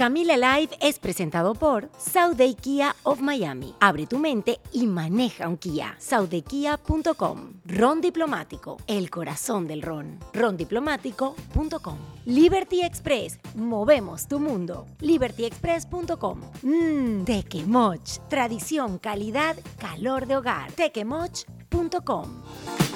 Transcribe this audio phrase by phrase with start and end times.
[0.00, 1.90] Camila Live es presentado por
[2.34, 3.74] Day Kia of Miami.
[3.80, 5.94] Abre tu mente y maneja un Kia.
[5.98, 7.60] SaudeKia.com.
[7.66, 10.18] Ron Diplomático, el corazón del ron.
[10.32, 11.98] Rondiplomático.com.
[12.24, 14.86] Liberty Express, movemos tu mundo.
[15.00, 16.40] LibertyExpress.com.
[16.62, 20.72] Mmm, Tequemoch, tradición, calidad, calor de hogar.
[20.72, 22.89] Tequemoch.com.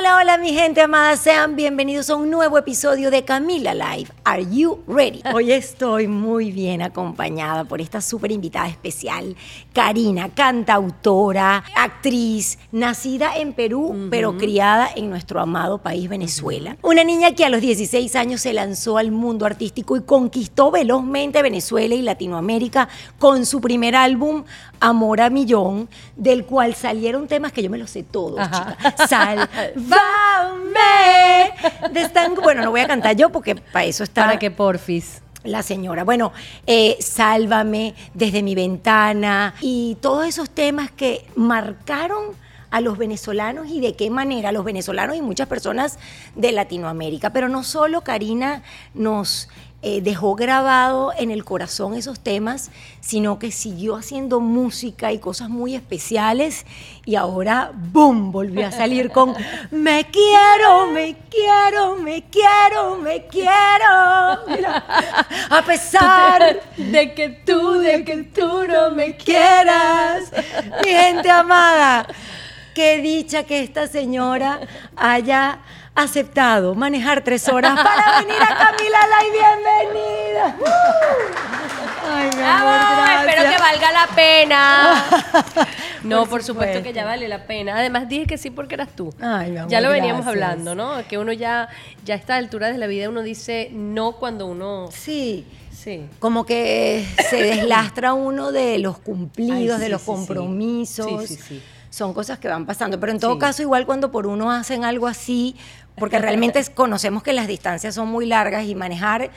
[0.00, 4.10] Hola, hola mi gente amada, sean bienvenidos a un nuevo episodio de Camila Live.
[4.24, 5.20] Are you ready?
[5.34, 9.36] Hoy estoy muy bien acompañada por esta súper invitada especial,
[9.74, 16.78] Karina, cantautora, actriz, nacida en Perú, pero criada en nuestro amado país Venezuela.
[16.80, 21.42] Una niña que a los 16 años se lanzó al mundo artístico y conquistó velozmente
[21.42, 22.88] Venezuela y Latinoamérica
[23.18, 24.44] con su primer álbum,
[24.80, 29.10] Amor a Millón, del cual salieron temas que yo me los sé todos, chicas.
[29.10, 29.50] Sal
[31.90, 34.24] de Bueno, no voy a cantar yo porque para eso está.
[34.24, 35.22] Para que porfis.
[35.42, 36.04] La señora.
[36.04, 36.32] Bueno,
[36.66, 42.36] eh, Sálvame desde mi ventana y todos esos temas que marcaron
[42.70, 45.98] a los venezolanos y de qué manera los venezolanos y muchas personas
[46.36, 47.30] de Latinoamérica.
[47.30, 48.62] Pero no solo Karina
[48.94, 49.48] nos
[49.82, 55.48] eh, dejó grabado en el corazón esos temas, sino que siguió haciendo música y cosas
[55.48, 56.66] muy especiales
[57.06, 59.34] y ahora, ¡boom!, volvió a salir con
[59.70, 63.48] Me quiero, me quiero, me quiero, me quiero.
[65.50, 70.30] a pesar de que tú, de que tú no me quieras.
[70.84, 72.06] Mi gente amada,
[72.74, 74.60] qué dicha que esta señora
[74.94, 75.60] haya
[75.94, 80.56] aceptado manejar tres horas para venir a Camila y bienvenida.
[82.12, 85.04] Ay, mi amor, espero que valga la pena.
[86.02, 87.76] no, por, supuesto que ya vale la pena.
[87.76, 89.12] Además dije que sí porque eras tú.
[89.20, 91.06] Ay, mi amor, ya lo veníamos hablando, ¿no?
[91.08, 91.68] Que uno ya,
[92.04, 94.88] ya a esta altura de la vida uno dice no cuando uno...
[94.92, 95.46] Sí.
[95.70, 96.06] Sí.
[96.18, 101.26] Como que se deslastra uno de los cumplidos, de los compromisos.
[101.26, 102.98] Sí, sí, sí son cosas que van pasando.
[102.98, 105.56] Pero en todo caso, igual cuando por uno hacen algo así,
[106.00, 109.30] porque realmente conocemos que las distancias son muy largas y manejar...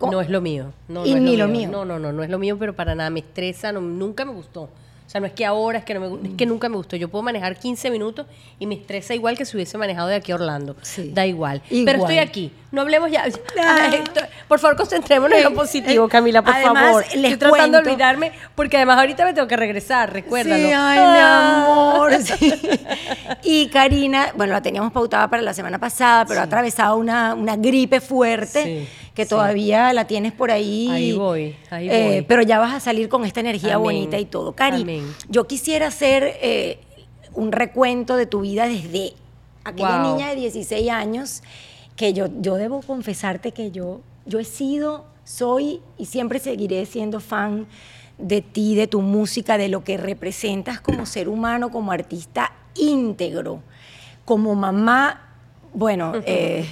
[0.00, 0.72] No es lo mío.
[0.88, 1.68] No, y ni lo mío.
[1.70, 4.68] No, no, no, no es lo mío, pero para nada me estresa, nunca me gustó.
[5.06, 6.96] O sea, no es que ahora, es que, no me, es que nunca me gustó.
[6.96, 8.26] Yo puedo manejar 15 minutos
[8.58, 10.76] y me estresa igual que si hubiese manejado de aquí a Orlando.
[11.10, 11.62] Da igual.
[11.68, 12.52] Pero estoy aquí.
[12.70, 13.24] No hablemos ya.
[14.48, 17.04] por favor, concentrémonos en lo positivo, Camila, por favor.
[17.04, 20.66] estoy tratando de olvidarme porque además ahorita me tengo que regresar, recuérdalo.
[20.66, 22.12] Sí, ay, mi amor.
[23.44, 27.56] Y Karina, bueno, la teníamos pautada para la semana pasada, pero ha atravesado una, una
[27.56, 28.88] gripe fuerte.
[29.12, 30.88] Sí que todavía la tienes por ahí.
[30.90, 32.22] Ahí voy, ahí eh, voy.
[32.22, 34.52] pero ya vas a salir con esta energía bonita y todo.
[34.52, 36.78] Cari, yo quisiera hacer eh,
[37.34, 39.12] un recuento de tu vida desde
[39.64, 41.42] aquella niña de 16 años,
[41.96, 47.20] que yo, yo debo confesarte que yo, yo he sido, soy y siempre seguiré siendo
[47.20, 47.66] fan
[48.18, 53.62] de ti, de tu música, de lo que representas como ser humano, como artista íntegro,
[54.24, 55.36] como mamá,
[55.74, 56.66] bueno, eh,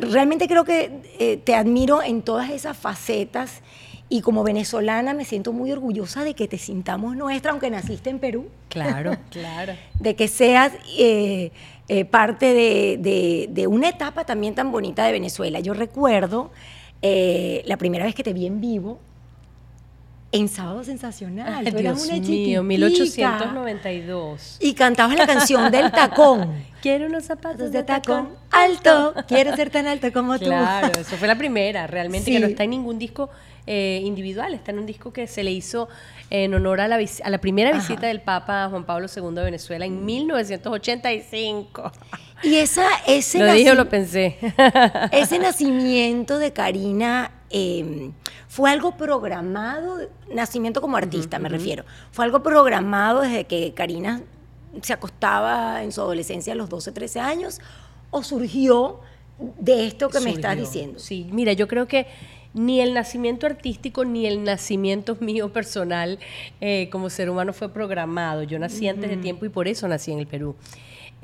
[0.00, 3.62] realmente creo que eh, te admiro en todas esas facetas
[4.08, 8.18] y como venezolana me siento muy orgullosa de que te sintamos nuestra, aunque naciste en
[8.18, 8.48] Perú.
[8.68, 9.74] Claro, claro.
[9.98, 11.50] De que seas eh,
[11.88, 15.60] eh, parte de, una etapa también tan bonita de Venezuela.
[15.60, 16.50] Yo recuerdo
[17.02, 18.98] la primera vez que te vi en vivo,
[20.34, 21.64] en Sábado Sensacional.
[21.64, 24.56] Ay, Dios mío, 1892.
[24.60, 26.64] Y cantabas la canción del tacón.
[26.82, 29.14] Quiero unos zapatos de, tacón, alto.
[29.28, 30.46] Quiero ser tan alto como tú.
[30.46, 33.30] Claro, eso fue la primera, realmente, que no está en ningún disco
[33.66, 35.88] eh, individual, está en un disco que se le hizo
[36.30, 39.86] en honor a la, a la primera visita del Papa Juan Pablo II de Venezuela
[39.86, 41.92] en 1985.
[42.42, 44.36] Y esa, ese lo dije o lo pensé.
[45.12, 48.12] ese nacimiento de Karina em,
[48.48, 49.98] fue algo programado,
[50.32, 54.22] nacimiento como artista me refiero, fue algo programado desde que Karina
[54.82, 57.60] se acostaba en su adolescencia a los 12, 13 años
[58.10, 59.00] o surgió
[59.38, 60.98] de esto que me estás diciendo?
[60.98, 62.06] Sí, mira, yo creo que
[62.54, 66.18] ni el nacimiento artístico ni el nacimiento mío personal
[66.60, 68.44] eh, como ser humano fue programado.
[68.44, 70.54] Yo nací antes de tiempo y por eso nací en el Perú.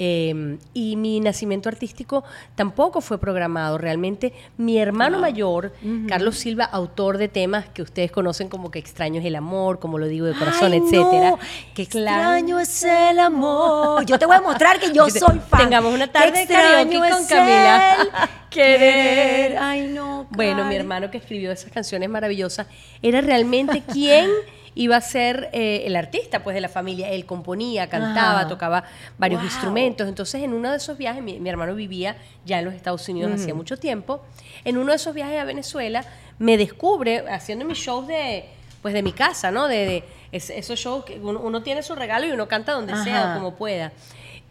[0.02, 2.24] Em, y mi nacimiento artístico
[2.54, 3.76] tampoco fue programado.
[3.76, 5.74] Realmente mi hermano mayor,
[6.08, 9.98] Carlos Silva, autor de temas que ustedes conocen como que extraño es el amor, como
[9.98, 11.36] lo digo de corazón, etcétera.
[11.74, 14.06] Que extraño es el amor.
[14.06, 15.64] Yo te voy a mostrar que yo soy fan.
[15.64, 18.30] Tengamos una tarde de karaoke con Camila.
[18.48, 19.58] Querer.
[19.58, 20.26] Ay, no.
[20.30, 22.68] Bueno, mi hermano que escribió esas canciones maravillosas
[23.02, 24.30] era realmente quien
[24.74, 27.10] iba a ser eh, el artista pues de la familia.
[27.10, 28.84] Él componía, cantaba, tocaba
[29.18, 30.08] varios instrumentos.
[30.08, 33.54] Entonces, en uno de esos viajes, mi, hermano vivía ya en los Estados Unidos hacía
[33.54, 34.22] mucho tiempo.
[34.64, 36.04] En uno de esos viajes a Venezuela,
[36.38, 38.44] me descubre haciendo mis shows de
[38.82, 39.68] pues de mi casa, ¿no?
[39.68, 43.92] De, esos shows que uno, tiene su regalo y uno canta donde sea, como pueda.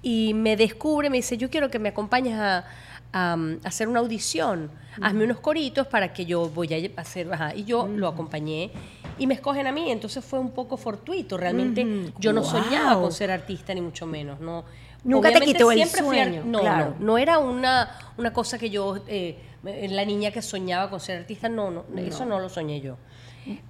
[0.01, 2.65] Y me descubre, me dice, yo quiero que me acompañes a,
[3.12, 4.70] hacer una audición,
[5.02, 8.72] hazme unos coritos para que yo voy a hacer, y yo lo acompañé
[9.18, 13.12] y me escogen a mí, entonces fue un poco fortuito, realmente yo no soñaba con
[13.12, 14.64] ser artista ni mucho menos, no.
[15.04, 16.44] Nunca te quitó el sueño.
[16.46, 21.00] no, no, no, era una, una cosa que yo, eh, la niña que soñaba con
[21.00, 22.98] ser artista, no, no, eso no lo soñé yo.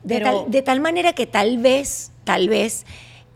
[0.04, 2.86] De, tal, de tal manera que tal vez, tal vez,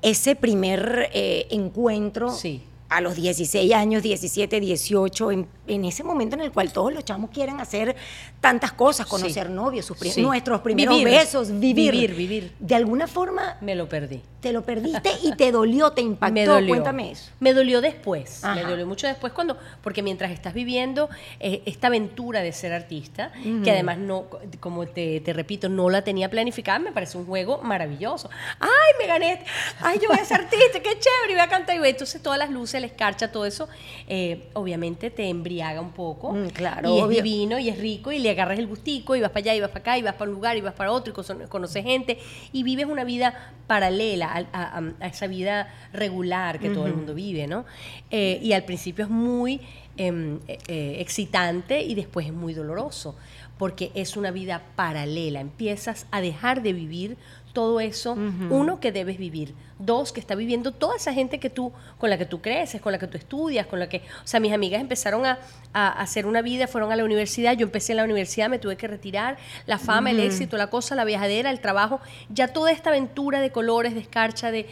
[0.01, 2.63] ese primer eh, encuentro sí.
[2.89, 7.29] a los 16 años, 17, 18, en, ese momento en el cual todos los chamos
[7.29, 7.95] quieren hacer
[8.41, 11.93] tantas cosas, conocer novios, nuestros primeros besos, vivir.
[11.93, 12.51] Vivir, vivir.
[12.59, 13.57] De alguna forma...
[13.61, 14.21] Me lo perdí.
[14.41, 16.33] Te lo perdiste y te dolió, te impactó.
[16.33, 16.67] Me dolió.
[16.67, 17.31] Cuéntame eso.
[17.39, 18.41] Me dolió después.
[18.55, 23.31] Me dolió mucho después cuando, porque mientras estás viviendo eh, esta aventura de ser artista,
[23.63, 24.25] que además no,
[24.59, 28.29] como te, te, repito, no la tenía planificada, me parece un juego maravilloso.
[28.59, 28.69] ¡Ay,
[28.99, 29.45] me gané!
[29.79, 30.79] ¡Ay, yo voy a ser artista!
[30.81, 31.31] ¡Qué chévere!
[31.31, 31.77] Y voy a cantar.
[31.77, 33.69] Y entonces todas las luces, la escarcha, todo eso,
[34.09, 36.33] eh, obviamente te embriaga un poco.
[36.33, 36.95] Mm, claro.
[36.95, 39.55] Y es divino y es rico y le agarras el gustico y vas para allá
[39.55, 41.83] y vas para acá y vas para un lugar y vas para otro y conoces
[41.83, 42.17] gente
[42.51, 47.65] y vives una vida paralela a, esa vida regular que todo el mundo vive, ¿no?
[48.11, 49.61] Eh, y al principio es muy
[49.97, 53.15] em, eh, eh, excitante y después es muy doloroso,
[53.57, 55.39] porque es una vida paralela.
[55.39, 57.17] Empiezas a dejar de vivir
[57.53, 58.17] todo eso,
[58.49, 62.17] uno, que debes vivir, dos, que está viviendo toda esa gente que tú, con la
[62.17, 64.81] que tú creces, con la que tú estudias, con la que, o sea, mis amigas
[64.81, 65.37] empezaron a,
[65.73, 68.87] hacer una vida, fueron a la universidad, yo empecé en la universidad, me tuve que
[68.87, 73.41] retirar, la fama, el éxito, la cosa, la viajadera, el trabajo, ya toda esta aventura
[73.41, 74.67] de colores, de escarcha, de,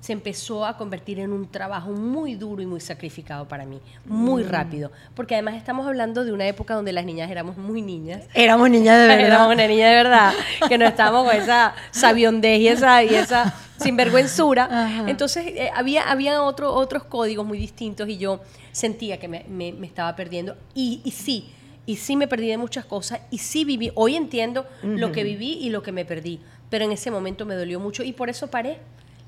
[0.00, 4.44] se empezó a convertir en un trabajo muy duro y muy sacrificado para mí, muy
[4.44, 4.48] mm.
[4.48, 8.22] rápido, porque además estamos hablando de una época donde las niñas éramos muy niñas.
[8.34, 9.26] Éramos niñas de verdad.
[9.26, 10.32] éramos una niña de verdad,
[10.68, 15.04] que no estábamos con esa sabiondez y esa, y esa sinvergüenzura.
[15.06, 18.40] Entonces eh, había, había otro, otros códigos muy distintos y yo
[18.72, 20.56] sentía que me, me, estaba perdiendo.
[20.74, 21.50] Y, y, sí,
[21.86, 25.54] y sí me perdí de muchas cosas y sí viví, hoy entiendo lo que viví
[25.60, 26.40] y lo que me perdí,
[26.70, 28.78] pero en ese momento me dolió mucho y por eso paré.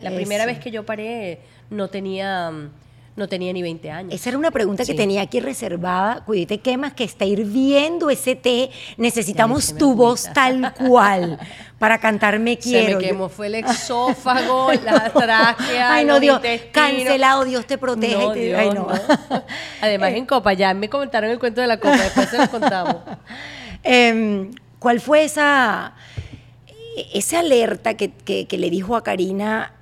[0.00, 1.41] La primera vez que yo paré
[1.71, 2.53] no tenía
[3.19, 4.15] no tenía ni 20 años.
[4.15, 6.25] Esa era una pregunta que tenía aquí reservada.
[6.25, 8.71] Cuídate, ¿qué más que está hirviendo ese té?
[8.97, 11.39] Necesitamos tu voz tal cual
[11.79, 12.87] para cantar Me Quiero.
[12.87, 16.41] Se me quemó, fue el exófago, la tráquea, Ay, no, Dios,
[16.73, 18.55] cancelado, Dios te protege.
[18.55, 18.87] Ay, no.
[19.81, 22.97] Además, en Copa, ya me comentaron el cuento de la Copa, después se lo contamos.
[23.83, 25.95] Em, ¿Cuál fue esa,
[27.12, 29.73] esa alerta que, que le dijo a Karina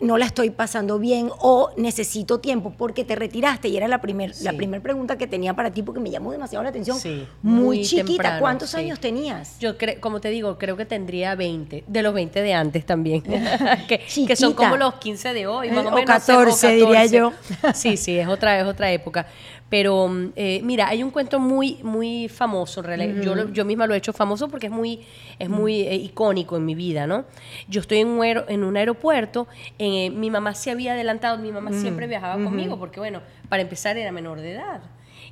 [0.00, 4.32] no la estoy pasando bien o necesito tiempo porque te retiraste y era la primera
[4.42, 6.98] la primer pregunta que tenía para ti porque me llamó demasiado la atención.
[7.42, 9.58] muy, chiquita, ¿cuántos años tenías?
[9.58, 13.22] Yo creo, como te digo, creo que tendría 20, de los 20 de antes también,
[13.88, 17.32] que, son como los 15 de hoy, más o, menos, 14, diría yo.
[17.74, 19.26] sí, sí, es otra, es otra época.
[19.68, 22.82] Pero mm, eh, mira, hay un cuento muy, muy famoso,
[23.22, 25.00] yo, yo misma lo he hecho famoso porque es muy,
[25.38, 27.24] es muy eh, icónico en mi vida, ¿no?
[27.68, 29.46] Yo estoy en un, en un aeropuerto,
[29.78, 33.96] eh, mi mamá se había adelantado, mi mamá siempre viajaba conmigo porque, bueno, para empezar
[33.98, 34.80] era menor de edad.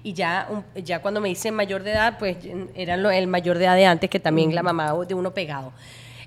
[0.02, 2.36] Y ya, ya cuando me dicen mayor de edad, pues
[2.74, 5.72] era el mayor de edad de antes, que también la mamá de uno pegado.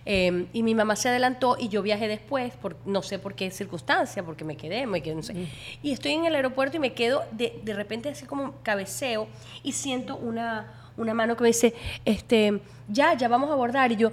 [0.05, 3.51] Em, y mi mamá se adelantó y yo viajé después, por, no sé por qué
[3.51, 5.47] circunstancia, porque me quedé, me quedé, no sé.
[5.83, 9.27] Y estoy en el aeropuerto y me quedo, de, de repente así como cabeceo
[9.61, 11.73] y siento una, una mano que me dice,
[12.05, 13.91] este, ya, ya vamos a abordar.
[13.91, 14.11] Y yo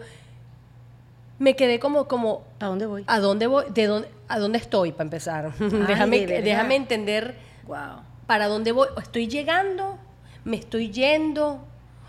[1.39, 3.05] me quedé como, como ¿a dónde voy?
[3.07, 3.65] ¿A dónde voy?
[3.73, 5.55] ¿De dónde, ¿A dónde estoy para empezar?
[5.59, 8.03] déjame, déjame entender wow.
[8.27, 8.89] para dónde voy.
[9.01, 9.99] Estoy llegando,
[10.45, 11.65] me estoy yendo,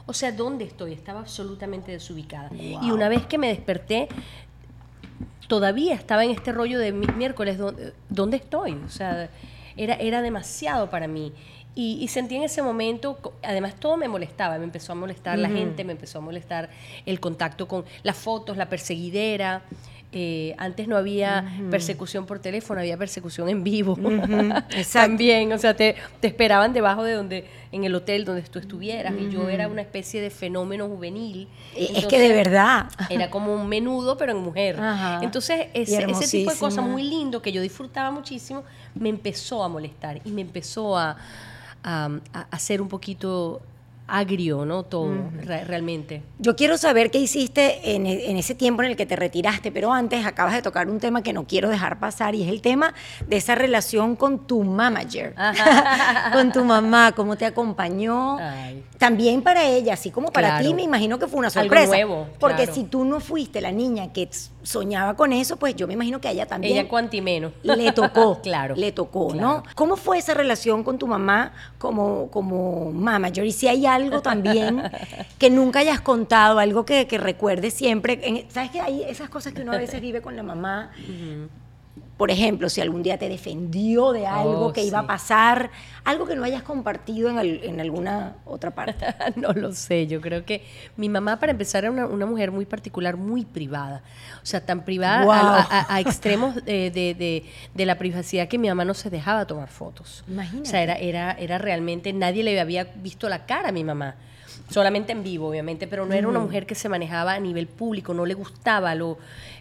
[0.07, 0.93] o sea, ¿dónde estoy?
[0.93, 2.49] Estaba absolutamente desubicada.
[2.55, 4.07] Y una vez que me desperté,
[5.47, 7.59] todavía estaba en este rollo de miércoles,
[8.09, 8.73] ¿dónde, estoy?
[8.85, 9.29] O sea,
[9.75, 11.33] era, era demasiado para mí.
[11.79, 15.83] Y, sentí en ese momento, además todo me molestaba, me empezó a molestar la gente,
[15.83, 16.71] me empezó a molestar
[17.05, 19.61] el contacto con las fotos, la perseguidera.
[20.11, 23.95] Eh, antes no había persecución por teléfono, había persecución en vivo.
[24.91, 29.13] También, o sea, te, te, esperaban debajo de donde, en el hotel donde tú estuvieras.
[29.19, 31.47] Y yo era una especie de fenómeno juvenil.
[31.75, 32.87] es que de verdad.
[33.11, 34.79] Era como un menudo, pero en mujer.
[35.21, 38.63] Entonces, ese, ese, tipo de cosas muy lindo que yo disfrutaba muchísimo,
[38.95, 41.17] me empezó a molestar y me empezó a,
[41.83, 42.09] a,
[42.51, 43.61] hacer un poquito
[44.07, 44.83] agrio, ¿no?
[44.83, 46.23] Todo, realmente.
[46.39, 49.91] Yo quiero saber qué hiciste en, en, ese tiempo en el que te retiraste, pero
[49.91, 52.93] antes acabas de tocar un tema que no quiero dejar pasar y es el tema
[53.27, 55.35] de esa relación con tu manager,
[56.33, 58.37] con tu mamá, cómo te acompañó.
[58.97, 61.93] También para ella, así como para ti, me imagino que fue una sorpresa.
[61.93, 64.29] Algo nuevo, porque si tú no fuiste la niña que
[64.67, 66.77] soñaba con eso, pues yo me imagino que a ella también.
[66.77, 67.53] Ella cuanti menos.
[67.63, 68.41] Le tocó.
[68.43, 68.75] claro.
[68.75, 69.63] Le tocó, ¿no?
[69.75, 73.45] ¿Cómo fue esa relación con tu mamá como, como manager?
[73.45, 74.83] Y si hay algo también
[75.39, 78.45] que nunca hayas contado, algo que, que recuerdes siempre.
[78.49, 80.91] ¿Sabes que hay esas cosas que uno a veces vive con la mamá?
[82.17, 85.69] Por ejemplo, si algún día te defendió de algo oh, que iba a pasar,
[86.03, 89.05] algo que no hayas compartido en, alguna otra parte.
[89.35, 90.63] no lo sé, yo creo que
[90.95, 94.01] mi mamá, para empezar, era una, mujer muy particular, muy privada.
[94.41, 97.45] O sea, tan privada a, extremos de,
[97.75, 100.23] la privacidad que mi mamá no se dejaba tomar fotos.
[100.27, 100.67] Imagínate.
[100.67, 104.15] O sea, era, era, era realmente, nadie le había visto la cara a mi mamá
[104.69, 108.13] solamente en vivo, obviamente, pero no era una mujer que se manejaba a nivel público,
[108.13, 109.17] no le gustaba, lo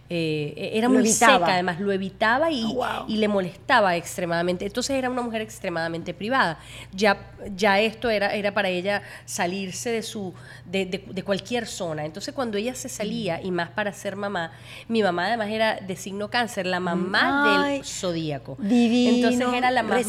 [0.09, 4.65] eh, e-, era muy seca, además lo evitaba y, oh, y, le molestaba extremadamente.
[4.65, 6.59] Entonces era una mujer extremadamente privada.
[6.93, 10.33] Ya, ya esto era, era para ella salirse de su
[10.65, 12.05] de, de, cualquier zona.
[12.05, 14.51] Entonces cuando ella se salía, y más para ser mamá,
[14.87, 18.57] mi mamá además era de signo cáncer, la mamá del zodíaco.
[18.59, 20.01] Divino, Entonces era la mamá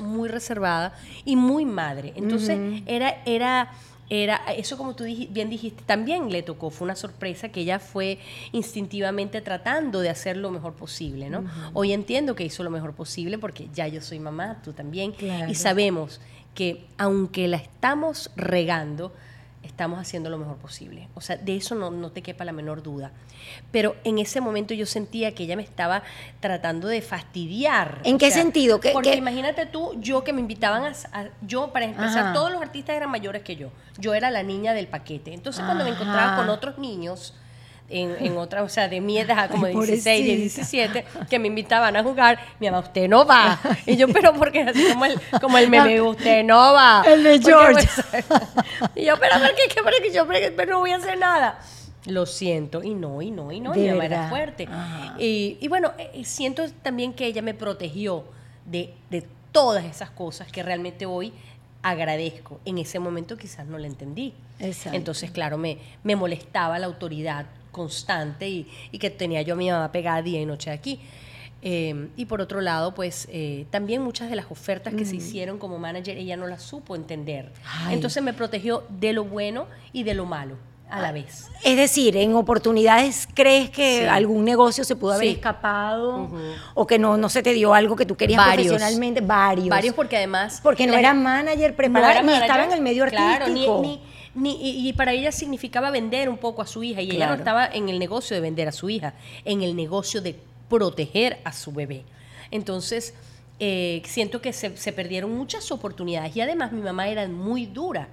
[0.00, 0.94] muy reservada
[1.24, 2.12] y muy madre.
[2.16, 3.70] Entonces era, era
[4.10, 8.18] era eso como tú bien dijiste, también le tocó, fue una sorpresa que ella fue
[8.52, 11.44] instintivamente tratando de hacer lo mejor posible, ¿no?
[11.72, 15.14] Hoy entiendo que hizo lo mejor posible porque ya yo soy mamá, tú también,
[15.48, 16.20] y sabemos
[16.54, 19.12] que aunque la estamos regando,
[19.74, 21.08] estamos haciendo lo mejor posible.
[21.14, 23.10] O sea, de eso no, te quepa la menor duda.
[23.72, 26.04] Pero en ese momento yo sentía que ella me estaba
[26.38, 28.00] tratando de fastidiar.
[28.04, 28.80] ¿En qué sentido?
[28.92, 31.28] porque imagínate tú, yo que me invitaban a...
[31.42, 33.70] yo, para empezar, todos los artistas eran mayores que yo.
[33.98, 35.34] Yo era la niña del paquete.
[35.34, 37.34] Entonces, cuando me encontraba con otros niños
[37.88, 41.96] en, en otra, o sea, de mi edad, como de 16, 17, que me invitaban
[41.96, 43.60] a jugar, mi mamá, usted no va.
[43.86, 47.04] Y yo, pero porque así como el, como el meme, usted no va.
[47.06, 47.88] El de George.
[48.94, 49.82] y yo, pero ¿por qué?
[49.82, 50.12] ¿Por qué?
[50.12, 50.26] Yo
[50.56, 51.60] pero no voy a hacer nada.
[52.06, 54.68] Lo siento, y no, y no, y no, y mi mamá era fuerte.
[55.18, 58.24] Y, y, bueno, eh, siento también que ella me protegió
[58.66, 61.32] de, de todas esas cosas que realmente hoy
[61.82, 62.60] agradezco.
[62.64, 64.34] En ese momento quizás no la entendí.
[64.58, 68.66] Entonces, claro, me, me molestaba la autoridad constante y,
[68.98, 71.00] que tenía yo a mi mamá pegada día y noche aquí.
[71.60, 75.58] Em, y por otro lado, pues eh, también muchas de las ofertas que se hicieron
[75.58, 77.52] como manager, ella no las supo entender.
[77.90, 80.56] Entonces me protegió de lo bueno y de lo malo
[80.90, 81.48] a la vez.
[81.64, 86.30] Es decir, en oportunidades crees que algún negocio se pudo haber escapado
[86.74, 89.20] o que no, no se te dio algo que tú querías profesionalmente.
[89.20, 89.68] Varios.
[89.68, 90.60] Varios porque además...
[90.62, 93.80] Porque no era manager preparada, ni estaba en el medio artístico.
[93.82, 94.00] ni,
[94.36, 97.88] y, para ella significaba vender un poco a su hija y ella no estaba en
[97.88, 99.14] el negocio de vender a su hija,
[99.44, 100.36] en el negocio de
[100.68, 102.04] proteger a su bebé.
[102.50, 103.14] Entonces,
[103.60, 108.08] eh, siento que se, perdieron muchas oportunidades y además mi mamá era muy dura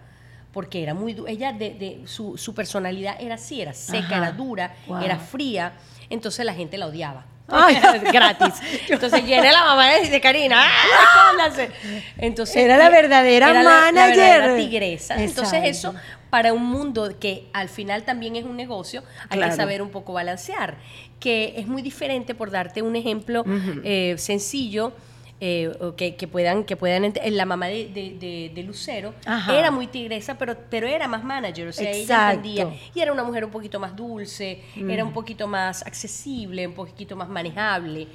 [0.53, 5.73] porque era muy ella de, su, personalidad era así, era seca, era dura, era fría,
[6.09, 7.25] entonces la gente la odiaba.
[7.51, 7.75] Ay,
[8.13, 8.55] gratis.
[8.88, 10.65] Entonces viene la mamá y dice, Karina,
[12.17, 14.51] Entonces, era la verdadera manager.
[14.51, 15.22] La, tigresa.
[15.22, 15.93] Entonces eso,
[16.29, 20.13] para un mundo que al final también es un negocio, hay que saber un poco
[20.13, 20.77] balancear.
[21.20, 23.43] Que es muy diferente, por darte un ejemplo
[23.84, 24.93] eh, sencillo,
[25.43, 29.15] eh, que, puedan, que puedan la mamá de, Lucero
[29.50, 32.71] era muy tigresa, pero, pero era más manager, o sea, ella entendía.
[32.93, 37.15] Y era una mujer un poquito más dulce, era un poquito más accesible, un poquito
[37.15, 38.07] más manejable.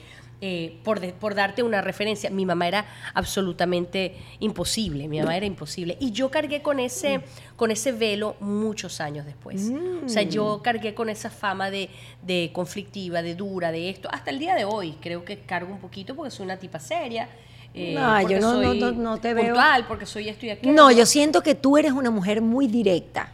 [0.43, 5.97] Eh, por, por, darte una referencia, mi mamá era absolutamente imposible, mi mamá era imposible.
[5.99, 7.23] Y yo cargué con ese,
[7.57, 9.73] con ese velo muchos años después.
[10.05, 10.63] O sea, yo mm.
[10.63, 11.89] cargué con esa fama de,
[12.21, 14.97] de, conflictiva, de dura, de esto, hasta el día de hoy.
[15.01, 17.31] Creo que cargo un poquito porque soy una tipa seria.
[17.73, 19.57] Eh, no, yo no, no, no, te veo.
[19.89, 20.73] porque soy esto y aquello.
[20.75, 23.33] No, yo siento que tú eres una mujer muy directa.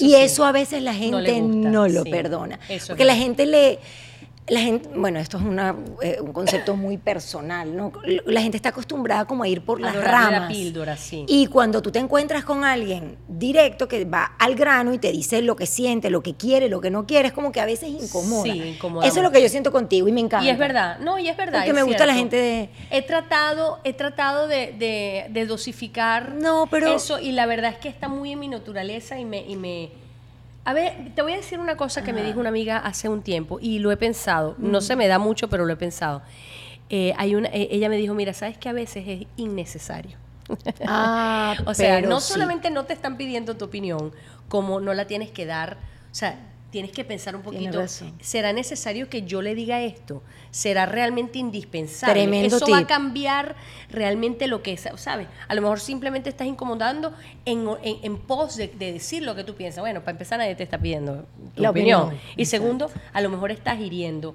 [0.00, 2.58] y eso a veces la gente no, lo perdona.
[2.86, 3.78] porque la gente le
[4.48, 5.44] la gente, bueno, esto es
[6.02, 7.92] eh, un concepto muy personal, ¿no?
[8.26, 10.42] La gente está acostumbrada como a ir por las ramas.
[10.42, 11.24] La píldora, sí.
[11.28, 15.42] Y cuando tú te encuentras con alguien directo que va al grano y te dice
[15.42, 17.90] lo que siente, lo que quiere, lo que no quiere, es como que a veces
[17.90, 18.44] incomoda.
[18.44, 19.06] Sí, incomoda.
[19.06, 20.46] Eso es lo que yo siento contigo y me encanta.
[20.46, 21.60] Y es verdad, no, y es verdad.
[21.60, 22.70] Porque me gusta la gente de...
[22.90, 26.94] He tratado, he tratado de, dosificar no, pero...
[26.94, 29.38] eso y la verdad es que está muy en mi naturaleza y me...
[29.48, 30.07] Y me
[30.68, 33.22] a ver, te voy a decir una cosa que me dijo una amiga hace un
[33.22, 34.54] tiempo y lo he pensado.
[34.58, 36.20] No se me da mucho, pero lo he pensado.
[36.90, 40.18] Eh, hay una, eh, ella me dijo, mira, sabes que a veces es innecesario.
[40.86, 44.12] Ah, o sea, no solamente no te están pidiendo tu opinión,
[44.50, 45.78] como no la tienes que dar,
[46.12, 46.38] o sea,
[46.70, 47.82] tienes que pensar un poquito,
[48.20, 50.22] ¿será necesario que yo le diga esto?
[50.50, 52.20] ¿Será realmente indispensable?
[52.20, 53.56] Tremendo Eso va a cambiar
[53.90, 55.28] realmente lo que es, ¿sabes?
[55.48, 57.12] A lo mejor simplemente estás incomodando
[57.44, 59.80] en, pos de, decir lo que tú piensas.
[59.80, 62.18] Bueno, para empezar nadie te está pidiendo tu la opinión.
[62.36, 64.34] Y segundo, a lo mejor estás hiriendo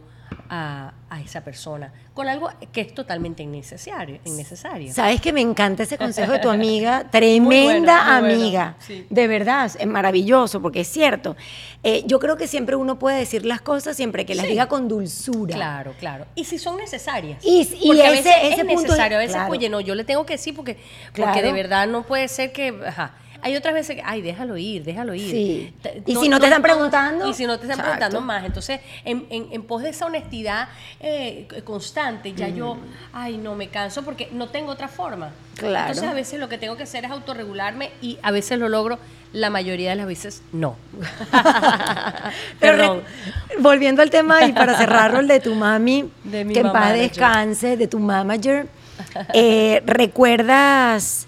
[0.53, 0.93] a,
[1.23, 4.19] esa persona con algo que es totalmente innecesario.
[4.25, 4.91] innecesario.
[4.91, 8.75] Sabes que me encanta ese consejo de tu amiga, tremenda amiga,
[9.09, 11.35] de verdad, es maravilloso porque es cierto.
[11.83, 14.87] Eh, yo creo que siempre uno puede decir las cosas siempre que las diga con
[14.87, 15.55] dulzura.
[15.55, 16.25] Claro, claro.
[16.35, 17.43] Y si son necesarias.
[17.43, 20.33] Y, y ese, a veces es necesario, a veces, oye, no, yo le tengo que
[20.33, 20.77] decir porque,
[21.15, 22.73] porque de verdad no puede ser que...
[23.43, 25.29] Hay otras veces que, ay, déjalo ir, déjalo ir.
[25.29, 25.73] Sí.
[26.05, 27.29] y si no te están preguntando.
[27.29, 28.45] Y si no te están preguntando más.
[28.45, 30.69] Entonces, en, en, pos de esa honestidad
[31.01, 32.77] eh, constante, ya yo,
[33.11, 35.31] ay, no, me canso porque no tengo otra forma.
[35.57, 35.89] Claro.
[35.89, 38.97] Entonces, a veces lo que tengo que hacer es autorregularme y a veces lo logro,
[39.33, 40.77] la mayoría de las veces no.
[42.61, 43.01] Perdón.
[43.59, 46.93] volviendo al tema y para cerrarlo, el de tu mami, de mi que en paz
[46.93, 48.67] descanse, de tu manager,
[49.33, 51.27] eh, ¿recuerdas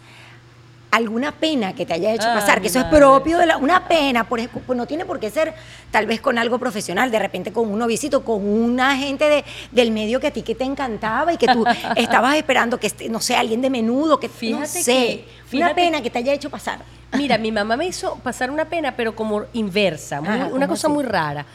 [0.96, 4.24] alguna pena que te haya hecho pasar, que eso es propio de la, una pena,
[4.24, 5.54] por ejemplo, pues no tiene por qué ser
[5.92, 9.92] tal vez con algo profesional, de repente con un novicito, con una gente de, del
[9.92, 13.36] medio que a ti que te encantaba y que tú estabas esperando que, no sé,
[13.36, 16.80] alguien de menudo, que fíjate no sé, una pena que te haya hecho pasar.
[17.18, 20.22] Mira, mi mamá me hizo pasar una pena, pero como inversa,
[20.52, 21.46] una cosa muy rara.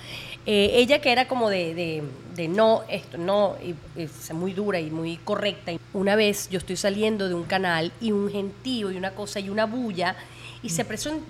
[0.53, 2.03] Eh, ella que era como de,
[2.49, 5.71] no, esto, no, y, es muy dura y muy correcta.
[5.93, 9.49] Una vez yo estoy saliendo de un canal y un gentío y una cosa y
[9.49, 10.17] una bulla
[10.61, 10.85] y se,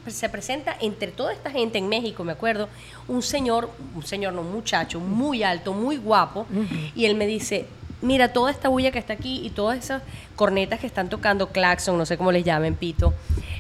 [0.07, 2.71] se presenta entre toda esta gente en México, me acuerdo,
[3.09, 6.47] un señor, un señor, no, un muchacho muy alto, muy guapo,
[6.95, 7.67] y él me dice,
[8.03, 10.03] mira toda esta bulla que está aquí y todas esas
[10.37, 13.13] cornetas que están tocando, claxon, no sé cómo les llamen, pito,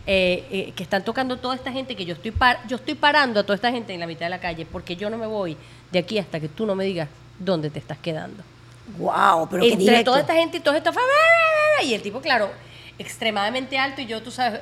[0.06, 2.32] eh, eh, que están tocando toda esta gente, que yo estoy,
[2.66, 5.10] yo estoy parando a toda esta gente en la mitad de la calle, porque yo
[5.10, 5.56] no me voy
[5.90, 8.42] de aquí hasta que tú no me digas dónde te estás quedando.
[8.98, 10.90] Wow, pero Entre toda esta gente y todo esto,
[11.84, 12.50] y el tipo, claro,
[12.98, 14.60] extremadamente alto, y yo, tú sabes,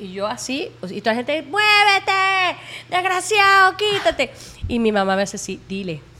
[0.00, 2.58] y yo así, y toda la gente, muévete,
[2.90, 4.30] desgraciado, quítate.
[4.68, 6.13] Y mi mamá me hace así, dile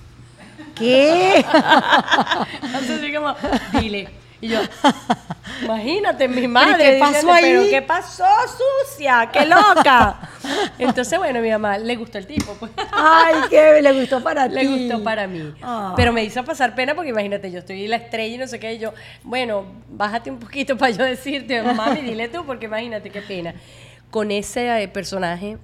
[0.74, 1.36] ¿Qué?
[2.62, 3.34] Entonces como,
[3.80, 4.08] dile.
[4.40, 4.60] Y yo,
[5.62, 6.94] imagínate, mi madre.
[6.94, 7.42] ¿Qué pasó ahí?
[7.44, 8.26] Pero ¿qué pasó,
[8.84, 9.30] sucia?
[9.32, 10.20] ¡Qué loca!
[10.78, 12.52] Entonces, bueno, mi mamá le gustó el tipo.
[12.54, 12.70] Pues.
[12.92, 14.54] Ay, qué le gustó para ti.
[14.56, 15.54] Le gustó para mí.
[15.62, 15.94] Ah.
[15.96, 18.74] Pero me hizo pasar pena porque imagínate, yo estoy la estrella y no sé qué.
[18.74, 23.22] Y yo, bueno, bájate un poquito para yo decirte, mami, dile tú, porque imagínate qué
[23.22, 23.54] pena.
[24.10, 25.56] Con ese eh, personaje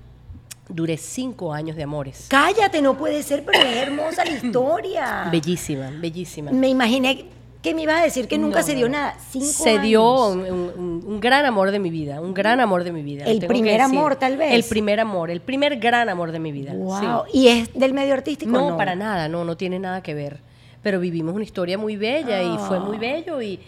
[0.71, 2.27] Duré cinco años de amores.
[2.29, 5.29] Cállate, no puede ser, pero es hermosa la historia.
[5.31, 6.53] Bellísima, bellísima.
[6.53, 7.27] Me imaginé
[7.63, 9.17] que me ibas a decir que nunca se dio nada.
[9.31, 13.25] Cinco se dio un, gran amor de mi vida, un gran amor de mi vida.
[13.27, 14.55] El primer amor, tal vez.
[14.55, 16.73] El primer amor, el primer gran amor de mi vida.
[16.73, 17.25] Wow.
[17.33, 18.51] ¿Y es del medio artístico?
[18.51, 20.41] No, para nada, no, no tiene nada que ver.
[20.83, 23.01] Pero vivimos una historia muy bella y fue muy ah.
[23.01, 23.61] bello y,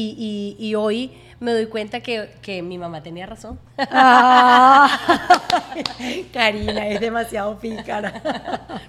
[0.00, 3.58] y, y hoy me doy cuenta que, que mi mamá tenía razón.
[3.78, 4.88] Ah.
[6.32, 8.22] Karina, es demasiado pícara.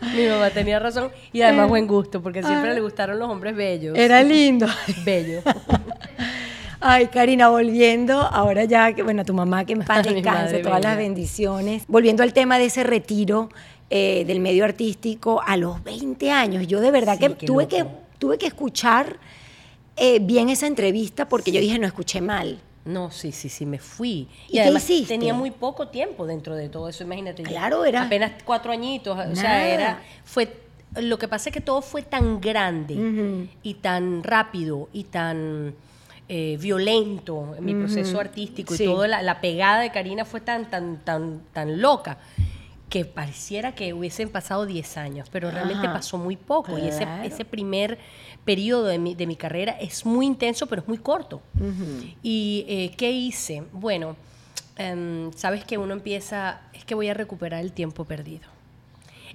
[0.16, 3.98] mi mamá tenía razón y además buen gusto, porque siempre le gustaron los hombres bellos.
[3.98, 4.68] Era lindo.
[5.06, 5.42] Bello.
[6.80, 10.96] Ay, Karina, volviendo, ahora ya que, bueno, tu mamá que en paz descanse, todas las
[10.96, 11.84] bendiciones.
[11.88, 13.50] Volviendo al tema de ese retiro
[13.90, 17.84] eh, del medio artístico a los 20 años, yo de verdad que tuve, que
[18.20, 19.18] tuve que escuchar
[19.98, 22.60] eh, bien esa entrevista porque yo dije, no escuché mal.
[22.86, 24.30] No, sí, sí, sí, me fui.
[24.48, 27.44] Y, además tenía muy poco tiempo dentro de todo eso, imagínate.
[27.44, 28.04] Claro, era.
[28.04, 30.02] Apenas cuatro añitos, o sea, era.
[30.24, 30.66] Fue.
[30.96, 35.76] Lo que pasa es que todo fue tan grande y tan rápido y tan
[36.30, 40.98] eh, violento en mi proceso artístico y toda la, pegada de Karina fue tan, tan,
[41.04, 42.18] tan, tan loca
[42.90, 46.78] que pareciera que hubiesen pasado 10 años, pero realmente pasó muy poco.
[46.78, 47.98] Y ese, ese primer
[48.48, 51.42] periodo de mi, de mi, carrera es muy intenso, pero es muy corto.
[52.24, 53.64] ¿Y eh, qué hice?
[53.74, 54.16] Bueno,
[54.78, 58.58] em, sabes que uno empieza, es que voy a recuperar el tiempo perdido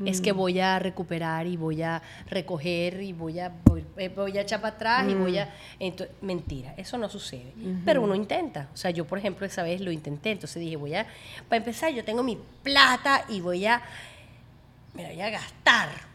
[0.04, 0.36] es que mm.
[0.36, 4.74] voy a recuperar y voy a recoger y voy a, voy, eh, a echar para
[4.74, 5.46] atrás y voy a...
[5.78, 6.26] Mm.
[6.26, 7.52] mentira, eso no sucede.
[7.84, 8.68] Pero uno intenta.
[8.72, 10.30] O sea, yo, por ejemplo, esa vez lo intenté.
[10.32, 11.06] Entonces dije, voy a...
[11.48, 13.82] Para empezar, yo tengo mi plata y voy a...
[14.94, 16.11] Me voy a gastar.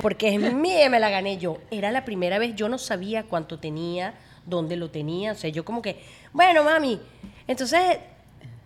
[0.00, 1.58] Porque es mía, me la gané yo.
[1.70, 5.32] Era la primera vez, yo no sabía cuánto tenía, dónde lo tenía.
[5.32, 6.00] O sea, yo como que,
[6.32, 7.00] bueno, mami,
[7.46, 7.98] entonces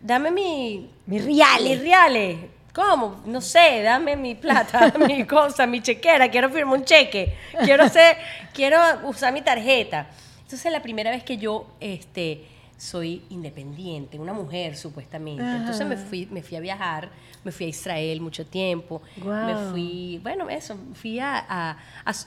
[0.00, 0.90] dame mi...
[1.06, 1.70] Mis reales.
[1.70, 2.36] Mis reales
[2.72, 3.20] ¿Cómo?
[3.26, 8.16] No sé, dame mi plata, mi cosa, mi chequera, quiero firmar un cheque, quiero hacer,
[8.54, 10.06] quiero usar mi tarjeta.
[10.42, 12.44] Entonces la primera vez que yo este,
[12.80, 15.42] soy independiente, una mujer supuestamente.
[15.42, 17.10] Entonces me fui, me fui a viajar,
[17.44, 21.76] me fui a Israel mucho tiempo, me fui, bueno, eso, fui a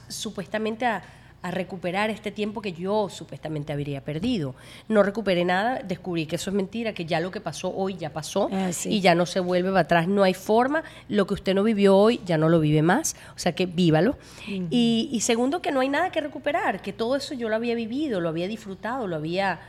[0.09, 1.03] supuestamente a
[1.43, 4.55] a recuperar este tiempo que yo supuestamente habría perdido.
[4.87, 8.11] No recuperé nada, descubrí que eso es mentira, que ya lo que pasó hoy ya
[8.11, 11.53] pasó ah, y ya no se vuelve para atrás, no hay forma, lo que usted
[11.53, 14.17] no vivió hoy ya no lo vive más, o sea que vívalo.
[14.47, 17.75] y, y, segundo, que no hay nada que recuperar, que todo eso yo lo había
[17.75, 19.59] vivido, lo había disfrutado, lo había...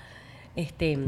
[0.56, 0.98] Este,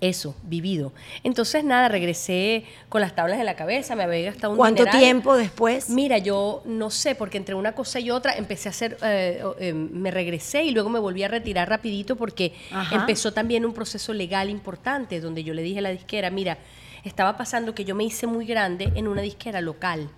[0.00, 0.92] eso, vivido.
[1.24, 5.36] Entonces, nada, regresé con las tablas en la cabeza, me había gastado un ¿Cuánto tiempo
[5.36, 5.88] después?
[5.88, 9.72] Mira, yo no sé, porque entre una cosa y otra empecé a hacer, eh, eh,
[9.72, 12.52] me regresé y luego me volví a retirar rapidito porque
[12.92, 16.58] empezó también un proceso legal importante donde yo le dije a la disquera, mira,
[17.02, 20.10] estaba pasando que yo me hice muy grande en una disquera local.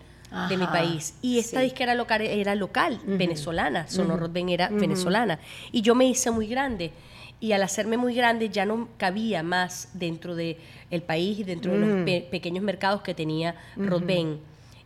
[0.50, 1.14] de mi país.
[1.22, 5.38] Y esta disquera local era local, venezolana, Sonoro era venezolana.
[5.72, 6.92] Y yo me hice muy grande
[7.40, 10.56] y al hacerme muy grande ya no cabía más dentro del
[10.90, 12.30] el país y dentro de los mm.
[12.30, 14.40] pequeños mercados que tenía Rodben.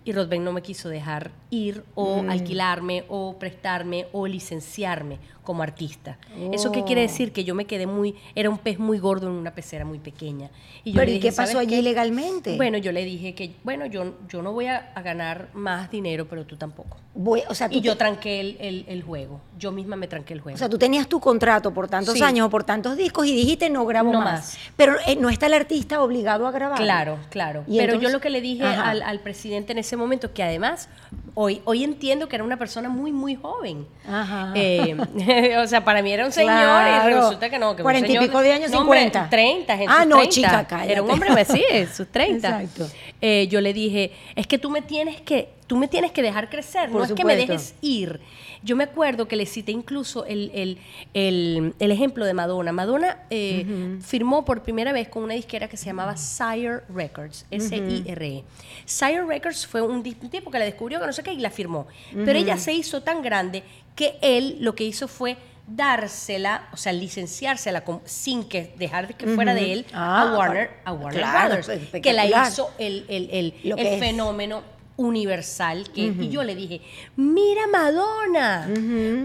[0.04, 2.30] Y Rodben no me quiso dejar ir o mm.
[2.30, 6.18] alquilarme o prestarme o licenciarme como artista.
[6.52, 7.08] ¿Eso qué quiere oh.
[7.08, 7.32] decir?
[7.32, 10.50] Que yo me quedé muy, era un pez muy gordo en una pecera muy pequeña.
[10.84, 12.56] Y yo ¿Pero y qué pasó allí legalmente?
[12.56, 16.46] Bueno, yo le dije que, bueno, yo, yo no voy a, ganar más dinero, pero
[16.46, 16.96] tú tampoco.
[17.14, 19.40] Voy, o sea, y yo tranqué el, el, juego.
[19.58, 20.54] Yo misma me tranqué el juego.
[20.54, 23.68] O sea, tú tenías tu contrato por tantos años o por tantos discos y dijiste
[23.68, 24.56] no grabo más.
[24.76, 26.78] Pero eh, no está el artista obligado a grabar.
[26.78, 27.64] Claro, claro.
[27.66, 30.88] pero yo lo que le dije al, al, presidente en ese momento, que además
[31.34, 33.86] hoy, hoy entiendo que era una persona muy, muy joven.
[34.06, 34.52] Ajá.
[34.54, 34.96] Eh,
[35.62, 37.76] o sea, para mí era un señor y resulta que no.
[37.76, 39.28] Que Cuarenta y pico de años, cincuenta.
[39.30, 40.92] Treinta, Ah, no, chica, cállate.
[40.92, 41.64] Era un hombre, pues sí,
[41.94, 42.62] sus treinta.
[42.62, 42.88] Exacto.
[43.20, 46.48] Eh, yo le dije, es que tú me tienes que, tú me tienes que dejar
[46.50, 48.20] crecer, no es que me dejes ir.
[48.62, 50.78] Yo me acuerdo que le cité incluso el,
[51.14, 52.72] ejemplo de Madonna.
[52.72, 58.44] Madonna eh, firmó por primera vez con una disquera que se llamaba Sire Records, S-I-R-E.
[58.84, 61.86] Sire Records fue un tipo que la descubrió, que no sé qué, y la firmó.
[62.12, 63.62] Pero ella se hizo tan grande
[63.94, 69.54] que él lo que hizo fue dársela, o sea, licenciársela sin que dejar que fuera
[69.54, 73.98] de él a ah, Warner, a Warner Brothers, pues, que la hizo el, el, el,
[73.98, 74.62] fenómeno
[74.96, 76.82] universal que y yo le dije
[77.16, 78.68] mira Madonna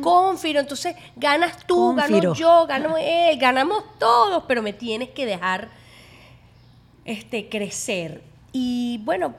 [0.01, 5.69] Confiro entonces ganas tú gano yo gano él ganamos todos pero me tienes que dejar
[7.07, 8.21] este crecer.
[8.51, 9.33] Y bueno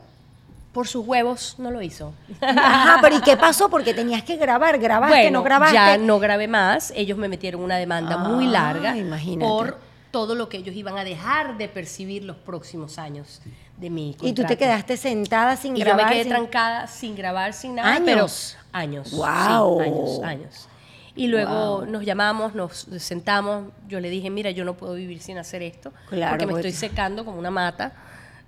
[0.72, 2.12] por sus huevos no lo hizo.
[2.40, 3.68] Ajá, pero ¿y qué pasó?
[3.68, 5.74] Porque tenías que grabar, grabaste, no grabaste.
[5.74, 8.96] Ya no grabé más, ellos me metieron una demanda muy ah, larga
[9.40, 9.78] por
[10.10, 13.40] todo lo que ellos iban a dejar de percibir los próximos años
[13.76, 14.28] de mi contrato.
[14.28, 16.00] Y tú te quedaste sentada sin grabar.
[16.00, 17.94] Yo me quedé trancada sin grabar, sin nada.
[17.94, 18.04] ¿Años?
[18.04, 18.26] Pero
[18.72, 19.10] años.
[19.12, 19.80] Wow.
[19.80, 20.68] años, años.
[21.14, 23.72] Y luego nos llamamos, nos sentamos.
[23.88, 25.92] Yo le dije, mira, yo no puedo vivir sin hacer esto.
[26.08, 27.92] Claro, porque me estoy secando como una mata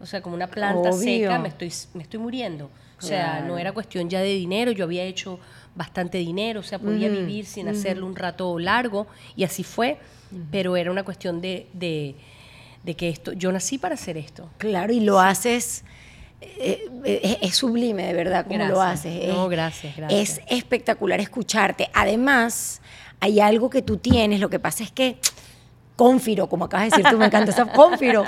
[0.01, 2.71] o sea, como una planta seca, me estoy, me estoy muriendo.
[2.99, 5.39] O sea, no era cuestión ya de dinero, yo había hecho
[5.75, 9.99] bastante dinero, o sea, podía vivir sin hacerlo un rato largo, y así fue,
[10.51, 14.49] pero era una cuestión de, de, que esto, yo nací para hacer esto.
[14.59, 15.85] Claro, y lo haces...
[16.43, 19.29] Eh, eh, es, sublime, de verdad, como lo haces.
[19.29, 20.39] No, gracias, gracias.
[20.39, 21.91] Es espectacular escucharte.
[21.93, 22.81] Además,
[23.21, 25.19] hay algo que tú tienes, lo que pasa es que
[25.97, 28.25] Confiro, como acabas de decir tú, me encanta esa Confiro.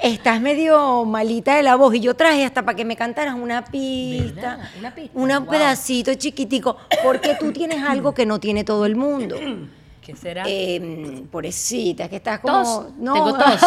[0.00, 3.64] Estás medio malita de la voz y yo traje hasta para que me cantaras una
[3.64, 8.94] pista, una pista, un pedacito chiquitico, porque tú tienes algo que no tiene todo el
[8.94, 9.36] mundo.
[10.04, 10.44] ¿Qué será?
[10.46, 12.92] Eh, pobrecita, que estás como...
[12.98, 13.14] No.
[13.14, 13.60] Tengo tos.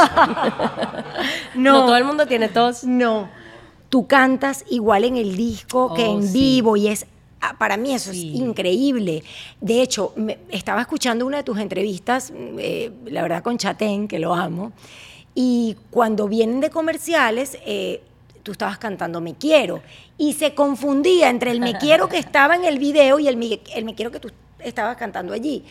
[1.56, 1.86] no.
[1.86, 2.84] todo el mundo tiene tos.
[2.84, 3.30] No.
[3.90, 7.08] Tú cantas igual en el disco que oh, en vivo y es
[7.42, 9.24] ah, para mí eso es increíble.
[9.62, 10.14] De hecho,
[10.50, 14.74] estaba escuchando una de tus entrevistas, eh, la verdad con Chatén, que lo amo,
[15.34, 18.02] y cuando vienen de comerciales, eh,
[18.44, 19.82] tú estabas cantando Me Quiero.
[20.18, 23.96] Y se confundía entre el Me Quiero que estaba en el video y el me
[23.96, 25.64] Quiero que tú estabas cantando allí.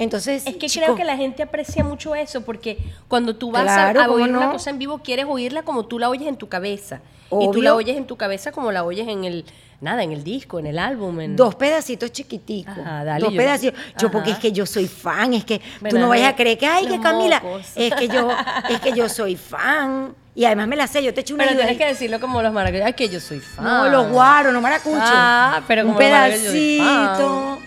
[0.00, 4.10] Entonces, es que creo que la gente aprecia mucho eso porque cuando tú vas a,
[4.10, 7.50] oír una cosa en vivo quieres oírla como tú la oyes en tu cabeza y
[7.52, 9.44] tú la oyes en tu cabeza como la oyes en el
[9.80, 11.20] nada, en el disco, en el álbum.
[11.20, 11.36] En...
[11.36, 12.74] Dos pedacitos chiquiticos.
[13.18, 13.78] dos pedacitos.
[13.98, 16.66] Yo, porque es que yo soy fan, es que tú no vayas a creer que,
[16.66, 17.42] ay, que Camila,
[17.76, 18.30] es que yo,
[18.68, 20.14] es que yo soy fan.
[20.34, 22.52] Y además me la sé, yo te echo una Pero tienes que decirlo como los
[22.52, 23.64] maracuchos, es que yo soy fan.
[23.64, 25.02] No, los guaros, no maracuchos.
[25.02, 27.58] Ah, pero como Un pedacito.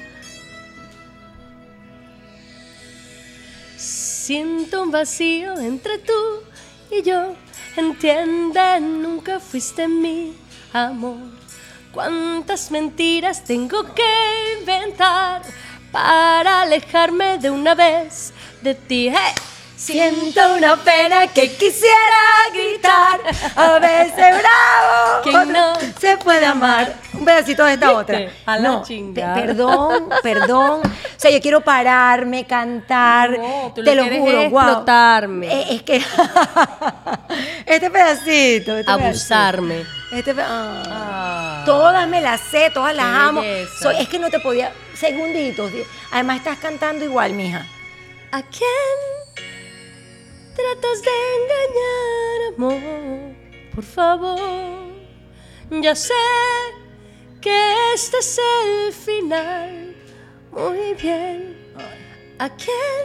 [4.25, 6.13] Siento un vacío entre tú
[6.89, 7.36] y yo.
[7.75, 10.33] Entiende, nunca fuiste mi
[10.71, 11.17] amor.
[11.91, 15.41] ¿Cuántas mentiras tengo que inventar
[15.91, 18.31] para alejarme de una vez
[18.62, 19.12] de ti?
[19.84, 22.22] Siento una pena que quisiera
[22.54, 23.19] gritar.
[23.54, 25.22] A veces bravo.
[25.26, 26.93] Que no se puede amar.
[27.13, 28.19] Un pedacito de esta otra.
[28.46, 29.36] A la chingada.
[29.36, 30.82] perdón, perdón.
[30.86, 33.38] O sea, yo quiero pararme, cantar.
[33.38, 34.62] No, tú te lo juro, es wow.
[34.62, 35.48] explotarme.
[35.54, 35.98] Eh, es que
[37.65, 39.76] este pedacito, este Abusarme.
[39.76, 40.15] pedacito.
[40.15, 40.84] Este pe- ah.
[40.88, 41.63] Ah.
[41.65, 43.41] Todas me las sé, todas las Qué amo.
[43.82, 44.72] Soy- es que no te podía.
[44.96, 45.74] Segunditos.
[45.74, 47.65] di- Además, estás cantando igual, mija.
[48.32, 49.22] ¿A quién
[50.55, 53.35] tratas de engañar, amor?
[53.73, 54.39] Por favor,
[55.81, 56.13] ya sé
[57.41, 59.95] que este es el final.
[60.51, 61.57] Muy bien.
[62.39, 63.03] ¿A quién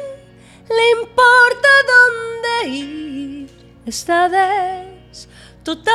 [0.69, 3.51] le importa dónde ir
[3.87, 5.29] esta vez?
[5.63, 5.95] Total,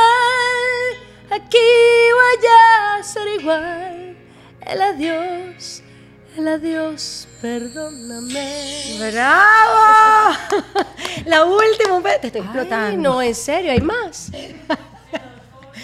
[1.29, 1.57] aquí
[2.19, 4.17] voy a ser igual.
[4.61, 5.83] El adiós,
[6.37, 8.97] el adiós, perdóname.
[9.11, 10.37] ¡Bravo!
[11.25, 12.87] La última, te estoy explotando.
[12.91, 14.31] Ay, no, en serio, hay más.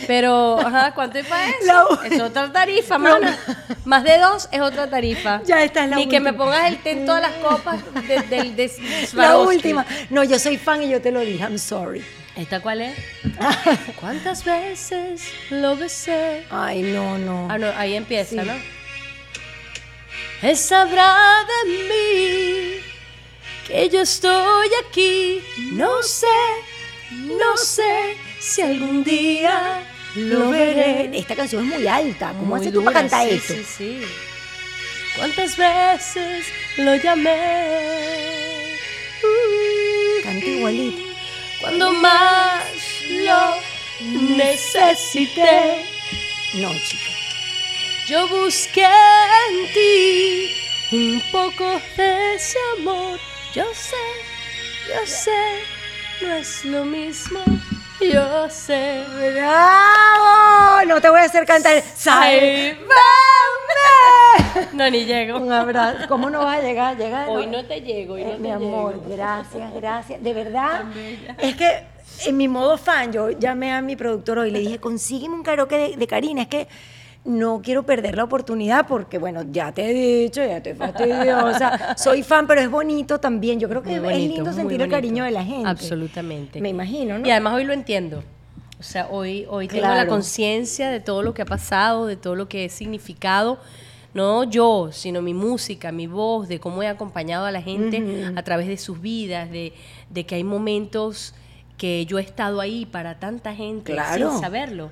[0.08, 2.00] Pero, ajá, ¿cuánto hay para eso?
[2.02, 3.38] La es otra tarifa, mana.
[3.86, 5.42] Más de dos es otra tarifa.
[5.46, 6.46] Ya esta es la Ni que me última.
[6.46, 8.72] pongas el té en todas las copas de- del de,
[9.14, 9.86] La última.
[10.10, 11.44] No, yo soy fan y yo te lo dije.
[11.44, 12.04] I'm sorry.
[12.36, 12.98] ¿Esta cuál es?
[14.00, 16.46] ¿Cuántas veces lo besé?
[16.50, 17.48] Ay, no, no.
[17.52, 18.36] Ah, no, ahí empieza, Sí.
[18.48, 18.54] ¿no?
[20.42, 21.14] Él sabrá
[21.66, 22.82] de mí
[23.70, 25.42] que yo estoy aquí.
[25.74, 26.28] No sé,
[27.12, 29.84] no sé si algún día
[30.16, 31.10] lo veré.
[31.14, 32.30] Esta canción es muy alta.
[32.30, 33.54] ¿Cómo Muy haces tú para cantar sí, esto?
[33.54, 34.02] Sí, sí.
[35.16, 36.46] ¿Cuántas veces
[36.78, 37.78] lo llamé?
[39.24, 41.04] Uh, Canta igualito.
[41.62, 42.64] Cuando más
[43.26, 43.56] lo
[44.38, 45.86] necesité.
[46.56, 47.04] No, chica.
[48.08, 50.52] Yo busqué en ti
[50.92, 53.20] un poco de ese amor.
[53.54, 53.96] Yo sé,
[54.88, 55.32] yo sé,
[56.22, 57.40] no es lo mismo.
[58.00, 59.04] Yo sé.
[59.34, 60.86] ¡Bravo!
[60.88, 61.82] No te voy a hacer cantar.
[61.82, 62.78] ¡Sálvame!
[64.74, 65.38] No, ni llego.
[65.40, 66.08] Un abrazo.
[66.08, 66.96] ¿Cómo no vas a llegar?
[66.98, 68.56] Llega Hoy no te llego, hoy no Eh, te mi llego.
[68.66, 70.24] amor, gracias, gracias.
[70.24, 70.84] De verdad,
[71.40, 71.84] es que
[72.26, 75.44] en mi modo fan, yo llamé a mi productor hoy y le dije, consígueme un
[75.44, 76.68] karaoke de, de Karina, es que
[77.26, 82.24] no quiero perder la oportunidad porque, bueno, ya te he dicho, ya estoy fastidiosa, soy
[82.24, 83.60] fan, pero es bonito también.
[83.60, 85.68] Yo creo que es lindo sentir el cariño de la gente.
[85.70, 86.62] Absolutamente.
[86.62, 87.28] Me imagino, ¿no?
[87.28, 88.24] Y además hoy lo entiendo.
[88.80, 92.36] O sea, hoy, hoy tengo la conciencia de todo lo que ha pasado, de todo
[92.36, 93.60] lo que he significado.
[94.14, 98.42] No yo, sino mi música, mi voz, de cómo he acompañado a la gente a
[98.44, 99.74] través de sus vidas, de,
[100.10, 101.36] de que hay momentos
[101.78, 104.32] que yo he estado ahí para tanta gente Claro.
[104.32, 104.90] sin saberlo.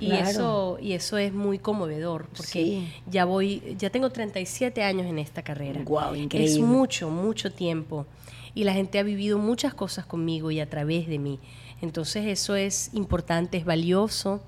[0.00, 0.28] Y Claro.
[0.28, 2.88] eso y eso es muy conmovedor porque Sí.
[3.10, 5.80] ya voy ya tengo 37 años en esta carrera.
[5.84, 6.62] Guau, Es increíble.
[6.62, 8.06] mucho, mucho tiempo.
[8.54, 11.38] Y la gente ha vivido muchas cosas conmigo y a través de mí.
[11.82, 14.40] Entonces eso es importante, es valioso.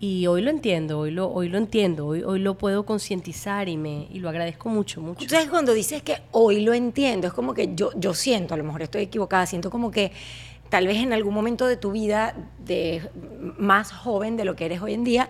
[0.00, 3.76] Y hoy lo entiendo, hoy lo, hoy lo entiendo, hoy, hoy lo puedo concientizar y,
[3.76, 5.22] me, y lo agradezco mucho, mucho.
[5.22, 8.62] Entonces, cuando dices que hoy lo entiendo, es como que yo, yo siento, a lo
[8.62, 10.12] mejor estoy equivocada, siento como que
[10.68, 13.08] tal vez en algún momento de tu vida, de
[13.58, 15.28] más joven de lo que eres hoy en día,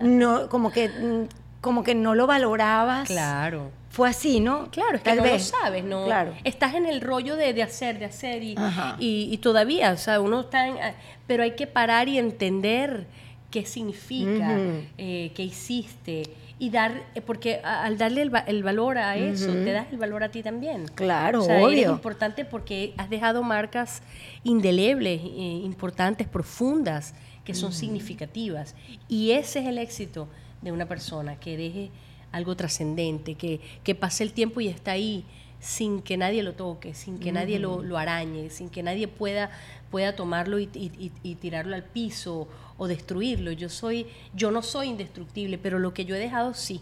[0.00, 1.28] no, como que, mm,
[1.60, 3.08] como que no lo valorabas.
[3.08, 3.70] Claro.
[3.90, 4.70] Fue así, ¿no?
[4.70, 5.50] Claro, es que Tal no vez.
[5.52, 6.04] lo sabes, ¿no?
[6.04, 6.34] Claro.
[6.44, 8.54] Estás en el rollo de, de hacer, de hacer y,
[8.98, 10.76] y, y todavía, o sea, uno está en...
[11.26, 13.06] Pero hay que parar y entender
[13.50, 14.58] qué significa,
[14.98, 16.24] eh, qué hiciste
[16.58, 20.22] y dar, eh, porque al darle el, el valor a eso, te das el valor
[20.24, 20.86] a ti también.
[20.94, 21.90] Claro, o sea, obvio.
[21.92, 24.02] importante porque has dejado marcas
[24.42, 27.14] indelebles, eh, importantes, profundas,
[27.44, 28.74] que son significativas.
[29.08, 30.28] Y ese es el éxito
[30.62, 31.90] de una persona, que deje
[32.32, 35.24] algo trascendente, que, que pase el tiempo y está ahí
[35.60, 39.50] sin que nadie lo toque, sin que nadie lo, lo arañe, sin que nadie pueda,
[39.90, 43.52] pueda tomarlo y, y- y- y tirarlo al piso o destruirlo.
[43.52, 46.80] Yo soy, yo no soy indestructible, pero lo que yo he dejado sí.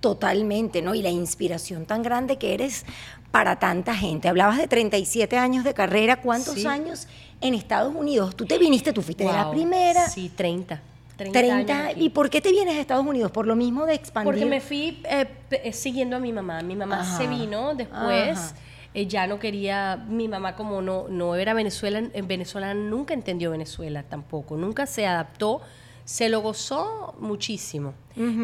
[0.00, 0.94] Totalmente, ¿no?
[0.94, 2.84] Y la inspiración tan grande que eres
[3.30, 4.28] para tanta gente.
[4.28, 6.20] Hablabas de 37 años de carrera.
[6.20, 6.66] ¿Cuántos Sí.
[6.66, 7.08] años
[7.40, 8.36] en Estados Unidos?
[8.36, 10.08] Tú te viniste, tú fuiste de la primera.
[10.08, 10.80] Sí, 30.
[11.16, 11.74] 30, 30.
[11.78, 12.04] años aquí.
[12.04, 13.30] ¿Y por qué te vienes a Estados Unidos?
[13.30, 14.32] ¿Por lo mismo de expandir?
[14.32, 16.60] Porque me fui eh, eh, siguiendo a mi mamá.
[16.62, 17.16] Mi mamá Ajá.
[17.16, 18.38] se vino después.
[18.38, 18.54] Ajá.
[18.94, 23.50] Eh, ya no quería, mi mamá como no, no era Venezuela, en Venezuela nunca entendió
[23.50, 25.60] Venezuela tampoco, nunca se adaptó,
[26.04, 27.94] se lo gozó muchísimo.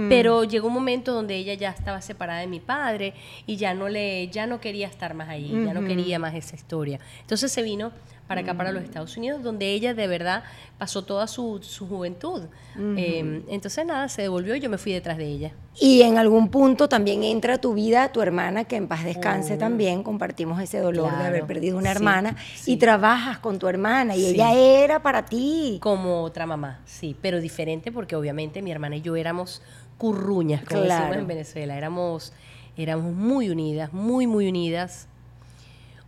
[0.09, 3.15] Pero llegó un momento donde ella ya estaba separada de mi padre
[3.47, 6.57] y ya no le, ya no quería estar más ahí, ya no quería más esa
[6.57, 6.99] historia.
[7.21, 7.93] Entonces se vino
[8.31, 10.45] para acá, para los Estados Unidos, donde ella de verdad
[10.79, 12.43] pasó toda su, su juventud.
[12.79, 15.53] Eh, entonces, nada, se devolvió y yo me fui detrás de ella.
[15.81, 19.57] Y en algún punto también entra a tu vida tu hermana, que en paz descanse
[19.57, 24.27] también, compartimos ese dolor de haber perdido una hermana, y trabajas con tu hermana, y
[24.27, 25.79] ella era para ti.
[25.83, 29.61] Como otra mamá, sí, pero diferente porque obviamente mi hermana y yo éramos
[29.99, 32.33] curruñas, como decimos en Venezuela, éramos,
[32.77, 35.09] éramos muy unidas, muy, muy unidas,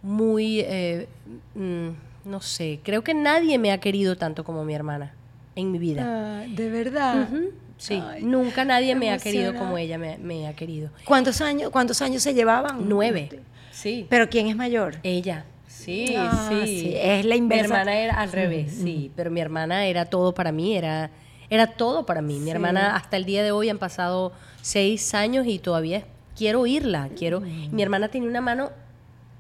[0.05, 0.61] muy...
[0.61, 1.09] Eh,
[1.57, 5.15] mm, no sé, creo que nadie me ha querido tanto como mi hermana
[5.57, 6.03] en mi vida.
[6.05, 7.29] Ah, ¿De verdad?
[7.77, 10.91] Sí, nunca nadie me ha querido como ella me, ha querido.
[11.05, 12.89] ¿Cuántos años, ¿Cuántos años se llevaban?
[12.89, 13.41] Nueve,
[13.73, 14.07] sí.
[14.09, 14.97] ¿Pero quién es mayor?
[15.03, 15.45] Ella.
[15.67, 17.65] Sí, ah, sí, Es la inversa.
[17.65, 21.11] Mi hermana era al revés, sí, pero mi hermana era todo para mí, era,
[21.51, 22.39] era todo para mí.
[22.39, 26.05] Mi hermana hasta el día de hoy han pasado seis años y todavía
[26.37, 27.41] quiero oírla, quiero.
[27.41, 28.71] Mi hermana tiene una mano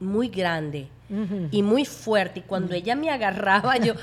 [0.00, 0.88] muy grande
[1.50, 2.40] y muy fuerte.
[2.40, 3.94] Y cuando ella me agarraba, yo,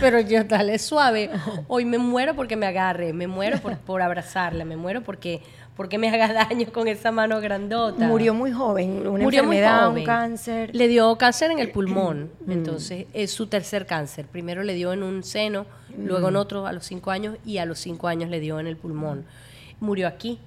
[0.00, 1.30] pero yo dale suave.
[1.68, 5.42] Hoy me muero porque me agarre, me muero por, por abrazarla, me muero porque,
[5.76, 8.06] porque me haga daño con esa mano grandota.
[8.06, 10.74] Murió muy joven, una Murió enfermedad, un cáncer.
[10.74, 12.50] Le dio cáncer en el pulmón, mm.
[12.50, 14.26] entonces es su tercer cáncer.
[14.26, 15.66] Primero le dio en un seno,
[15.96, 16.38] luego en mm.
[16.38, 19.24] otro a los cinco años y a los cinco años le dio en el pulmón.
[19.80, 20.38] Murió aquí.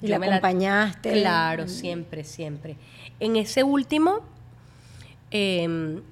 [0.00, 1.12] ¿Y la acompañaste?
[1.12, 2.76] claro, siempre, siempre.
[3.20, 4.20] En ese último,
[5.30, 6.02] Em,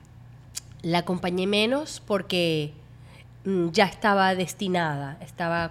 [0.82, 2.72] la acompañé menos porque
[3.44, 5.70] mm, ya estaba destinada, estaba,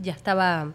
[0.00, 0.72] ya estaba,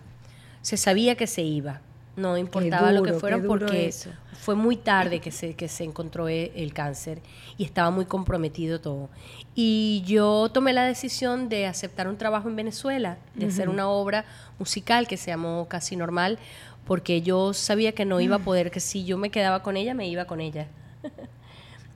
[0.61, 1.81] se sabía que se iba.
[2.17, 3.93] No importaba lo que fuera porque
[4.33, 7.21] fue muy tarde que se, que se encontró e, el, cáncer
[7.59, 9.09] y estaba muy comprometido todo.
[9.53, 14.25] Y yo tomé la decisión de aceptar un trabajo en Venezuela, de hacer una obra
[14.57, 16.39] musical que se llamó Casi Normal,
[16.85, 19.93] porque yo sabía que no iba a poder, que si yo me quedaba con ella,
[19.93, 20.67] me iba con ella.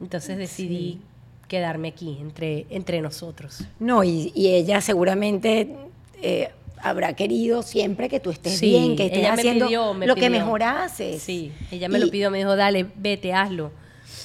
[0.02, 1.00] Entonces decidí
[1.48, 3.66] quedarme aquí entre, entre nosotros.
[3.80, 5.76] No, y, ella seguramente
[6.22, 11.22] eh, habrá querido siempre que tú estés bien, que estés haciendo lo que mejor haces.
[11.22, 13.72] Sí, ella me lo pidió, me dijo, dale, vete, hazlo.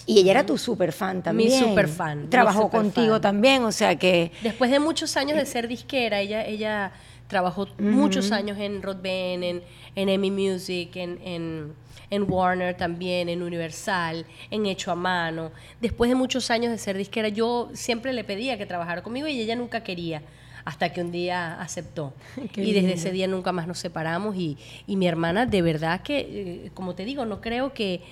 [0.07, 1.51] Y ella era tu super fan también.
[1.51, 2.31] Mi super fan.
[2.31, 4.31] Trabajó contigo también, o sea que...
[4.43, 6.93] Después de muchos años de ser disquera, ella, ella
[7.27, 9.63] trabajó muchos años en Rod Ben, en,
[9.97, 11.73] en Emmy Music, en en
[12.11, 15.51] Warner también, en Universal, en Hecho a Mano.
[15.81, 19.41] Después de muchos años de ser disquera, yo siempre le pedía que trabajara conmigo y
[19.41, 20.23] ella nunca quería
[20.65, 22.13] hasta que un día aceptó.
[22.57, 26.71] y desde ese día nunca más nos separamos y, mi hermana, de verdad que, eh,
[26.75, 28.03] como te digo, no creo que,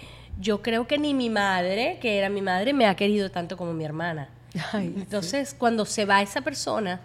[0.40, 3.72] yo creo que ni mi madre, que era mi madre, me ha querido tanto como
[3.72, 4.28] mi hermana.
[4.72, 7.00] Entonces, cuando se va esa persona,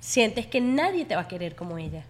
[0.00, 2.04] sientes que nadie te va a querer como ella.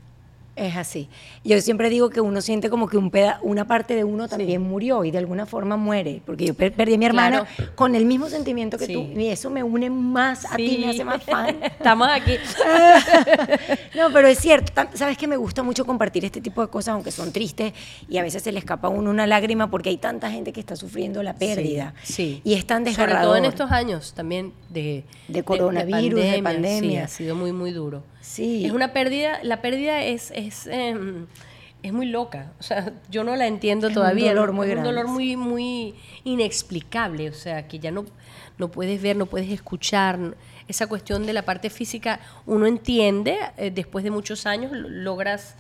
[0.59, 1.09] Es así.
[1.45, 5.05] Yo siempre digo que uno siente como que un una parte de uno también murió
[5.05, 8.77] y de alguna forma muere, porque yo perdí a mi hermana con el mismo sentimiento
[8.77, 11.57] que tú y eso me une más a ti, me hace más fan.
[11.63, 12.35] Estamos aquí.
[13.97, 17.13] no, pero es cierto, sabes que me gusta mucho compartir este tipo de cosas, aunque
[17.13, 17.73] son tristes
[18.09, 20.61] y a veces se le escapa a uno una lágrima porque hay tanta gente que
[20.61, 21.95] está sufriendo la pérdida.
[22.03, 22.41] Sí.
[22.45, 23.23] Y es tan desgarrador.
[23.23, 27.05] Sobre todo en estos años también de, de coronavirus, de pandemia.
[27.05, 28.03] ha sido muy, muy duro.
[28.29, 28.67] Sí.
[28.67, 31.27] Es una pérdida, la pérdida es, es, em,
[31.83, 32.53] es muy loca.
[32.61, 34.31] O sea, yo no la entiendo todavía.
[34.31, 34.89] Un dolor muy grande.
[34.89, 37.31] Un dolor muy, muy inexplicable.
[37.31, 38.05] O sea, que ya no,
[38.59, 40.37] no puedes ver, no puedes escuchar.
[40.69, 45.57] Esa cuestión de la parte física, uno entiende, eh, después de muchos años logras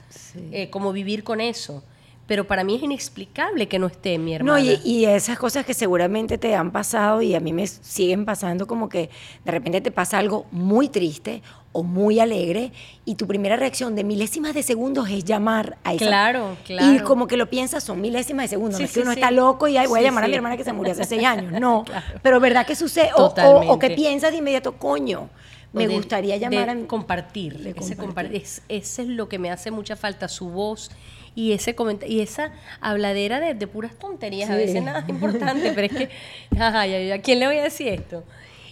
[0.52, 1.82] eh, como vivir con eso
[2.28, 4.60] pero para mí es inexplicable que no esté mi hermana.
[4.60, 8.66] No, y, esas cosas que seguramente te han pasado y a mí me siguen pasando
[8.66, 9.08] como que
[9.46, 12.70] de repente te pasa algo muy triste o muy alegre
[13.06, 16.92] y tu primera reacción de milésimas de segundos es llamar a esa Claro, claro.
[16.92, 19.66] Y como que lo piensas, son milésimas de segundos, no es que uno está loco
[19.66, 21.86] y voy a llamar a mi hermana que se murió hace seis años, no,
[22.22, 25.30] pero verdad que sucede, o, o, que piensas de inmediato, coño,
[25.72, 28.42] me gustaría llamar a compartir, ese compartir.
[28.42, 30.90] Es, ese es lo que me hace mucha falta, su voz
[31.38, 31.76] y ese
[32.08, 36.10] y esa habladera de, puras tonterías, a veces nada importante, pero es que,
[36.60, 38.24] ¿a quién le voy a decir esto?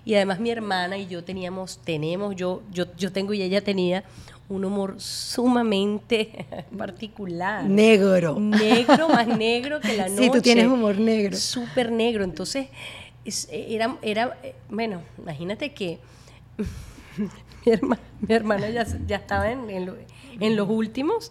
[0.05, 4.03] Y además mi hermana y yo teníamos, tenemos, yo, yo, yo tengo y ella tenía
[4.49, 6.45] un humor sumamente
[6.77, 7.63] particular.
[7.63, 8.37] Negro.
[8.41, 10.25] Negro, más negro que la noche.
[10.25, 11.37] Sí, tú tienes humor negro.
[11.37, 12.25] Súper negro.
[12.25, 12.67] Entonces,
[13.49, 14.37] era, era,
[14.69, 16.01] bueno, imagínate que
[17.65, 19.71] mi, hermana, ya, ya estaba en,
[20.41, 21.31] en los últimos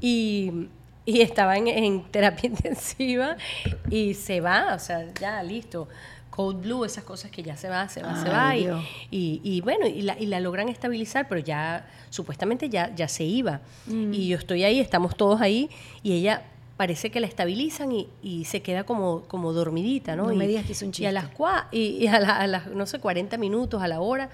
[0.00, 0.68] y,
[1.06, 3.36] estaba en, terapia intensiva
[3.90, 5.88] y se va, o sea, ya listo.
[6.30, 8.54] Cold Blue, esas cosas que ya se va, se va, se va.
[8.54, 13.62] Y, bueno, y la, y la, logran estabilizar, pero ya supuestamente ya, ya se iba.
[13.86, 14.12] Mm.
[14.12, 15.70] Y yo estoy ahí, estamos todos ahí,
[16.02, 16.42] y ella
[16.76, 17.90] parece que la estabilizan
[18.22, 20.26] y, se queda como, como dormidita, ¿no?
[20.26, 21.04] No y, me digas que es un chiste.
[21.04, 21.30] Y a las,
[21.72, 24.28] y, a, las, no sé, 40 minutos, a la hora,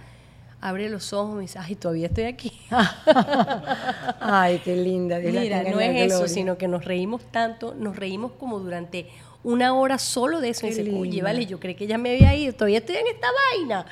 [0.62, 2.52] abre los ojos y dice, ay, todavía estoy aquí.
[4.20, 5.18] ay, qué linda.
[5.18, 9.08] Mira, no es eso, sino que nos reímos tanto, nos reímos como durante
[9.42, 10.64] una hora solo de eso.
[10.66, 13.26] y dice, oye, vale, yo creo que ya me había ido, todavía estoy en esta
[13.50, 13.86] vaina.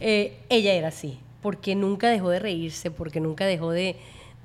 [0.00, 3.94] Eh, ella era así, porque nunca dejó de reírse, porque nunca dejó de,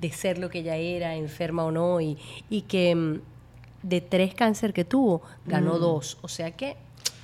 [0.00, 2.16] de ser lo que ella era, enferma o no, y,
[2.48, 3.20] y que mm,
[3.82, 5.80] de tres cáncer que tuvo, ganó mm.
[5.80, 6.18] dos.
[6.22, 6.76] O sea que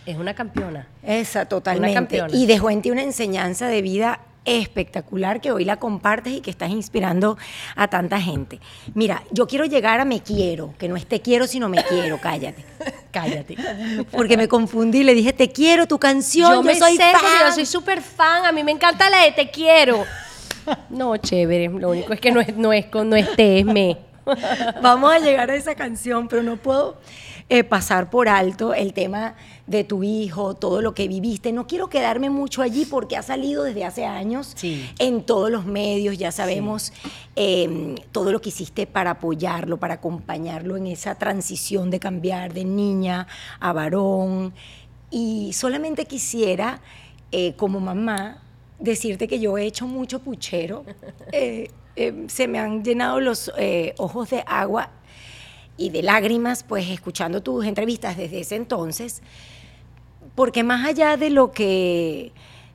[0.07, 0.87] es una campeona.
[1.03, 2.23] Esa, totalmente.
[2.33, 6.51] Y dejó en ti una enseñanza de vida espectacular que hoy la compartes y que
[6.51, 7.37] estás inspirando
[7.75, 8.61] a tanta gente.
[8.95, 12.19] Mira, yo quiero llegar a me quiero, que no es te quiero, sino me quiero,
[12.21, 12.65] cállate.
[13.11, 13.57] cállate.
[14.13, 17.21] Porque me confundí, le dije te quiero, tu canción, yo, me soy fan.
[17.49, 20.05] Yo soy súper fan, a mí me encanta la de te quiero.
[20.91, 23.99] No, chévere, lo único es que no es, no es, no es te, es me.
[24.83, 26.99] Vamos a llegar a esa canción, pero no puedo
[27.49, 29.37] eh, pasar por alto el tema
[29.69, 31.53] de tu hijo, todo lo que viviste.
[31.53, 34.57] No quiero quedarme mucho allí porque ha salido desde hace años
[34.99, 36.93] en todos los medios, ya sabemos
[37.37, 42.65] em, todo lo que hiciste para apoyarlo, para acompañarlo en esa transición de cambiar de
[42.65, 43.29] niña
[43.61, 44.53] a varón.
[45.11, 46.81] Y solamente quisiera,
[47.31, 48.43] eh, como mamá,
[48.81, 50.85] decirte que yo he hecho mucho puchero.
[51.33, 53.51] Eh, eh, se me han llenado los
[53.99, 54.91] ojos de agua
[55.77, 59.23] y de lágrimas, pues escuchando tus entrevistas desde ese entonces,
[60.35, 62.33] porque más allá de lo que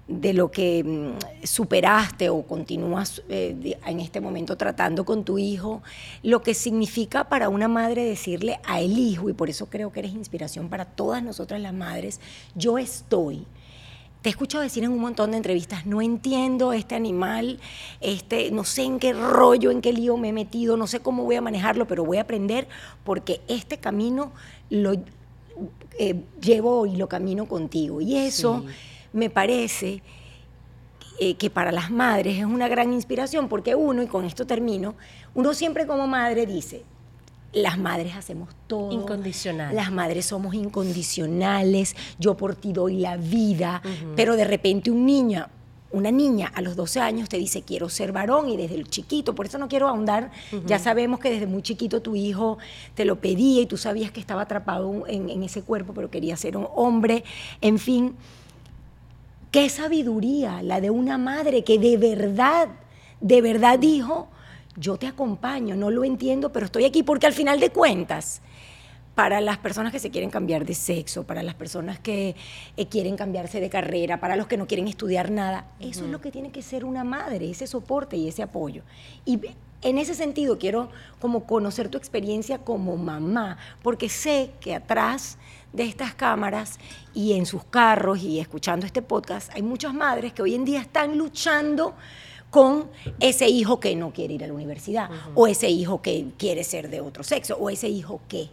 [0.08, 5.82] de lo que mm, superaste o continúas en este momento tratando con tu hijo,
[6.22, 10.02] lo que significa para una madre decirle a el hijo, y por eso creo que
[10.02, 12.20] eres inspiración para todas nosotras las madres,
[12.56, 13.46] yo estoy
[14.22, 17.60] te he escuchado decir en un montón de entrevistas, no entiendo este animal,
[18.02, 21.24] este, no sé en qué rollo, en qué lío me he metido, no sé cómo
[21.24, 22.68] voy a manejarlo, pero voy a aprender
[23.04, 24.32] porque este camino
[24.70, 24.94] lo
[25.98, 28.00] eh, llevo y lo camino contigo.
[28.00, 28.64] Y eso
[29.12, 30.04] me parece
[31.20, 34.94] eh, que para las madres es una gran inspiración, porque uno, y con esto termino,
[35.34, 36.84] uno siempre como madre dice,
[37.54, 38.92] las madres hacemos todo.
[38.92, 39.76] Incondicional.
[39.76, 41.96] Las madres somos incondicionales.
[42.20, 43.82] Yo por ti doy la vida.
[44.16, 45.48] Pero de repente un niño,
[45.92, 49.36] una niña a los 12 años te dice quiero ser varón y desde el chiquito,
[49.36, 50.32] por eso no quiero ahondar,
[50.66, 52.58] ya sabemos que desde muy chiquito tu hijo
[52.96, 56.38] te lo pedía y tú sabías que estaba atrapado en, en ese cuerpo, pero quería
[56.38, 57.24] ser un hombre,
[57.60, 58.16] en fin.
[59.52, 62.70] Qué sabiduría la de una madre que de verdad,
[63.20, 64.30] de verdad dijo,
[64.78, 68.42] yo te acompaño, no lo entiendo, pero estoy aquí porque al final de cuentas,
[69.16, 72.36] para las personas que se quieren cambiar de sexo, para las personas que
[72.78, 76.22] eh, quieren cambiarse de carrera, para los que no quieren estudiar nada, eso es lo
[76.22, 78.84] que tiene que ser una madre, ese soporte y ese apoyo.
[79.26, 79.40] Y
[79.82, 85.38] en ese sentido quiero como conocer tu experiencia como mamá, porque sé que atrás
[85.74, 86.80] de estas cámaras
[87.14, 90.82] y en sus carros y escuchando este podcast, hay muchas madres que hoy en día
[90.82, 91.96] están luchando
[92.52, 92.90] con
[93.20, 96.90] ese hijo que no quiere ir a la universidad, o ese hijo que quiere ser
[96.90, 98.50] de otro sexo, o ese hijo que.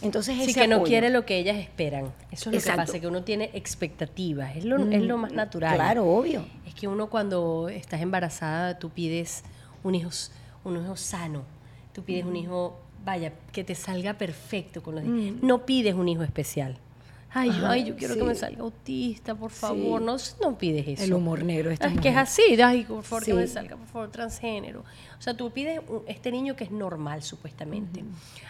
[0.00, 2.12] Entonces, sí, que no quiere lo que ellas esperan.
[2.30, 4.54] Eso es lo que pasa, que uno tiene expectativas.
[4.54, 5.74] Es lo, es lo más natural.
[5.74, 6.44] Claro, obvio.
[6.68, 9.42] Es que uno cuando estás embarazada, tú pides
[9.82, 10.10] un hijo,
[10.62, 11.42] un hijo sano.
[11.92, 15.38] Tú pides un hijo, vaya, que te salga perfecto con los mm.
[15.42, 16.78] No pides un hijo especial.
[17.30, 20.00] Ay, ay, yo quiero que me salga autista, por favor.
[20.00, 21.04] No, no pides eso.
[21.04, 21.70] El humor negro.
[21.70, 22.60] Es que es así.
[22.62, 24.80] Ay, por favor, que me salga, por favor, transgénero.
[24.80, 28.02] O sea, tú pides este niño que es normal, supuestamente.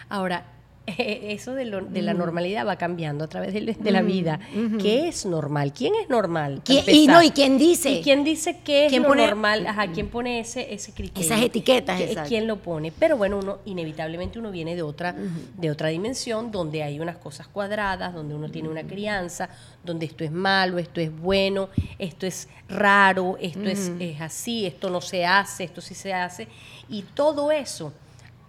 [0.07, 0.45] Ahora,
[0.97, 4.39] eso de, la normalidad va cambiando a través de, la vida.
[4.79, 5.73] ¿Qué es normal?
[5.73, 6.61] ¿Quién es normal?
[6.67, 7.91] Y no, ¿y quién dice?
[7.91, 9.67] ¿Y quién dice qué es lo normal?
[9.67, 11.25] Ajá, ¿quién pone ese, ese criterio?
[11.25, 11.99] Esas etiquetas.
[12.27, 12.91] ¿Quién lo pone?
[12.91, 15.15] Pero bueno, uno inevitablemente uno viene de otra,
[15.57, 19.49] de otra dimensión donde hay unas cosas cuadradas, donde uno tiene una crianza,
[19.83, 24.89] donde esto es malo, esto es bueno, esto es raro, esto es, es así, esto
[24.89, 26.47] no se hace, esto sí se hace.
[26.89, 27.93] Y todo eso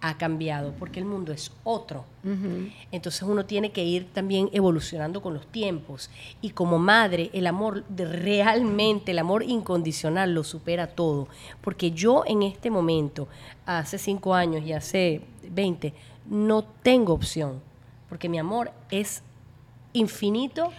[0.01, 2.05] ha cambiado, porque el mundo es otro.
[2.91, 6.09] Entonces uno tiene que ir también evolucionando con los tiempos.
[6.41, 11.27] Y como madre, el amor realmente, el amor incondicional lo supera todo.
[11.61, 13.27] Porque yo en este momento,
[13.65, 15.93] hace cinco años y hace 20,
[16.27, 17.61] no tengo opción.
[18.09, 19.21] Porque mi amor es
[19.93, 20.71] infinito,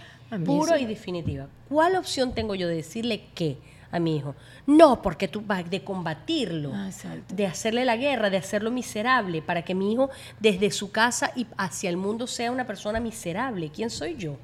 [0.45, 1.45] puro y definitivo.
[1.69, 3.57] ¿Cuál opción tengo yo de decirle qué?
[3.93, 4.35] A mi hijo.
[4.65, 6.89] No, porque tú vas de combatirlo, ah,
[7.29, 11.45] de hacerle la guerra, de hacerlo miserable, para que mi hijo desde su casa y
[11.57, 13.69] hacia el mundo sea una persona miserable.
[13.73, 14.35] ¿Quién soy yo?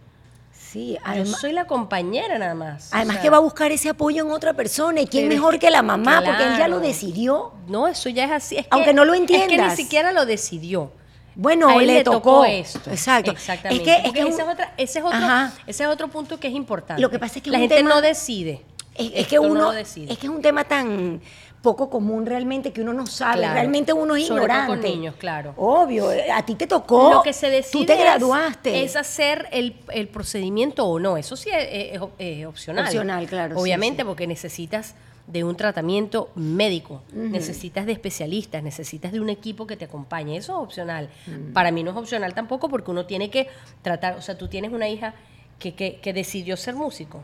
[0.52, 2.89] Sí, además, yo soy la compañera nada más.
[2.93, 5.82] Además que va a buscar ese apoyo en otra persona y quién mejor que, la
[5.82, 7.54] mamá, porque él ya lo decidió.
[7.68, 8.58] No, eso ya es así.
[8.70, 9.50] Aunque no lo entiendas.
[9.52, 10.91] Es que ni siquiera lo decidió.
[11.34, 12.45] bueno, a él le, le tocó.
[12.45, 12.89] esto.
[12.91, 13.32] Exacto.
[13.32, 13.82] Exactamente.
[13.91, 15.20] Es que, es que ese, es otra- ese es otro,
[15.66, 17.02] ese es otro punto que es importante.
[17.02, 18.64] Lo que pasa es que la gente tema- no decide.
[19.00, 21.22] Es, que no uno es que es un tema tan
[21.62, 23.54] poco común realmente que uno no sabe, Claro.
[23.54, 24.82] realmente uno es Sobre todo ignorante.
[24.88, 25.54] con niños, claro.
[25.58, 27.14] Obvio, a ti te tocó.
[27.14, 28.84] lo que se decide Tú te graduaste.
[28.84, 31.18] Es, hacer el, el procedimiento o no.
[31.18, 32.00] Eso sí es,
[32.45, 32.86] opcional.
[32.86, 34.08] Opcional, claro, Obviamente, sí.
[34.08, 34.95] porque necesitas
[35.28, 40.38] de un tratamiento médico, necesitas de especialistas, necesitas de un equipo que te acompañe.
[40.38, 41.10] Eso es opcional.
[41.54, 43.47] Para mí no es opcional tampoco porque uno tiene que
[43.84, 45.14] tratar, o sea, tú tienes una hija
[45.60, 47.24] que, que, que decidió ser músico.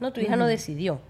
[0.00, 1.00] No, tu hija no decidió.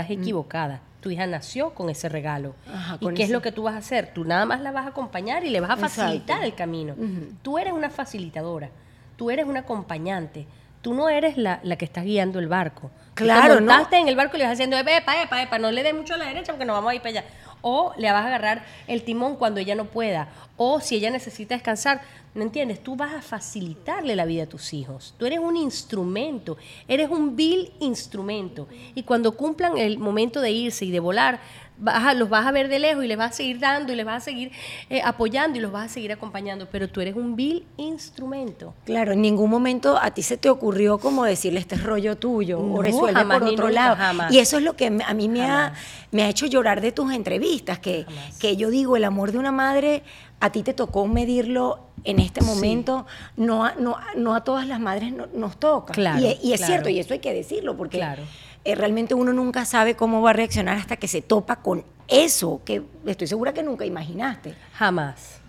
[0.00, 0.80] Estás equivocada.
[1.00, 2.54] Tu hija nació con ese regalo.
[2.70, 4.12] Ajá, ¿Y con qué es lo que tú vas a hacer?
[4.12, 6.02] Tú nada más la vas a acompañar y le vas a Exacto.
[6.02, 6.94] facilitar el camino.
[7.40, 8.68] Tú eres una facilitadora,
[9.16, 10.46] tú eres una acompañante,
[10.82, 12.90] tú no eres la, la que estás guiando el barco.
[13.14, 13.66] Claro, te ¿no?
[13.72, 16.12] montaste en el barco y le vas haciendo, epa, epa, epa, no le des mucho
[16.12, 17.24] a la derecha porque nos vamos a ir para allá.
[17.68, 20.28] O le vas a agarrar el timón cuando ella no pueda.
[20.56, 22.00] O si ella necesita descansar,
[22.32, 22.80] ¿me entiendes?
[22.80, 25.14] Tú vas a facilitarle la vida a tus hijos.
[25.18, 26.56] Tú eres un instrumento,
[26.86, 28.68] eres un vil instrumento.
[28.94, 31.40] Y cuando cumplan el momento de irse y de volar,
[31.78, 33.96] vas a- los vas a ver de lejos y les vas a seguir dando y
[33.96, 34.50] les vas a seguir
[34.90, 36.68] eh, apoyando y los vas a seguir acompañando.
[36.70, 38.74] Pero tú eres un vil instrumento.
[38.84, 42.58] Claro, en ningún momento a ti se te ocurrió como decirle este es rollo tuyo
[42.60, 43.96] No, o resuelve jamás, por otro lado.
[43.96, 44.32] jamás.
[44.32, 45.72] Y eso es lo que a mí me ha,
[46.12, 48.06] me ha hecho llorar de tus entrevistas, que,
[48.38, 50.02] que yo digo, el amor de una madre,
[50.40, 52.46] a ti te tocó medirlo en este Sí.
[52.46, 53.06] momento,
[53.36, 55.92] no, a, no, no a todas las madres no- nos toca.
[55.94, 56.66] Claro, y, y es claro.
[56.72, 58.22] cierto, y eso hay que decirlo, porque Claro.
[58.66, 62.60] Eh, realmente uno nunca sabe cómo va a reaccionar hasta que se topa con eso,
[62.64, 64.54] que estoy segura que nunca imaginaste.
[64.74, 65.40] Jamás.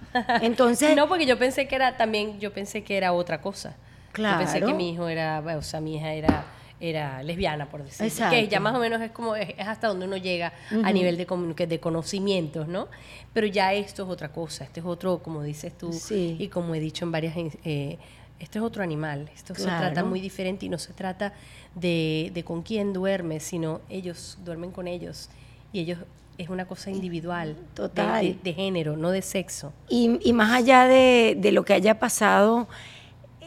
[0.41, 3.75] Entonces, no, porque yo pensé que era también, yo pensé que era otra cosa.
[4.15, 4.67] Yo pensé Claro.
[4.67, 6.45] que mi hijo era, o sea, mi hija era,
[6.79, 8.07] era lesbiana, por decirlo.
[8.07, 8.35] Exacto.
[8.35, 10.53] Que ya más o menos es como, es, es hasta donde uno llega
[10.83, 12.87] a nivel de, de conocimientos, ¿no?
[13.33, 16.35] Pero ya esto es otra cosa, este es otro, como dices tú, Sí.
[16.39, 17.99] y como he dicho en varias, eh,
[18.39, 21.33] esto es otro animal, esto se trata muy diferente y no se trata
[21.75, 25.29] de, de con quién duermes, sino ellos duermen con ellos
[25.73, 25.99] y ellos
[26.37, 28.23] es una cosa individual, de- Total.
[28.25, 29.73] de- de género, no de sexo.
[29.89, 32.67] Y, y más allá de, de lo que haya pasado,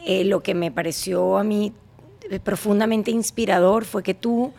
[0.05, 1.71] eh, lo que me pareció a mí
[2.43, 4.51] profundamente inspirador fue que tú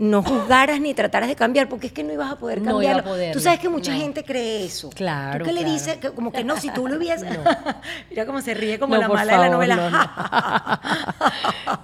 [0.00, 2.92] no juzgaras ni trataras de cambiar, porque es que no ibas a poder No iba
[2.92, 3.02] a cambiarlo.
[3.04, 3.72] poder, tú sabes que no.
[3.72, 4.88] mucha gente cree eso.
[4.90, 5.98] Claro, ¿Tú qué le dices?
[5.98, 7.30] Que como que no, si tú lo hubieses...
[7.30, 7.44] No.
[8.10, 10.80] Mira cómo se ríe como No, la mala de la novela.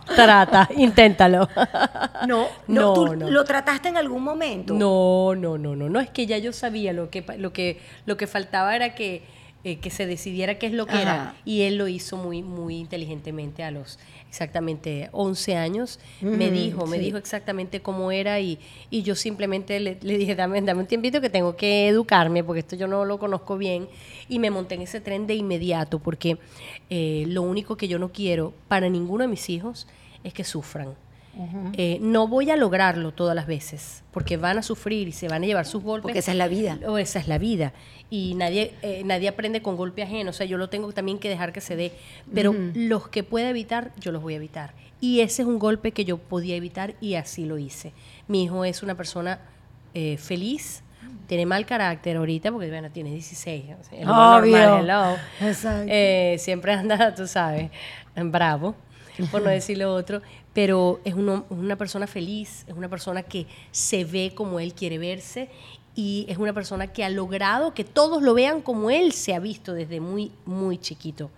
[0.16, 1.48] Trata, inténtalo.
[2.26, 3.30] no, no, No, tú no.
[3.30, 4.74] lo trataste en algún momento.
[4.74, 8.16] No, no, no, no, no es que ya yo sabía lo que lo que lo
[8.16, 9.22] que faltaba era que
[9.64, 11.02] eh, que se decidiera qué es lo que Ajá.
[11.02, 13.98] era y él lo hizo muy muy inteligentemente a los
[14.36, 17.04] exactamente 11 años me dijo me sí.
[17.04, 18.58] dijo exactamente cómo era y,
[18.90, 22.60] y yo simplemente le, le dije dame dame un tiempito que tengo que educarme porque
[22.60, 23.88] esto yo no lo conozco bien
[24.28, 26.36] y me monté en ese tren de inmediato porque
[26.90, 29.86] eh, lo único que yo no quiero para ninguno de mis hijos
[30.22, 30.94] es que sufran
[31.74, 35.42] eh, no voy a lograrlo todas las veces, porque van a sufrir y se van
[35.42, 36.02] a llevar sus golpes.
[36.02, 36.78] Porque esa es la vida.
[36.86, 37.72] O esa es la vida.
[38.08, 40.30] Y nadie, eh, nadie aprende con golpe ajeno.
[40.30, 41.92] O sea, yo lo tengo también que dejar que se dé.
[42.32, 44.72] Pero los que pueda evitar, yo los voy a evitar.
[45.00, 47.92] Y ese es un golpe que yo podía evitar y así lo hice.
[48.28, 49.40] Mi hijo es una persona
[49.94, 50.82] eh, feliz.
[51.26, 53.64] Tiene mal carácter ahorita porque, bueno, tiene 16.
[53.80, 54.58] o sea, es lo más Obvio.
[54.58, 55.48] normal, hello.
[55.48, 55.86] Exacto.
[55.88, 57.70] Eh, siempre anda, tú sabes,
[58.14, 58.74] bravo,
[59.30, 60.22] por no decir lo otro,
[60.56, 64.96] pero es uno- una persona feliz, es una persona que se ve como él quiere
[64.96, 65.50] verse
[65.94, 69.38] y es una persona que ha logrado que todos lo vean como él se ha
[69.38, 71.30] visto desde muy, muy chiquito.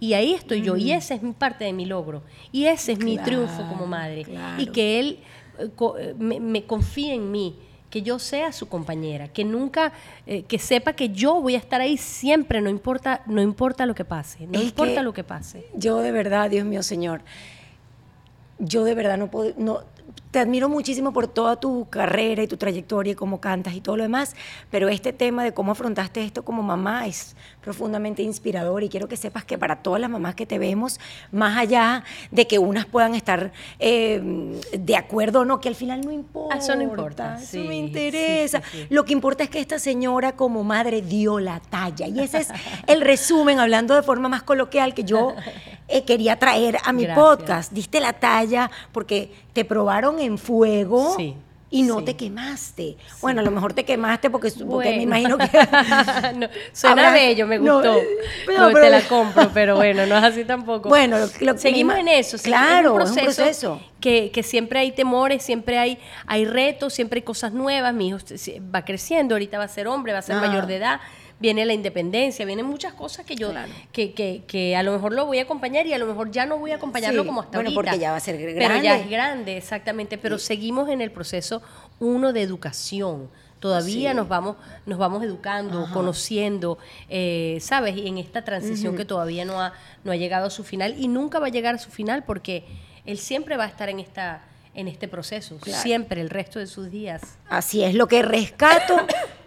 [0.00, 2.98] Y ahí estoy yo, y esa es mi parte de mi logro, y ese es
[2.98, 4.24] mi triunfo como madre.
[4.24, 4.60] claro.
[4.62, 5.18] Y que él
[5.58, 7.56] eh, eh, me, me confíe en mí,
[7.88, 9.92] que yo sea su compañera, que nunca,
[10.26, 13.94] eh, que sepa que yo voy a estar ahí siempre, no importa, no importa lo
[13.94, 15.66] que pase, no Es importa que lo que pase.
[15.74, 17.22] Yo de verdad, Dios mío, Señor,
[18.58, 19.80] yo de verdad no puedo, no,
[20.30, 23.98] te admiro muchísimo por toda tu carrera y tu trayectoria y cómo cantas y todo
[23.98, 24.34] lo demás,
[24.70, 29.16] pero este tema de cómo afrontaste esto como mamá es profundamente inspirador y quiero que
[29.16, 30.98] sepas que para todas las mamás que te vemos,
[31.30, 34.20] más allá de que unas puedan estar eh,
[34.72, 36.56] de acuerdo o no, que al final no importa.
[36.56, 38.62] Eso no importa, Eso sí, me interesa.
[38.70, 38.86] sí, sí.
[38.88, 42.08] Lo que importa es que esta señora como madre dio la talla.
[42.08, 42.48] Y ese es
[42.86, 45.34] el resumen, hablando de forma más coloquial, que yo
[45.88, 47.24] eh, quería traer a mi Gracias.
[47.24, 47.72] podcast.
[47.72, 51.14] Diste la talla porque te probaron en fuego.
[51.16, 51.34] Sí,
[51.70, 52.04] Y no sí.
[52.04, 52.96] te quemaste.
[53.22, 55.44] Bueno, a lo mejor te quemaste porque, porque me imagino que...
[56.36, 57.94] No, suena Habrá- bello, me gustó.
[58.46, 60.88] pero- No, pero- te la compro, pero bueno, no es así tampoco.
[60.90, 62.36] Bueno, lo- lo seguimos en eso.
[62.42, 63.80] Claro, es un proceso, proceso.
[64.00, 67.94] Que, que siempre hay temores, siempre hay, hay retos, siempre hay cosas nuevas.
[67.94, 68.18] Mi hijo
[68.74, 70.40] va creciendo, ahorita va a ser hombre, va a ser Ah.
[70.40, 71.00] mayor de edad.
[71.42, 73.52] Viene la independencia, vienen muchas cosas que yo,
[73.90, 76.46] que, que, que, a lo mejor lo voy a acompañar y a lo mejor ya
[76.46, 77.90] no voy a acompañarlo como hasta bueno, ahorita.
[77.90, 78.60] porque ya va a ser grande.
[78.60, 80.16] Pero ya es grande, exactamente.
[80.16, 81.60] Pero seguimos en el proceso
[81.98, 83.28] uno de educación.
[83.58, 86.78] Todavía nos vamos, nos vamos educando, conociendo,
[87.08, 87.96] eh, ¿sabes?
[87.96, 89.72] Y en esta transición que todavía no ha,
[90.04, 92.64] no ha llegado a su final y nunca va a llegar a su final porque
[93.04, 94.42] él siempre va a estar en esta
[94.74, 97.20] en este proceso, siempre el resto de sus días.
[97.50, 98.96] Así es, lo que rescato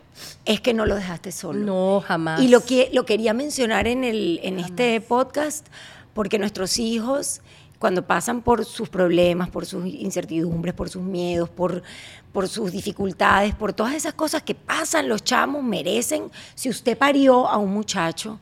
[0.45, 1.59] es que no lo dejaste solo.
[1.59, 2.41] No, jamás.
[2.41, 5.68] Y lo que lo quería mencionar en el en este podcast
[6.13, 7.41] porque nuestros hijos
[7.80, 11.84] cuando pasan por sus problemas, por sus incertidumbres, por sus miedos, por,
[12.32, 17.47] por sus dificultades, por todas esas cosas que pasan, los chamos merecen, si usted parió
[17.47, 18.39] a un muchacho,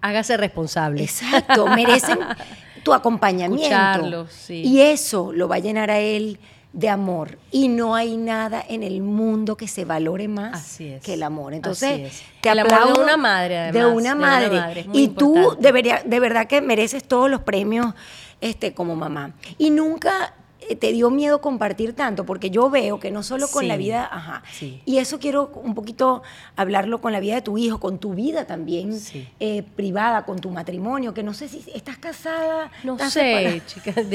[0.00, 1.02] hágase responsable.
[1.02, 2.18] Exacto, merecen
[2.84, 4.28] tu acompañamiento.
[4.48, 6.38] Y eso lo va a llenar a él
[6.72, 7.38] de amor.
[7.50, 11.54] Y no hay nada en el mundo que se valore más que el amor.
[11.54, 14.86] Entonces, te el aplaudo de una madre, además, De una madre.
[14.92, 17.94] y tú debería, de verdad que mereces todos los premios
[18.40, 19.32] este, como mamá.
[19.58, 20.34] Y nunca
[20.78, 24.42] te dio miedo compartir tanto, porque yo veo que no solo con la vida, ajá,
[24.84, 26.22] y eso quiero un poquito
[26.56, 28.98] hablarlo con la vida de tu hijo, con tu vida también
[29.40, 32.70] eh, privada, con tu matrimonio, que no sé si estás casada.
[32.82, 34.06] No sé, chicas,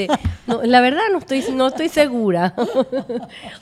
[0.46, 2.54] la verdad no estoy, no estoy segura.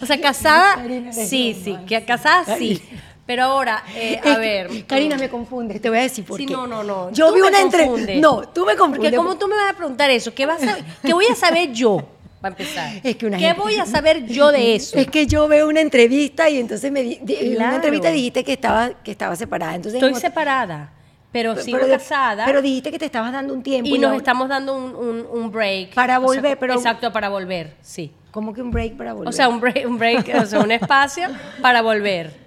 [0.01, 2.83] o sea, casada, sí, sí, que casada sí.
[3.27, 4.87] Pero ahora, eh, a ver.
[4.87, 6.53] Karina, me confunde, te voy a decir por sí, qué.
[6.53, 7.11] no, no, no.
[7.11, 8.13] Yo vi una entrevista.
[8.17, 9.11] No, tú me confundes.
[9.11, 10.33] Porque, ¿cómo tú me vas a preguntar eso?
[10.33, 12.16] ¿Qué, vas a, ¿qué voy a saber yo?
[12.41, 12.93] Para empezar.
[13.03, 14.99] Es que ¿Qué voy a saber yo de eso?
[14.99, 18.91] Es que yo veo una entrevista y entonces me en una entrevista dijiste que estaba,
[19.03, 19.75] que estaba separada.
[19.75, 20.93] Entonces, Estoy separada,
[21.33, 22.45] pero, sigo casada.
[22.45, 23.89] Pero dijiste que te estabas dando un tiempo.
[23.89, 25.95] Y, nos estamos dando un, un, break.
[25.95, 26.75] Para volver, pero.
[26.75, 28.13] Exacto, para volver, sí.
[28.31, 29.29] ¿Cómo que un break para volver?
[29.29, 31.29] O sea, un break, un break o sea, un espacio
[31.63, 32.46] para volver.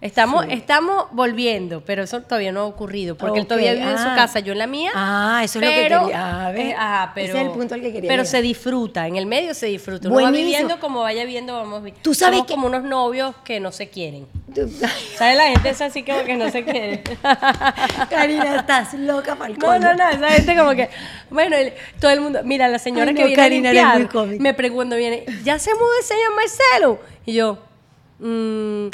[0.00, 4.08] Estamos, estamos volviendo, pero eso todavía no ha ocurrido, porque él todavía vive en su
[4.08, 4.14] ah.
[4.14, 4.92] casa, yo en la mía.
[4.94, 6.10] Ah, eso es lo que quería.
[6.14, 9.26] Ah, eh, pero, Ese es el punto al que quería Pero se disfruta, en el
[9.26, 10.08] medio se disfruta.
[10.08, 13.72] Uno va viviendo como vaya viendo, vamos Tú sabes Somos como unos novios que no
[13.72, 14.26] se quieren.
[15.16, 15.36] ¿Sabes?
[15.36, 17.02] La gente es así como que no se quiere.
[18.08, 20.88] Karina, estás loca para No, no, no, esa gente como que,
[21.28, 21.56] bueno,
[22.00, 25.74] todo el mundo, mira, la señora que viene a limpiar, me pregunto, viene, ¿ya se
[25.74, 27.00] mudó el señor Marcelo?
[27.26, 27.58] Y yo,
[28.18, 28.88] mmm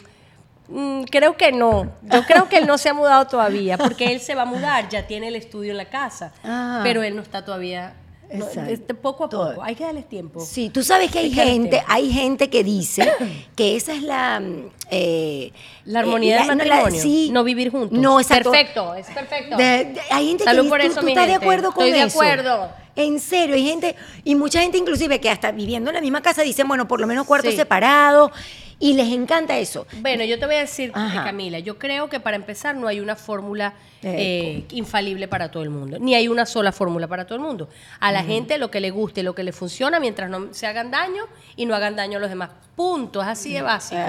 [0.68, 1.92] Mm, creo que no.
[2.02, 4.88] Yo creo que él no se ha mudado todavía, porque él se va a mudar,
[4.88, 6.80] ya tiene el estudio en la casa, ah.
[6.82, 7.94] pero él no está todavía.
[8.28, 10.40] Este, poco a poco, hay que darles tiempo.
[10.40, 13.08] Sí, tú sabes que hay, gente, hay gente que dice
[13.54, 14.42] que esa es la
[14.90, 15.52] eh,
[15.84, 17.96] la armonía del matrimonio, no, vivir juntos.
[17.96, 19.56] No, Perfecto, es perfecto.
[19.56, 22.20] hay gente que dice, por eso, ¿tú, estás de acuerdo con Estoy eso?
[22.20, 22.70] de acuerdo.
[22.96, 23.94] En serio, hay gente,
[24.24, 27.06] y mucha gente inclusive que hasta viviendo en la misma casa dicen, bueno, por lo
[27.06, 28.32] menos cuartos separados
[28.78, 29.86] y les encanta eso.
[30.00, 33.16] Bueno, yo te voy a decir, Camila, yo creo que para empezar no hay una
[33.16, 37.44] fórmula eh, infalible para todo el mundo, ni hay una sola fórmula para todo el
[37.44, 37.68] mundo.
[38.00, 40.90] A la gente lo que le guste, lo que le funciona, mientras no se hagan
[40.90, 41.24] daño
[41.56, 42.50] y no hagan daño a los demás.
[42.74, 44.00] Punto, es así de básico.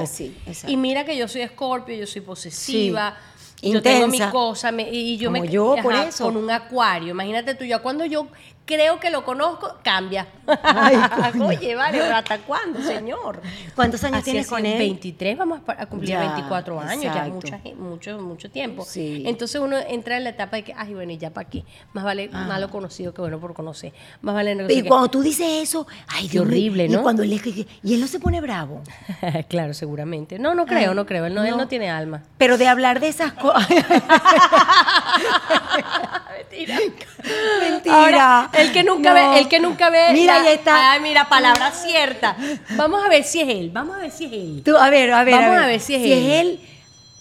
[0.67, 3.17] y mira que yo soy escorpio, yo soy posesiva.
[3.61, 6.25] Yo tengo mis cosas y yo me yo por eso.
[6.25, 7.09] con un acuario.
[7.09, 8.27] Imagínate tú, yo cuando yo
[8.67, 10.27] creo que lo conozco, cambia.
[10.61, 10.95] Ay,
[11.41, 13.41] Oye, vale, ¿hasta cuándo, señor?
[13.75, 14.77] ¿Cuántos años tienes con él?
[14.77, 18.85] 23, vamos a cumplir 24 años, ya mucha, mucho, mucho tiempo.
[18.95, 21.63] Entonces uno entra en la etapa de que, ay, bueno, ¿y ya para qué?
[21.93, 22.45] Más vale ah.
[22.47, 23.93] malo conocido que bueno por conocer.
[24.21, 26.99] Más vale no Y cuando tú dices eso, ay, Dios horrible, ¿no?
[26.99, 27.37] Y cuando él
[27.83, 28.81] y él no se pone bravo.
[29.47, 30.39] claro, seguramente.
[30.39, 31.25] No, no creo, no creo.
[31.25, 32.23] Él no, él no tiene alma.
[32.37, 33.69] Pero de hablar de esas cosas.
[36.37, 36.77] Mentira.
[37.59, 38.49] Mentira.
[38.53, 40.13] El que nunca ve, el que nunca ve.
[40.13, 40.91] Mira, ahí está.
[40.91, 42.35] Ay, mira, palabra cierta.
[42.71, 43.71] Vamos a ver si es él.
[43.71, 44.61] Vamos a ver si es él.
[44.63, 45.35] Tú, a ver, a ver.
[45.35, 46.07] Vamos a ver, si es él.
[46.07, 46.59] Si es él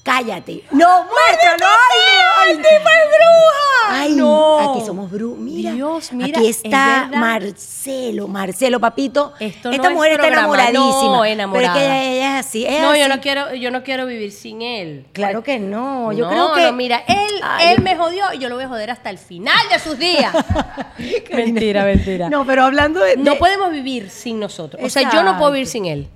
[0.07, 0.63] Cállate.
[0.71, 1.67] No, muéstralo.
[1.67, 3.89] ¡Ay, el tipo es bruja!
[3.89, 4.71] Ay, no.
[4.71, 5.41] Aquí somos brujas.
[5.41, 6.39] Mira, Dios, mira.
[6.39, 8.29] Aquí está Marcelo.
[8.29, 9.33] Marcelo, papito.
[9.41, 10.87] Esto Esta mujer está enamoradísima.
[10.87, 11.75] No, enamorada.
[11.75, 12.67] Pero es que ella, es así.
[12.81, 15.07] no, yo no quiero, yo no quiero vivir sin él.
[15.13, 16.13] Claro que no.
[16.13, 16.63] Yo creo que.
[16.67, 19.59] No, mira, él, él me jodió y yo lo voy a joder hasta el final
[19.73, 20.33] de sus días.
[21.33, 22.31] mentira, mentira.
[22.31, 23.17] No, pero hablando de.
[23.17, 24.81] No podemos vivir sin nosotros.
[24.85, 26.09] O sea, yo no puedo vivir sin él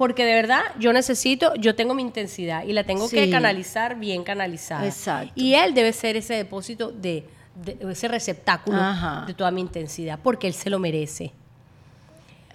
[0.00, 4.24] porque de verdad yo necesito, yo tengo mi intensidad y la tengo que canalizar bien
[4.24, 4.86] canalizada.
[4.86, 5.30] Exacto.
[5.34, 7.28] Y él debe ser ese depósito de,
[7.80, 8.78] ese receptáculo
[9.26, 11.34] de toda mi intensidad, porque él se lo merece.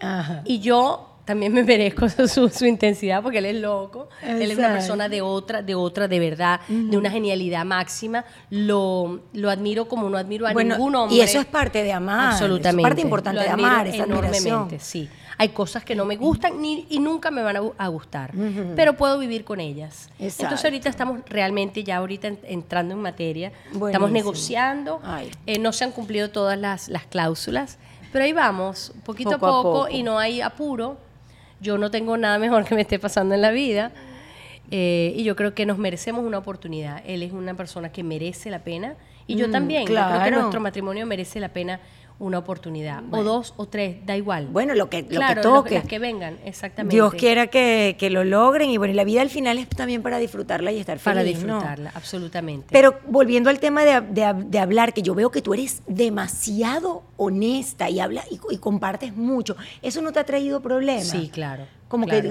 [0.02, 0.42] Ajá.
[0.44, 4.10] Y yo también me merezco su, intensidad porque él es loco.
[4.24, 8.26] Él es una persona de otra, de otra, de verdad, de una genialidad máxima.
[8.50, 11.16] Lo, lo admiro como no admiro a ningún hombre.
[11.16, 12.32] Y eso es parte de amar.
[12.32, 12.82] Absolutamente.
[12.82, 15.08] Es parte importante de amar, esa enormemente, sí.
[15.38, 18.32] Hay cosas que no me gustan ni, y nunca me van a, gustar,
[18.76, 20.10] pero puedo vivir con ellas.
[20.20, 25.02] Entonces ahorita estamos realmente ya ahorita entrando en materia, estamos negociando,
[25.46, 27.78] eh, no se han cumplido todas las, cláusulas,
[28.12, 30.98] pero ahí vamos, poquito a poco, y no hay apuro.
[31.62, 33.92] Yo no tengo nada mejor que me esté pasando en la vida.
[34.72, 37.04] Eh, y yo creo que nos merecemos una oportunidad.
[37.06, 38.96] Él es una persona que merece la pena
[39.28, 39.88] y yo mm, también.
[39.88, 41.80] Yo creo que nuestro matrimonio merece la pena
[42.20, 43.04] una oportunidad.
[43.12, 44.48] O dos o tres, da igual.
[44.48, 45.76] Bueno, lo que, lo que toque.
[45.76, 46.96] las que vengan, exactamente.
[46.96, 48.70] Dios quiera que, lo logren.
[48.70, 51.16] Y bueno, la vida al final es también para disfrutarla y estar feliz.
[51.16, 52.68] Para disfrutarla, absolutamente.
[52.72, 58.00] Pero volviendo al tema de, hablar, que yo veo que tú eres demasiado honesta y,
[58.00, 59.56] habla, y, y compartes mucho.
[59.82, 61.08] ¿Eso no te ha traído problemas?
[61.08, 61.66] Sí, claro.
[61.88, 62.24] Como que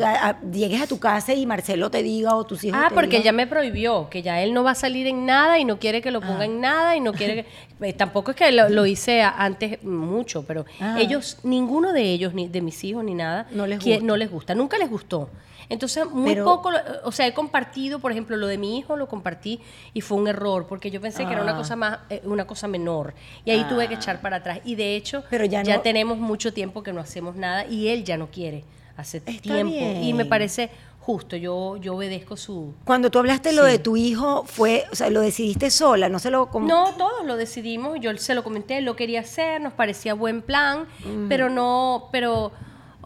[0.52, 3.32] llegues a tu casa y Marcelo te diga o tus hijos ah, te porque ya
[3.32, 6.10] me prohibió, que ya él no va a salir en nada y no quiere que
[6.10, 6.44] lo ponga ah.
[6.46, 7.46] en nada y no quiere que...
[7.80, 10.96] Eh, tampoco es que lo, hice antes mucho, pero ah.
[10.98, 14.02] ellos, ninguno de ellos, ni de mis hijos ni nada, no les, gusta.
[14.02, 15.28] no les gusta, nunca les gustó.
[15.68, 16.70] Entonces, muy poco,
[17.02, 19.60] o sea, he compartido, por ejemplo, lo de mi hijo lo compartí
[19.92, 21.58] y fue un error, porque yo pensé que era una ah.
[21.58, 23.12] cosa más, eh, una cosa menor.
[23.44, 24.60] Y ahí tuve que echar para atrás.
[24.64, 28.16] Y de hecho, ya, ya tenemos mucho tiempo que no hacemos nada y él ya
[28.16, 28.64] no quiere
[28.96, 29.74] hace tiempo.
[30.02, 30.70] Y me parece
[31.04, 32.74] justo, yo, yo obedezco su...
[32.84, 36.30] Cuando tú hablaste lo de tu hijo, fue, o sea, lo decidiste sola, no se
[36.30, 36.48] lo...
[36.62, 40.86] No, todos lo decidimos, yo se lo comenté, lo quería hacer, nos parecía buen plan,
[41.04, 41.28] mm.
[41.28, 42.52] pero no, pero...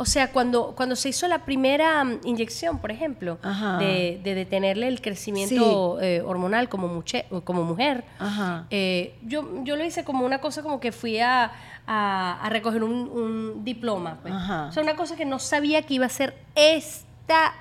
[0.01, 3.37] O sea, cuando, cuando se hizo la primera mm, inyección, por ejemplo,
[3.81, 8.05] de, detenerle el crecimiento eh, hormonal como, muche, como mujer,
[8.71, 11.51] eh, yo, yo lo hice como una cosa como que fui a,
[11.91, 14.19] a, recoger un, diploma.
[14.21, 14.35] Pues.
[14.35, 17.55] O sea, una cosa que no sabía que iba a ser esta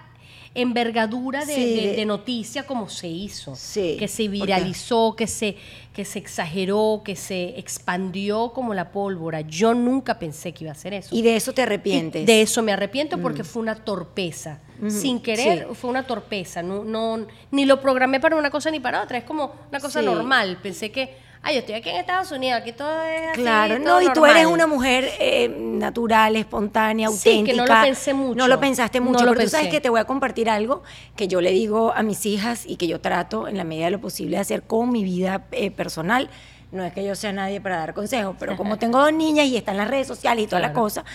[0.53, 5.55] envergadura de, noticia como se hizo, que se viralizó, que se,
[5.93, 9.41] que se exageró, que se expandió como la pólvora.
[9.41, 11.15] Yo nunca pensé que iba a ser eso.
[11.15, 12.25] ¿Y de eso te arrepientes?
[12.25, 13.45] de eso me arrepiento porque mm.
[13.45, 14.59] fue una torpeza.
[14.89, 16.61] Sin querer, fue una torpeza.
[16.61, 19.19] No, no, ni lo programé para una cosa ni para otra.
[19.19, 20.59] Es como una cosa normal.
[20.61, 24.01] Pensé que ay, yo estoy aquí en Estados Unidos, aquí todo es así, Claro, no,
[24.01, 27.38] y tú eres una mujer eh, natural, espontánea, auténtica.
[27.38, 28.35] Sí, que no lo pensé mucho.
[28.35, 30.83] No lo pensaste mucho, pero tú sabes que te voy a compartir algo
[31.15, 33.91] que yo le digo a mis hijas y que yo trato en la medida de
[33.91, 36.29] lo posible de hacer con mi vida eh, personal
[36.72, 39.55] no es que yo sea nadie para dar consejos, pero como tengo dos niñas y
[39.55, 41.05] están las redes sociales y toda la cosa,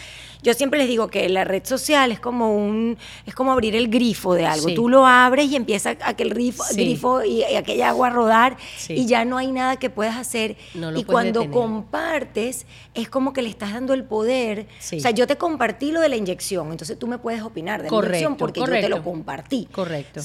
[0.43, 2.97] yo siempre les digo que la red social es como un
[3.27, 4.73] es como abrir el grifo de algo.
[4.75, 8.57] Tú lo abres y empieza aquel grifo, grifo y, aquella agua a rodar
[8.89, 10.57] y ya no hay nada que puedas hacer.
[10.97, 14.67] y cuando compartes es como que le estás dando el poder.
[14.81, 17.91] O sea, yo te compartí lo de la inyección, entonces tú me puedes opinar de
[17.91, 19.69] la inyección porque yo te lo compartí.
[19.71, 20.23] Correcto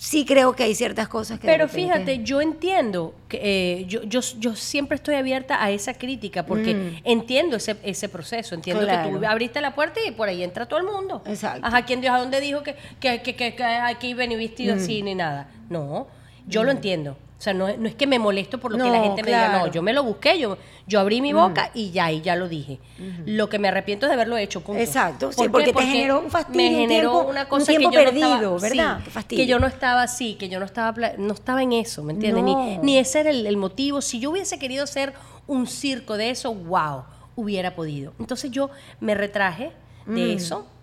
[0.00, 1.46] sí creo que hay ciertas cosas que...
[1.46, 6.46] Pero fíjate, yo entiendo, que, eh, yo, yo, yo, siempre estoy abierta a esa crítica
[6.46, 7.00] porque mm.
[7.04, 10.80] entiendo ese, ese proceso, entiendo que tú abriste la puerta y por ahí entra todo
[10.80, 11.22] el mundo.
[11.26, 11.66] Exacto.
[11.66, 14.78] Ajá, ¿quién Dios a dónde dijo que, que, que, que, hay que ir vestido mm.
[14.78, 15.48] así ni nada?
[15.68, 16.08] No,
[16.46, 16.76] yo lo mm.
[16.76, 17.18] entiendo.
[17.40, 19.66] O sea, no, es que me molesto por lo que la gente me diga, no,
[19.68, 22.80] yo me lo busqué, yo, yo abrí mi boca y ya, y ya lo dije.
[23.24, 24.82] Lo que me arrepiento es de haberlo hecho, punto.
[24.82, 29.00] Exacto, sí, porque, te generó un fastidio, me generó una cosa que yo perdido, ¿verdad?
[29.26, 32.44] que yo no estaba así, que yo no estaba, no estaba en eso, ¿me entiendes?
[32.44, 34.02] Ni, ni, ese era el, motivo.
[34.02, 35.14] Si yo hubiese querido hacer
[35.46, 37.04] un circo de eso, wow,
[37.36, 38.12] hubiera podido.
[38.20, 38.68] Entonces yo
[39.00, 39.72] me retraje
[40.04, 40.79] de eso Ah,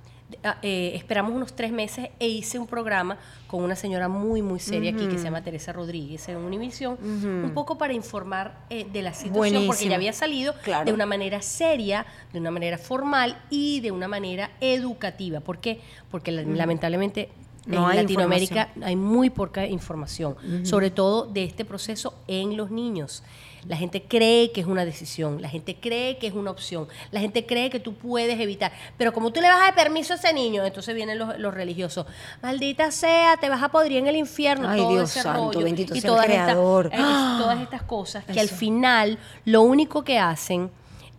[0.62, 3.18] eh, esperamos unos tres meses e hice un programa
[3.48, 7.52] con una señora muy, muy seria aquí que se llama Teresa Rodríguez en Univisión, un
[7.54, 10.54] poco para informar eh, de la situación, porque ella había salido
[10.86, 15.40] de una manera seria, de una manera formal y de una manera educativa.
[15.40, 15.80] ¿Por qué?
[16.12, 17.30] Porque lamentablemente
[17.66, 23.24] en Latinoamérica hay muy poca información, sobre todo de este proceso en los niños.
[23.68, 27.20] La gente cree que es una decisión, la gente cree que es una opción, la
[27.20, 28.72] gente cree que tú puedes evitar.
[28.98, 32.06] Pero como tú le vas a dar permiso a ese niño, entonces vienen los, religiosos.
[32.42, 34.70] Maldita sea, te vas a podrir en el infierno.
[34.70, 36.90] Ay, todo Dios ese santo, bendito sea el creador.
[36.94, 40.70] Eh, todas estas cosas que al final lo único que hacen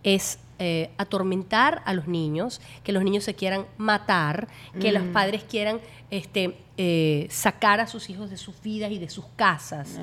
[0.03, 4.49] es eh, atormentar a los niños, que los niños se quieran matar,
[4.81, 5.13] que los mm.
[5.13, 5.81] padres quieran
[6.11, 9.99] este, eh, sacar a sus hijos de sus vidas y de sus casas,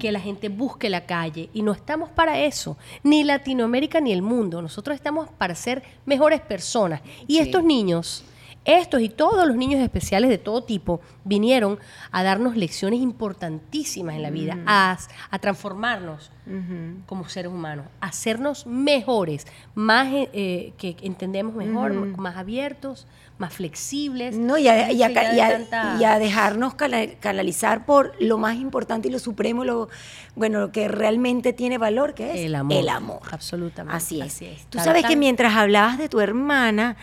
[0.00, 1.50] que la gente busque la calle.
[1.54, 4.60] Y no estamos para eso, ni Latinoamérica ni el mundo.
[4.60, 7.00] Nosotros estamos para ser mejores personas.
[7.28, 8.24] Y estos niños,
[8.64, 11.78] estos y todos los niños especiales de todo tipo, vinieron
[12.10, 14.64] a darnos lecciones importantísimas en la vida, mm.
[14.66, 14.98] a,
[15.30, 16.32] a transformarnos
[17.06, 19.46] como seres humanos, hacernos mejores,
[19.76, 23.06] más eh, que entendemos mejor, más abiertos,
[23.38, 24.36] más flexibles.
[24.36, 29.88] No, y a, y a, dejarnos canalizar por lo más importante y lo supremo, lo,
[30.34, 32.76] bueno, lo que realmente tiene valor, que es el amor.
[32.76, 33.20] El amor.
[33.30, 33.96] Absolutamente.
[33.96, 34.66] Así es.
[34.70, 36.96] Tú sabes que mientras hablabas de tu hermana,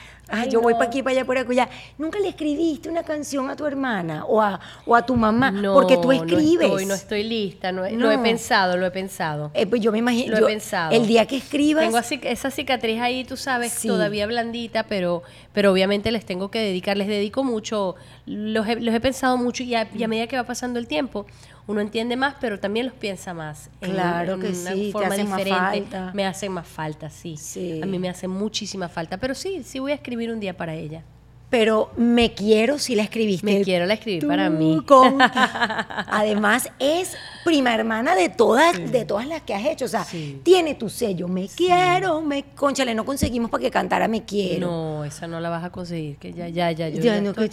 [0.50, 1.70] yo voy para aquí, para allá, por allá.
[1.98, 5.52] ¿Nunca le escribiste una canción a tu hermana o a, o a tu mamá?
[5.52, 6.68] No, Porque tú escribes.
[6.70, 9.52] No estoy, no estoy lista, no, lo he pensado, lo he pensado.
[9.54, 10.40] Eh, pues yo me imagino.
[10.40, 10.92] Lo he pensado.
[10.92, 11.84] El día que escribas.
[11.84, 16.60] Tengo así, esa cicatriz ahí, tú sabes, todavía blandita, pero, pero obviamente les tengo que
[16.60, 17.96] dedicar, les dedico mucho,
[18.26, 21.26] los he, los he pensado mucho y a, medida que va pasando el tiempo,
[21.66, 23.70] uno entiende más, pero también los piensa más.
[23.80, 25.98] Claro que una sí, forma diferente.
[26.14, 27.80] Me hacen más falta, sí.
[27.82, 29.18] A mí me hace muchísima falta.
[29.18, 31.04] Pero sí, sí voy a escribir un día para ella.
[31.50, 33.46] Pero me quiero si la escribiste.
[33.46, 34.84] Me quiero la escribí para mí.
[36.08, 39.86] Además, es prima hermana de todas, de todas las que has hecho.
[39.86, 40.04] O sea,
[40.42, 41.28] tiene tu sello.
[41.28, 42.44] Me quiero, me.
[42.56, 44.68] Conchale, no conseguimos para que cantara Me quiero.
[44.68, 46.18] No, esa no la vas a conseguir.
[46.18, 46.90] Que ya, ya, ya.
[46.90, 47.50] Yo ya, no, que,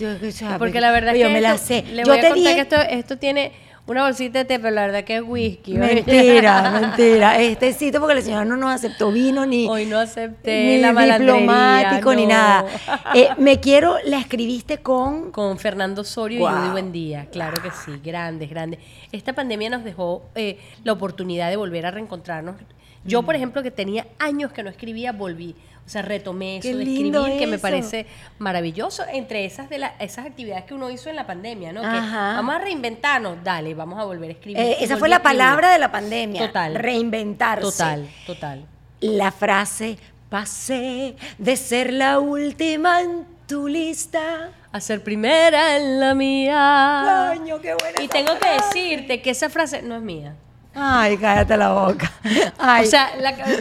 [0.59, 1.29] porque la verdad es que.
[1.29, 1.83] Yo me la sé.
[1.93, 2.55] Le yo te dije...
[2.55, 3.53] que esto, esto tiene
[3.87, 5.75] una bolsita de té, pero la verdad que es whisky.
[5.75, 7.41] Mentira, mentira.
[7.41, 9.69] Este sitio porque la señora no nos aceptó vino ni.
[9.69, 12.67] Hoy no acepté ni la diplomático ni nada.
[13.15, 15.33] Eh, me quiero, la escribiste con.
[15.33, 17.27] Con Fernando Osorio y Judy Buendía.
[17.27, 18.79] Claro que sí, grandes, grandes.
[19.11, 22.57] Esta pandemia nos dejó eh, la oportunidad de volver a reencontrarnos.
[23.05, 25.57] Yo, por ejemplo, que tenía años que no escribía, volví.
[25.91, 28.07] O sea, retomé eso de escribir, que me parece
[28.39, 31.81] maravilloso, entre esas de esas actividades que uno hizo en la pandemia, ¿no?
[31.81, 34.63] Que vamos a reinventarnos, dale, vamos a volver a escribir.
[34.63, 36.47] Eh, esa fue la palabra de la pandemia.
[36.47, 36.77] Total.
[36.77, 37.63] Reinventarse.
[37.63, 38.67] Total, total.
[39.01, 46.15] La frase, pasé de ser la última en tu lista a ser primera en la
[46.15, 47.33] mía.
[47.37, 48.01] Coño, qué buena.
[48.01, 50.37] Y tengo que decirte que esa frase no es mía.
[50.83, 52.11] Ay, cállate la boca.
[52.59, 53.11] O sea,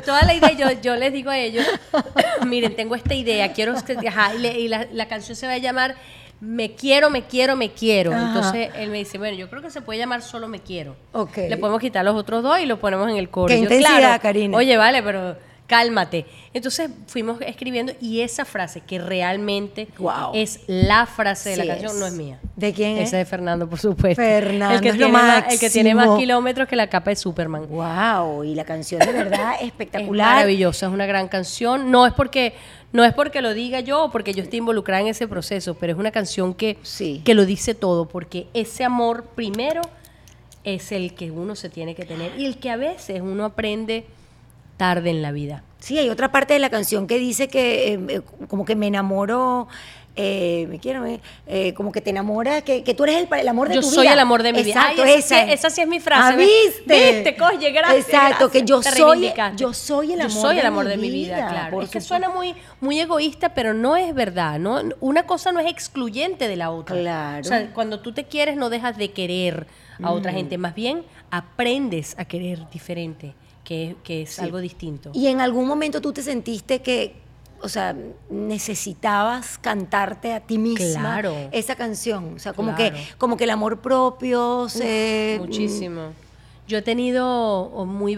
[0.06, 1.66] toda la idea, yo, yo les digo a ellos,
[2.48, 3.98] miren, tengo esta idea, quiero que,
[4.58, 5.96] y, la, canción se va a llamar
[6.40, 8.14] Me quiero, me quiero, me quiero.
[8.14, 10.96] Entonces él me dice, bueno, yo creo que se puede llamar solo Me quiero.
[11.12, 11.50] Okay.
[11.50, 13.48] Le podemos quitar los otros dos y lo ponemos en el coro.
[13.48, 14.58] Qué intensidad, Karina.
[14.58, 15.36] Oye, vale, pero
[15.70, 16.26] cálmate.
[16.52, 19.88] Entonces fuimos escribiendo y esa frase que realmente
[20.34, 22.40] es la frase de la canción no es mía.
[22.56, 23.10] ¿De quién es?
[23.10, 24.22] Esa de Fernando, por supuesto.
[24.22, 27.68] Fernando, el que, tiene, más, el que tiene más kilómetros que la capa de Superman.
[27.70, 30.28] Wow, y la canción de verdad espectacular.
[30.28, 31.92] Es maravillosa, es una gran canción.
[31.92, 32.56] No es porque
[32.92, 35.94] no es porque lo diga yo o porque yo esté involucrada en ese proceso, pero
[35.94, 36.78] es una canción que,
[37.24, 39.82] que lo dice todo, porque ese amor primero
[40.64, 44.08] es el que uno se tiene que tener y el que a veces uno aprende
[44.80, 45.62] tarde en la vida.
[45.80, 48.88] Sí, hay otra parte de la canción que dice que eh, eh, como que me
[48.88, 49.68] enamoro
[50.22, 51.06] eh, me quiero,
[51.48, 53.90] eh, como que te enamora, que, que tú eres el, el, amor de tu vida.
[53.90, 54.82] Yo soy el amor de mi vida.
[54.82, 56.34] Exacto, esa, esa, sí es mi frase.
[56.34, 57.14] Ah, ¿Viste?
[57.14, 57.38] ¿Viste?
[57.38, 58.06] Coge, gracias.
[58.06, 61.48] Exacto, que yo soy, yo soy el amor, yo soy el amor de, mi vida.
[61.48, 61.82] claro.
[61.82, 64.82] Es que suena muy, muy egoísta, pero no es verdad, ¿no?
[65.00, 66.98] Una cosa no es excluyente de la otra.
[66.98, 67.40] Claro.
[67.40, 69.68] O sea, cuando tú te quieres, no dejas de querer
[70.04, 70.36] a otra mm.
[70.36, 73.36] gente, más bien aprendes a querer diferente
[73.70, 75.12] que, es algo distinto.
[75.14, 77.16] ¿Y en algún momento tú te sentiste que,
[77.62, 77.96] o sea,
[78.30, 82.34] necesitabas cantarte a ti misma esa canción?
[82.36, 85.38] O sea, como, que, como que el amor propio se...
[85.40, 86.14] muchísimo.
[86.68, 88.16] Yo he tenido muy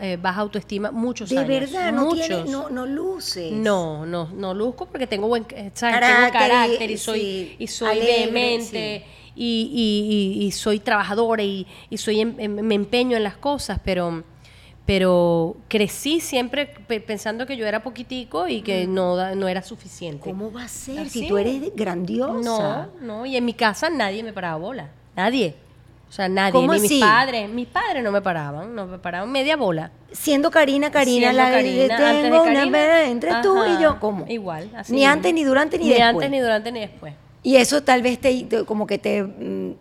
[0.00, 1.48] eh, baja autoestima muchos de años.
[1.48, 3.50] De verdad, no, tiene, no, no luces.
[3.52, 10.38] No, no, no luzco porque tengo buen eh, carácter, y soy, y soy vehemente y,
[10.38, 14.22] y, soy trabajadora y, soy em, em, me empeño en las cosas, pero
[14.86, 16.66] pero crecí siempre
[17.06, 20.30] pensando que yo era poquitico y que no, no era suficiente.
[20.30, 22.88] ¿Cómo va a ser si tú eres grandiosa?
[23.00, 25.54] No, no, y en mi casa nadie me paraba bola, nadie.
[26.08, 29.56] O sea, nadie, ni mis padres, mis padres no me paraban, no me paraban media
[29.56, 29.90] bola.
[30.12, 34.24] Siendo Karina, Karina, la Karina, tengo una entre tú y yo, ¿cómo?
[34.28, 35.98] Igual, así Ni antes, ni durante, ni, después.
[35.98, 37.14] Ni antes, ni durante, ni después.
[37.42, 39.72] Y eso tal vez te, como que te mm,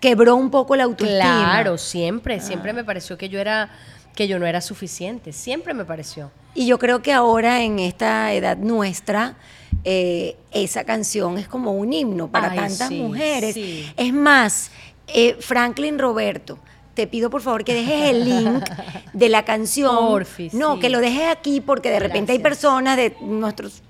[0.00, 1.18] quebró un poco la autoestima.
[1.18, 3.70] Claro, siempre, siempre me pareció que yo era
[4.14, 6.30] que yo no era suficiente, siempre me pareció.
[6.54, 9.36] Y yo creo que ahora en esta edad nuestra
[9.84, 13.56] eh, esa canción es como un himno para tantas mujeres.
[13.56, 14.70] Es más,
[15.06, 16.58] eh, Franklin Roberto,
[16.94, 18.64] te pido por favor que dejes el link
[19.12, 20.24] de la canción.
[20.54, 23.82] no, que lo dejes aquí porque de repente hay personas de nuestros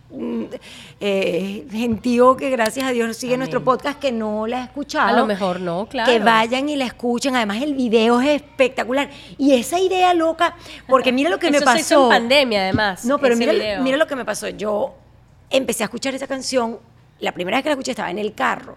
[1.01, 5.09] eh, gentío que gracias a Dios sigue nuestro podcast que no la ha escuchado.
[5.09, 6.11] A lo mejor no, claro.
[6.11, 7.37] Que vayan y la escuchen.
[7.37, 9.11] Además, el video es espectacular.
[9.39, 10.57] Y esa idea loca,
[10.89, 11.77] porque mira lo que me pasó.
[11.77, 13.05] Se hizo en pandemia, además.
[13.05, 14.49] No, pero mira, mira lo que me pasó.
[14.49, 14.95] Yo
[15.51, 16.79] empecé a escuchar esa canción.
[17.19, 18.77] La primera vez que la escuché estaba en el carro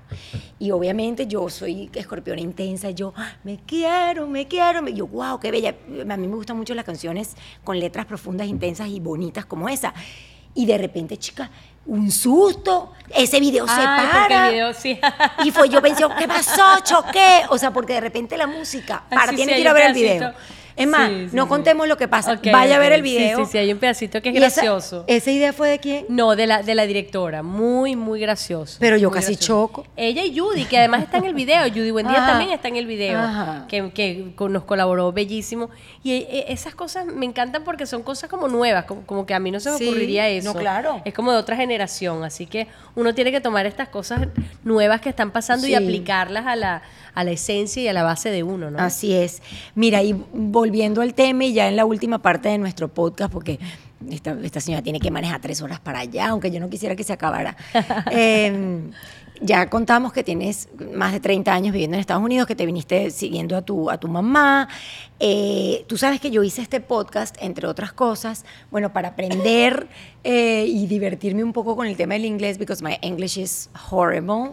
[0.59, 5.41] Y obviamente yo soy escorpiona intensa, yo "Ah, me quiero, me quiero, me, yo wow,
[5.41, 5.75] qué bella.
[6.09, 9.93] A mí me gustan mucho las canciones con letras profundas, intensas y bonitas como esa.
[10.59, 11.49] Y de repente, chica,
[11.85, 14.47] un susto, ese video se Ay, para.
[14.47, 14.99] el video sí.
[15.45, 16.81] Y fue yo pensé, ¿qué pasó?
[16.83, 17.43] Choqué.
[17.47, 20.33] O sea, porque de repente la música, para, tiene que ir a ver el video.
[20.79, 22.39] Es más, Sí, sí, no contemos lo que pasa.
[22.51, 23.39] Vaya a ver el video.
[23.39, 25.03] Sí, sí, sí, hay un pedacito que es Y gracioso.
[25.07, 26.05] ¿Esa idea fue de quién?
[26.07, 28.77] No, de la, de la directora, muy, muy gracioso.
[28.79, 29.47] Pero yo casi gracioso.
[29.67, 29.87] choco.
[29.97, 31.67] Ella y Judy, que además está en el video.
[31.67, 32.27] Judy Buendía Ajá.
[32.27, 33.65] también está en el video, Ajá.
[33.67, 35.69] que, que nos colaboró bellísimo.
[36.01, 39.39] Y eh, esas cosas me encantan porque son cosas como nuevas, como, como que a
[39.39, 40.53] mí no se me ocurriría eso.
[40.53, 41.01] no, claro.
[41.03, 44.21] Es como de otra generación, así que uno tiene que tomar estas cosas
[44.63, 46.81] nuevas que están pasando y aplicarlas a la,
[47.19, 48.79] a la esencia y a la base de uno, ¿no?
[48.79, 49.41] Así es.
[49.75, 53.59] Mira, y volviendo al tema y ya en la última parte de nuestro podcast, porque
[54.09, 57.03] esta, esta señora tiene que manejar tres horas para allá, aunque yo no quisiera que
[57.03, 57.55] se acabara.
[58.11, 58.89] Eh,
[59.41, 63.09] ya contamos que tienes más de 30 años viviendo en Estados Unidos, que te viniste
[63.11, 64.67] siguiendo a tu, a tu mamá.
[65.19, 69.87] Eh, tú sabes que yo hice este podcast, entre otras cosas, bueno, para aprender
[70.23, 74.51] eh, y divertirme un poco con el tema del inglés, because my English is horrible.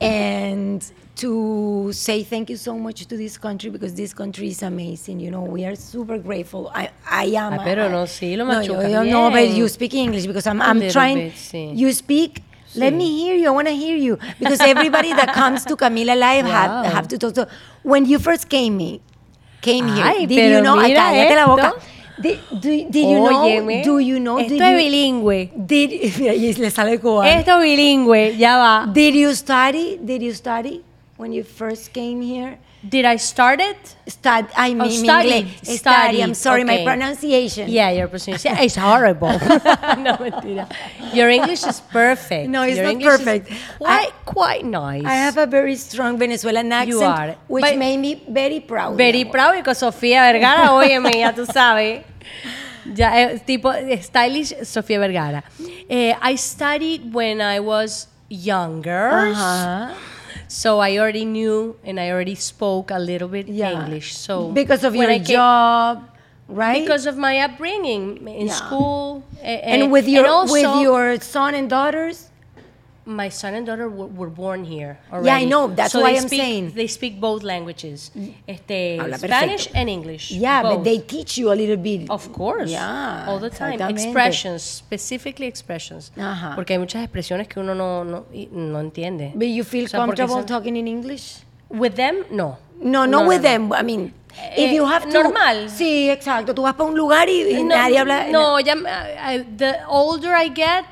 [0.00, 0.82] And
[1.16, 5.20] to say thank you so much to this country, because this country is amazing.
[5.20, 6.70] You know, we are super grateful.
[6.74, 7.54] I, I am.
[7.54, 10.60] Ah, pero no, sí, lo no, yo- yo- No, but you speak English, because I'm,
[10.60, 11.16] I'm trying.
[11.30, 11.72] bit, sí.
[11.74, 12.42] You speak.
[12.76, 13.48] Let me hear you.
[13.48, 16.82] I want to hear you because everybody that comes to Camila Live have, Wow.
[16.90, 17.48] have to talk to.
[17.82, 19.00] When you first came me,
[19.60, 20.78] came here, Ay, did you know?
[20.78, 21.46] Ay, mira la esto.
[21.56, 21.72] boca.
[22.20, 23.84] Did, do, did you Óyeme, know?
[23.84, 24.38] Do you know?
[24.38, 25.50] Esto did es you, bilingüe.
[25.66, 27.24] Did y le sale cubano.
[27.28, 28.86] Esto es bilingüe, ya va.
[28.92, 29.98] Did you study?
[30.04, 30.84] Did you study
[31.16, 32.58] when you first came here?
[32.86, 33.76] Did I start it?
[34.06, 35.78] Stud, I mean, Oh, studied, inglés.
[35.78, 36.22] Study.
[36.22, 37.68] I'm sorry, my pronunciation.
[37.70, 39.28] Yeah, your pronunciation is horrible.
[40.04, 40.68] no, mentira.
[41.14, 42.48] Your English is perfect.
[42.50, 43.52] No, it's Your not English perfect.
[43.78, 45.04] Quite, quite nice.
[45.06, 47.36] I have a very strong Venezuelan accent, You are.
[47.48, 48.96] which But- made me very proud.
[48.98, 52.04] Very proud because Sofía Vergara, óyeme, ya tú sabes.
[52.94, 55.42] Ya, eh, tipo eh, stylish Sofía Vergara.
[55.88, 59.32] Eh, I studied when I was younger.
[60.54, 63.74] So I already knew and I already spoke a little bit Yeah.
[63.74, 64.14] English.
[64.14, 66.06] So because of your I job,
[66.46, 66.78] right?
[66.80, 68.54] because of my upbringing in Yeah.
[68.54, 72.30] school eh, and with your also, with your son and daughters.
[73.06, 75.26] My son and daughter were, were born here already.
[75.26, 75.68] Yeah, I know.
[75.68, 76.72] That's So why I'm speak- saying.
[76.74, 78.10] they speak both languages,
[78.48, 79.78] este, Habla Spanish perfecto.
[79.78, 80.30] and English.
[80.30, 80.84] Yeah, but both.
[80.84, 82.08] they teach you a little bit.
[82.10, 82.70] Of course.
[82.70, 83.78] Yeah, All the time.
[83.90, 86.12] Expressions, specifically expressions.
[86.16, 86.54] Ajá.
[86.54, 89.32] Porque hay muchas expresiones que uno no, no, no entiende.
[89.34, 91.38] But you feel O sea, comfortable son- talking in English?
[91.68, 92.58] With them, no.
[92.80, 93.72] No, no, with them.
[93.72, 94.12] I mean,
[94.56, 95.12] if Eh, you have to.
[95.22, 95.68] normal.
[95.70, 96.54] Sí, exacto.
[96.54, 98.28] Tú vas para un lugar y, y no, nadie habla.
[98.30, 100.84] No, ya, I- the older I get,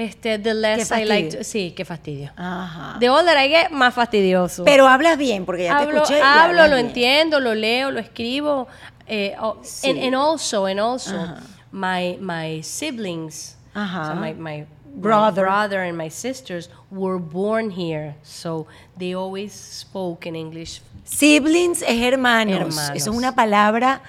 [0.00, 2.30] este, the less I like to, Sí, qué fastidio.
[2.36, 2.96] Ajá.
[2.98, 4.64] The older I get, más fastidioso.
[4.64, 6.18] Pero hablas bien, porque ya te hablo, escuché.
[6.18, 6.86] y hablo lo bien.
[6.86, 8.66] entiendo, lo leo, lo escribo.
[9.06, 9.90] Eh, oh, Sí.
[9.90, 11.12] and, and also, and also,
[11.72, 14.06] my, my siblings, Ajá.
[14.08, 15.42] so my, my Brother.
[15.44, 18.66] my brother and my sisters were born here, so
[18.98, 20.80] they always spoke in English.
[21.04, 22.56] Siblings es hermanos.
[22.58, 22.96] Hermanos.
[22.96, 24.00] Eso es una palabra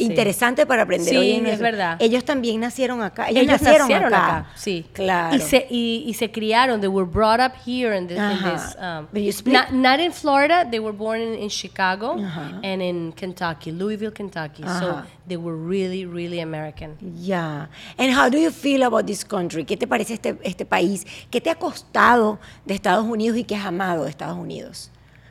[0.00, 0.10] Sí.
[0.10, 1.96] interesante para aprender Sí, es nuestro- verdad.
[2.00, 3.28] Ellos también nacieron acá.
[3.28, 4.46] Ellos, Ellos nacieron, acá.
[4.54, 4.86] sí.
[4.92, 5.36] Claro.
[5.36, 8.76] Y se, y, y se criaron, they were brought up here in, this, in this
[8.80, 12.60] um, you speak- not, not in Florida, they were born in, in Chicago Ajá.
[12.62, 14.62] and in Kentucky, Louisville, Kentucky.
[14.62, 16.96] So they were really, really American.
[17.22, 17.68] Ya.
[17.98, 19.64] And how do you feel about this country?
[19.64, 21.06] ¿Qué te parece este, este país?
[21.30, 24.90] ¿Qué te ha costado de Estados Unidos y qué has amado de Estados Unidos?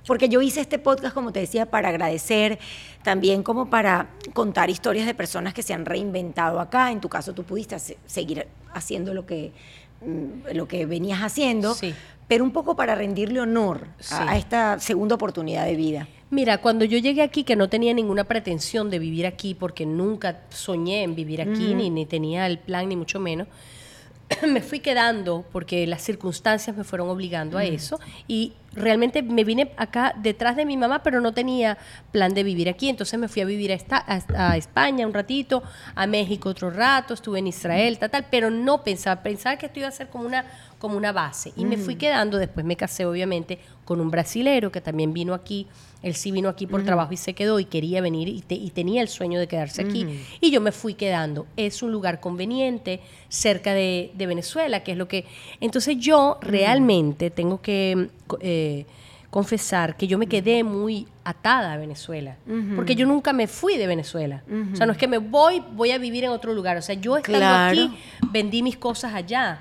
[0.09, 2.57] Porque yo hice este podcast, como te decía, para agradecer,
[3.03, 6.91] también como para contar historias de personas que se han reinventado acá.
[6.91, 9.51] En tu caso, tú pudiste seguir haciendo lo que,
[10.03, 11.93] mm, lo que venías haciendo, Sí.
[12.27, 14.15] pero un poco para rendirle honor Sí.
[14.15, 16.07] a, a esta segunda oportunidad de vida.
[16.31, 20.41] Mira, cuando yo llegué aquí, que no tenía ninguna pretensión de vivir aquí, porque nunca
[20.49, 23.47] soñé en vivir aquí, ni, ni tenía el plan, ni mucho menos,
[24.47, 29.71] me fui quedando porque las circunstancias me fueron obligando a eso y realmente me vine
[29.77, 31.77] acá detrás de mi mamá, pero no tenía
[32.11, 35.13] plan de vivir aquí, entonces me fui a vivir a, esta- a- a España un
[35.13, 35.63] ratito,
[35.95, 39.79] a México otro rato, estuve en Israel, tal, tal, pero no pensaba, pensaba que esto
[39.79, 40.45] iba a ser como una,
[40.77, 41.51] como una base.
[41.57, 45.67] Y me fui quedando, después me casé obviamente con un brasilero que también vino aquí,
[46.01, 48.69] él sí vino aquí por trabajo y se quedó y quería venir y, te- y
[48.69, 50.05] tenía el sueño de quedarse aquí.
[50.39, 51.45] Y yo me fui quedando.
[51.57, 55.25] Es un lugar conveniente, cerca de, de Venezuela, que es lo que...
[55.59, 58.09] Entonces yo realmente tengo que
[58.41, 58.58] eh,
[59.29, 62.35] confesar que yo me quedé muy atada a Venezuela.
[62.75, 64.41] Porque yo nunca me fui de Venezuela.
[64.73, 66.77] O sea, no es que me voy, voy a vivir en otro lugar.
[66.77, 67.71] O sea, yo estando Claro.
[67.81, 67.97] aquí,
[68.31, 69.59] vendí mis cosas allá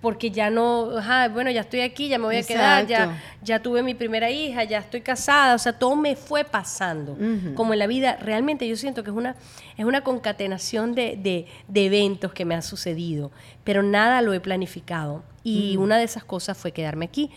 [0.00, 0.90] porque ya no,
[1.32, 4.64] bueno, ya estoy aquí, ya me voy a quedar, ya, ya tuve mi primera hija,
[4.64, 7.16] ya estoy casada, o sea, todo me fue pasando.
[7.54, 9.36] Como en la vida, realmente yo siento que es una,
[9.76, 13.30] es una concatenación de, eventos que me han sucedido,
[13.64, 15.22] pero nada lo he planificado.
[15.42, 17.30] Y una de esas cosas fue quedarme aquí.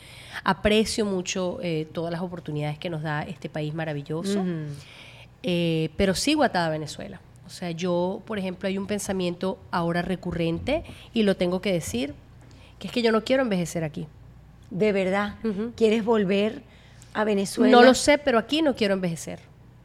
[0.44, 4.44] Aprecio mucho eh, todas las oportunidades que nos da este país maravilloso,
[5.44, 7.22] eh, pero sigo atada a Venezuela.
[7.50, 10.84] O sea, yo, por ejemplo, hay un pensamiento ahora recurrente
[11.16, 12.14] y lo tengo que decir,
[12.80, 14.08] que es que yo no quiero envejecer aquí.
[14.70, 15.36] ¿De verdad?
[15.76, 16.64] ¿Quieres volver
[17.14, 17.72] a Venezuela?
[17.72, 19.40] No lo sé, pero aquí no quiero envejecer.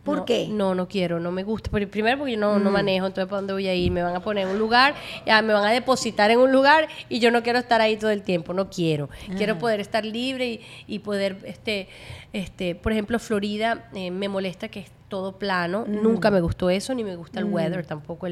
[0.04, 0.48] ¿Por qué?
[0.48, 1.70] No, no quiero, no me gusta.
[1.70, 2.72] Primero porque yo no, no mm.
[2.72, 3.90] manejo, entonces ¿para dónde voy a ir?
[3.90, 6.88] Me van a poner en un lugar, ya me van a depositar en un lugar
[7.08, 9.08] y yo no quiero estar ahí todo el tiempo, no quiero.
[9.38, 11.88] Quiero poder estar libre y, poder, este,
[12.34, 14.80] este, por ejemplo, Florida eh, me molesta que
[15.14, 15.84] todo plano.
[15.86, 18.26] Nunca me gustó eso, ni me gusta el weather tampoco.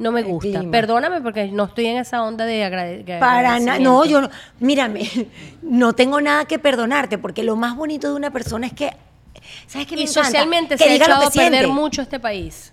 [0.00, 0.64] no me gusta.
[0.68, 3.20] Perdóname porque no estoy en esa onda de agradecer.
[3.20, 3.78] Para nada.
[3.78, 4.28] No, yo no.
[4.58, 5.08] Mírame,
[5.62, 8.90] no tengo nada que perdonarte porque lo más bonito de una persona es que.
[9.68, 12.72] ¿Sabes qué me Y socialmente se ha echado a perder mucho este país.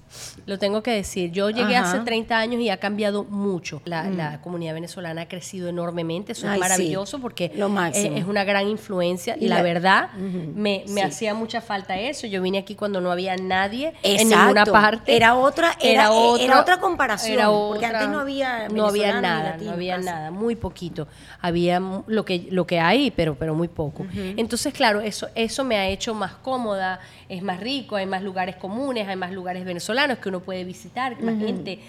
[0.50, 1.32] Lo tengo que decir.
[1.32, 3.84] Yo llegué hace 30 años y ha cambiado mucho.
[3.86, 4.42] La, mm.
[4.42, 6.32] comunidad venezolana ha crecido enormemente.
[6.32, 7.52] Eso es maravilloso porque
[7.94, 9.38] Es, una gran influencia.
[9.40, 12.26] Y la, verdad, me, hacía mucha falta eso.
[12.26, 15.16] Yo vine aquí cuando no había nadie en ninguna parte.
[15.16, 17.70] Era otra, era, otra, otra comparación.
[17.70, 21.08] porque antes no había No había nada, no había nada, muy poquito.
[21.42, 24.08] Había lo que, lo que hay, pero, pero muy poco.
[24.16, 28.56] Entonces, claro, eso, eso me ha hecho más cómoda, es más rico, hay más lugares
[28.56, 31.80] comunes, hay más lugares venezolanos que uno puede visitar, más gente,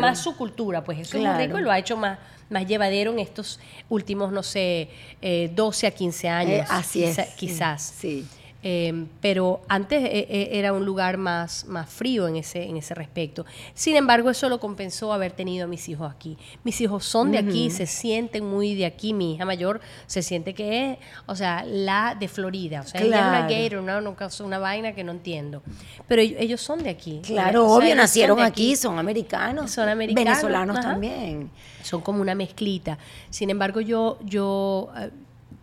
[0.00, 2.18] más, su cultura, pues eso es muy rico y lo ha hecho más,
[2.48, 3.58] más llevadero en estos
[3.88, 4.88] últimos, no sé,
[5.20, 6.60] 12 eh, a 15 años.
[6.60, 7.18] Eh, así es.
[7.36, 7.82] Quizás.
[7.98, 8.26] sí.
[8.68, 12.96] Em, pero antes eh, eh, era un lugar más, más frío en ese, en ese
[12.96, 13.46] respecto.
[13.74, 16.36] Sin embargo, eso lo compensó haber tenido a mis hijos aquí.
[16.64, 19.14] Mis hijos son de aquí, se sienten muy de aquí.
[19.14, 22.80] Mi hija mayor se siente que es, o sea, la de Florida.
[22.80, 25.62] O sea, ella es una gator, una, una vaina que no entiendo.
[26.08, 27.20] Pero ellos, son de aquí.
[27.24, 29.70] Claro, obvio, nacieron aquí, son americanos.
[29.70, 30.24] Son americanos.
[30.24, 31.52] Venezolanos también.
[31.84, 32.98] Son como una mezclita.
[33.30, 35.10] Sin embargo, yo, yo, eh,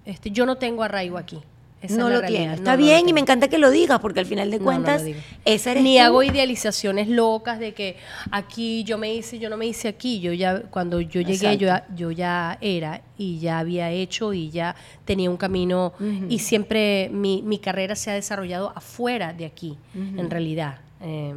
[0.05, 1.41] este, yo no tengo arraigo aquí
[1.89, 2.53] no lo tiene.
[2.53, 5.03] Está bien y me encanta que lo digas porque al final de cuentas
[5.45, 7.97] esa eres Ni hago idealizaciones locas de que
[8.31, 10.19] aquí yo me hice, yo no me hice aquí.
[10.19, 14.75] Yo ya cuando yo llegué yo, yo ya era y ya había hecho y ya
[15.05, 15.93] tenía un camino.
[16.29, 20.79] Y siempre mi, mi, carrera se ha desarrollado afuera de aquí, en realidad.
[21.01, 21.33] Eh,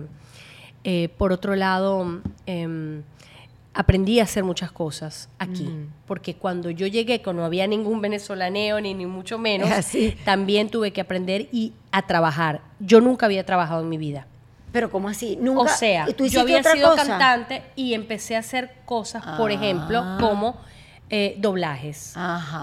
[0.85, 3.03] eh, por otro lado, eh,
[3.77, 5.93] aprendí a hacer muchas cosas aquí, mm.
[6.07, 9.69] porque cuando yo llegué, cuando no había ningún venezolaneo, ni, ni mucho menos,
[10.25, 12.63] también tuve que aprender y a trabajar.
[12.81, 14.27] Yo nunca había trabajado en mi vida.
[14.73, 15.39] Pero ¿cómo así?
[15.41, 15.61] ¿Nunca?
[15.61, 20.17] O sea, yo había sido cantante y empecé a hacer cosas, por ejemplo, ah.
[20.19, 20.57] como
[21.11, 22.15] eh, doblajes.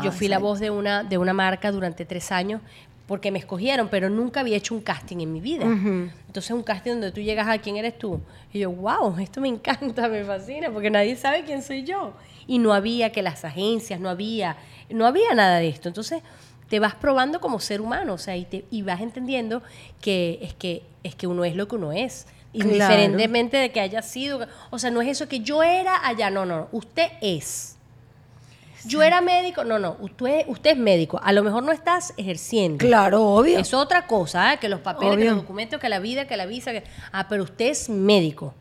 [0.03, 2.59] yo fui la voz de una, de una marca durante tres años
[3.07, 5.65] porque me escogieron, pero nunca había hecho un casting en mi vida.
[5.65, 8.21] Entonces, un casting donde tú llegas a quién eres tú.
[8.53, 12.13] Y yo, wow, esto me encanta, me fascina, porque nadie sabe quién soy yo.
[12.47, 14.57] Y no había que las agencias, no había,
[14.89, 15.89] no había nada de esto.
[15.89, 16.21] Entonces,
[16.69, 19.61] te vas probando como ser humano, o sea, y, te, y vas entendiendo
[20.01, 22.25] que es, que es que uno es lo que uno es.
[22.53, 26.45] Indiferentemente de que haya sido, o sea, no es eso que yo era allá, no,
[26.45, 27.72] no, usted es.
[28.85, 32.77] Yo era médico, no, no, usted, usted es médico, a lo mejor no estás ejerciendo.
[32.77, 33.59] Claro, obvio.
[33.59, 34.59] Es otra cosa, ¿eh?
[34.59, 36.83] que los papeles, que los documentos, que la vida, que la visa, que...
[37.11, 38.53] ah, pero usted es médico.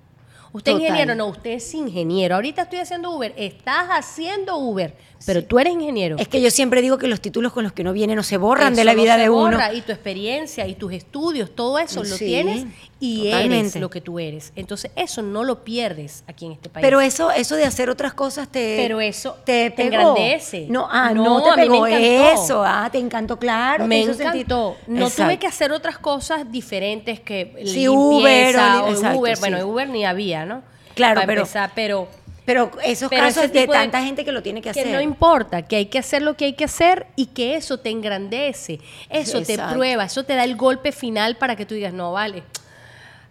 [0.53, 2.35] Usted es ingeniero, no, usted es ingeniero.
[2.35, 4.95] Ahorita estoy haciendo Uber, estás haciendo Uber,
[5.27, 6.17] pero tú eres ingeniero.
[6.19, 8.37] Es que yo siempre digo que los títulos con los que no viene no se
[8.37, 9.59] borran de la vida de uno.
[9.75, 12.67] Y tu experiencia y tus estudios, todo eso lo tienes
[13.01, 14.53] y eres lo que tú eres.
[14.57, 16.83] Entonces, eso no lo pierdes aquí en este país.
[16.83, 18.77] Pero eso, eso de hacer otras cosas te.
[18.77, 20.67] Pero eso te, engrandece.
[20.69, 22.63] No, ah, no, te pegó eso.
[22.65, 23.87] Ah, te encantó, claro.
[23.87, 24.77] Me encantó.
[24.87, 29.39] No tuve que hacer otras cosas diferentes que sí, Uber o, Uber.
[29.39, 30.63] Bueno, Uber ni había, ¿no?
[30.95, 31.45] Claro, pero,
[31.75, 32.09] pero
[32.45, 34.85] pero esos casos de tanta gente que lo tiene que hacer.
[34.85, 37.79] Que no importa, que hay que hacer lo que hay que hacer y que eso
[37.79, 41.93] te engrandece, eso te prueba, eso te da el golpe final para que tú digas,
[41.93, 42.43] no, vale,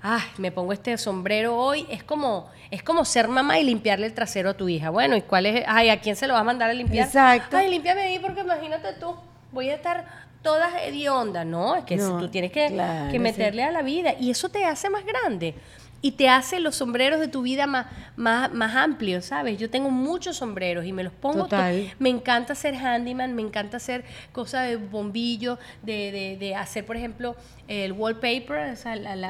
[0.02, 4.14] ay, me pongo este sombrero hoy, es como, es como ser mamá y limpiarle el
[4.14, 4.90] trasero a tu hija.
[4.90, 5.64] Bueno, ¿y cuál es?
[5.68, 7.08] Ay, ¿a quién se lo va a mandar a limpiar?
[7.08, 7.58] Exacto.
[7.58, 9.16] Ay, límpiame ahí porque imagínate tú,
[9.52, 10.06] voy a estar
[10.42, 11.46] todas hediondas.
[11.46, 12.70] No, es que tú tienes que,
[13.12, 15.54] que meterle a la vida y eso te hace más grande
[16.02, 19.58] y te hace los sombreros de tu vida más, más, más amplios, ¿sabes?
[19.58, 21.44] Yo tengo muchos sombreros y me los pongo.
[21.44, 21.94] Total.
[22.00, 27.36] Me encanta ser handyman, me encanta hacer cosas de bombillo, de, de, hacer, por ejemplo,
[27.68, 28.78] el wallpaper.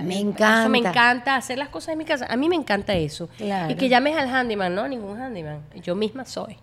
[0.03, 0.69] me encanta.
[0.69, 2.26] me encanta hacer las cosas en mi casa.
[2.30, 3.30] A mí me encanta eso.
[3.39, 4.88] Y que llames al handyman, ¿no?
[4.88, 5.61] Ningún handyman.
[5.81, 6.57] Yo misma soy.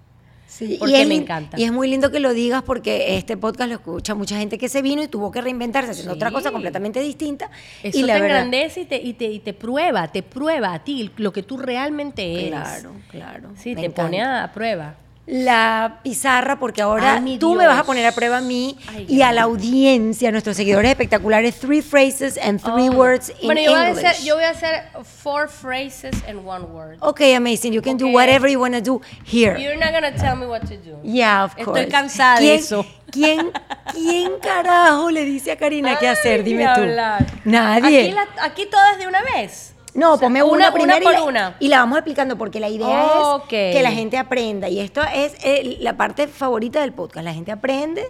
[0.79, 1.59] Porque me encanta.
[1.59, 4.69] Y es muy lindo que lo digas porque este podcast lo escucha mucha gente que
[4.69, 7.51] se vino y tuvo que reinventarse haciendo otra cosa completamente distinta.
[7.83, 11.11] Eso y te engrandece y te, y, te, y te prueba, te prueba a ti
[11.16, 12.49] lo que tú realmente eres.
[12.49, 13.51] Claro, claro.
[13.57, 14.97] Sí, te pone a prueba
[15.28, 19.30] la pizarra porque ahora tú me vas a poner a prueba a mí y a
[19.30, 23.94] la audiencia, a nuestros seguidores espectaculares, three phrases and three words in bueno, yo English.
[23.96, 26.98] Voy a hacer, yo voy a hacer four phrases and one word.
[27.02, 27.74] Okay, amazing.
[27.74, 29.59] You can do whatever you want to do here.
[29.59, 30.98] You're not going to tell me what to do.
[31.05, 31.78] Yeah, of course.
[31.78, 32.86] Estoy cansada de eso.
[33.10, 33.52] ¿Quién,
[33.92, 36.42] ¿Quién carajo le dice a Karina qué hacer?
[36.42, 36.80] Dime tú.
[36.80, 37.26] Hablar.
[37.44, 38.10] Nadie.
[38.10, 39.74] Aquí, aquí todas de una vez.
[39.99, 43.05] No, ponme una, primera y, la, y, la, vamos explicando porque la idea
[43.37, 47.25] es que la gente aprenda y esto es eh, la parte favorita del podcast.
[47.25, 48.09] La gente aprende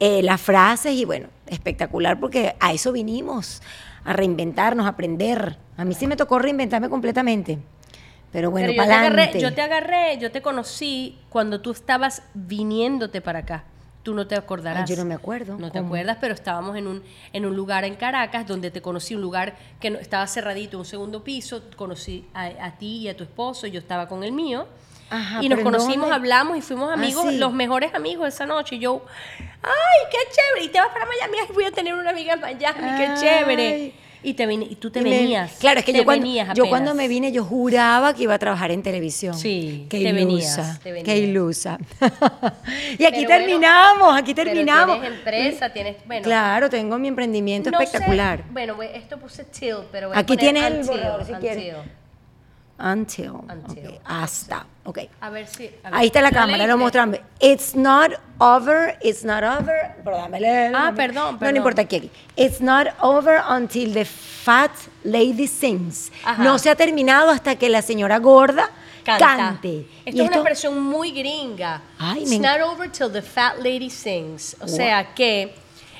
[0.00, 3.60] eh, las frases y bueno, espectacular porque a eso vinimos,
[4.02, 5.58] a reinventarnos, a aprender.
[5.76, 7.58] A mí sí me tocó reinventarme completamente.
[8.32, 12.22] Pero bueno, Pero yo, te agarré, yo te agarré, yo te conocí cuando tú estabas
[12.32, 13.64] viniéndote para acá
[14.04, 14.88] tú no te acordarás.
[14.88, 15.56] yo no me acuerdo.
[15.58, 17.02] No te acuerdas, pero estábamos en un,
[17.32, 21.24] en un lugar en Caracas donde te conocí, un lugar que estaba cerradito, un segundo
[21.24, 24.68] piso, conocí a, ti y a tu esposo, yo estaba con el mío.
[25.40, 28.76] y nos conocimos, hablamos y fuimos ah, amigos, los mejores amigos esa noche.
[28.76, 29.04] Y yo,
[29.40, 30.66] ¡ay, qué chévere!
[30.66, 33.94] Y te vas para Miami, voy a tener una amiga en Miami, qué chévere.
[34.24, 35.52] Y, te y tú te venías.
[35.58, 38.70] claro, es que yo cuando, yo cuando, me vine, yo juraba que iba a trabajar
[38.70, 39.34] en televisión.
[39.34, 40.80] Sí, qué ilusa.
[40.82, 41.78] Qué ilusa.
[42.98, 45.00] y aquí terminamos, aquí terminamos.
[45.00, 45.96] tienes empresa, tienes.
[46.06, 48.44] Bueno, claro, tengo mi emprendimiento espectacular.
[48.50, 50.10] bueno, esto puse till, pero.
[50.14, 51.74] aquí tienes el borrador si quieres.
[52.84, 53.40] Until.
[53.48, 53.98] Until.
[54.04, 54.66] Hasta.
[54.84, 54.98] Ok.
[55.22, 55.70] A ver si.
[55.84, 57.18] Ahí está la cámara, lo mostramos.
[57.40, 59.96] It's not over, it's not over.
[60.04, 61.38] Pero Ah, perdón, perdón.
[61.40, 64.70] No, no importa aquí, It's not over until the fat
[65.02, 66.12] lady sings.
[66.38, 68.68] No se ha terminado hasta que la señora gorda
[69.02, 69.86] cante.
[70.04, 71.80] Esto es una expresión muy gringa.
[72.18, 74.56] It's not over till the fat lady sings.
[74.60, 75.54] O sea que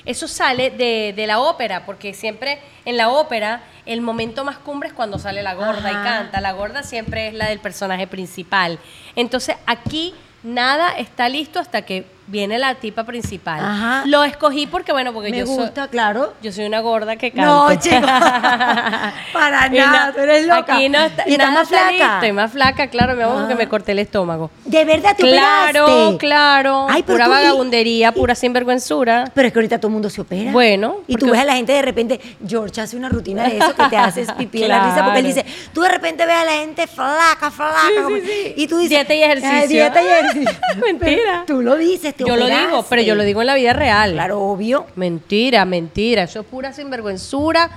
[0.05, 4.89] eso sale de, de la ópera, porque siempre en la ópera el momento más cumbre
[4.89, 6.41] es cuando sale la gorda y canta.
[6.41, 8.79] La gorda siempre es la del personaje principal.
[9.15, 10.13] Entonces aquí
[10.43, 13.59] nada está listo hasta que viene la tipa principal.
[13.63, 14.03] Ajá.
[14.05, 16.33] Lo escogí porque, bueno, porque Me yo gusta, soy, claro.
[16.41, 17.45] Yo soy una gorda que canta.
[17.45, 17.95] No, chico.
[19.33, 20.75] Para nada, tú eres loca.
[20.75, 22.15] Aquí no está, ¿Y estás más flaca?
[22.15, 24.51] Estoy más flaca, claro, mi amor, porque me corté el estómago.
[24.65, 26.17] ¿De verdad te Claro, operaste?
[26.17, 26.87] claro.
[26.89, 29.31] Ay, pura vagabundería, pura sinvergüenzura.
[29.33, 30.51] Pero es que ahorita todo el mundo se opera.
[30.51, 30.97] Bueno.
[31.07, 33.83] Y tú ves a la gente de repente, George hace una rutina de eso que
[33.89, 36.51] te haces pipí en la risa porque él dice, tú de repente ves a la
[36.53, 37.75] gente flaca, flaca.
[38.07, 38.53] Sí, sí, sí.
[38.57, 39.67] Y tú dices, dieta y ejercicio.
[39.67, 40.59] dieta y ejercicio.
[40.85, 41.43] Mentira.
[41.47, 44.13] tú lo dices, te Yo lo digo, pero yo lo digo en la vida real.
[44.13, 44.85] Claro, obvio.
[44.95, 46.23] Mentira, mentira.
[46.23, 47.69] Eso es pura sinvergüenzura.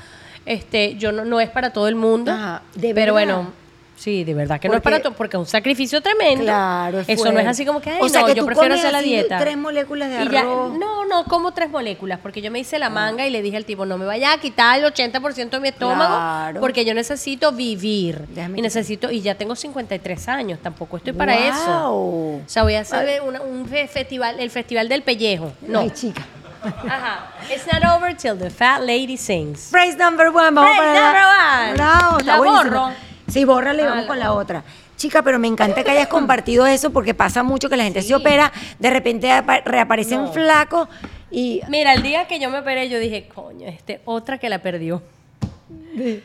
[0.47, 2.33] Este, yo no, no es para todo el mundo.
[2.33, 3.53] Ajá, de pero bueno,
[3.99, 6.45] Sí, de verdad que no es para todo, porque es un sacrificio tremendo.
[6.45, 8.75] Claro, es Eso no es así como que, ay, o sea, no, que yo prefiero
[8.75, 9.39] hacer la dieta.
[9.39, 10.79] tres moléculas de arroz.
[10.79, 12.91] no, no, como tres moléculas, porque yo me hice la ah.
[12.91, 15.69] manga y le dije al tipo, no me vaya a quitar el 80% de mi
[15.69, 18.25] estómago, porque yo necesito vivir.
[18.55, 21.93] y necesito, y ya tengo 53 años, tampoco estoy para eso.
[21.93, 25.53] O sea, voy a hacer un festival, el festival del pellejo.
[25.63, 25.81] No.
[25.81, 26.25] Ay, chica.
[26.63, 27.31] Ajá.
[27.51, 29.71] It's not over till the fat lady sings.
[29.71, 30.55] Phrase number one.
[30.55, 31.75] Vamos Phrase number one.
[31.75, 33.08] Bravo, la borro.
[33.29, 34.65] Sí, bórrale y vamos con la otra.
[34.97, 38.15] Chica, pero me encanta que hayas compartido eso porque pasa mucho que la gente se
[38.15, 39.31] opera, de repente
[39.65, 40.89] reaparecen flacos
[41.31, 41.61] y...
[41.69, 45.03] Mira, el día que yo me operé yo dije, coño, este, otra que la perdió.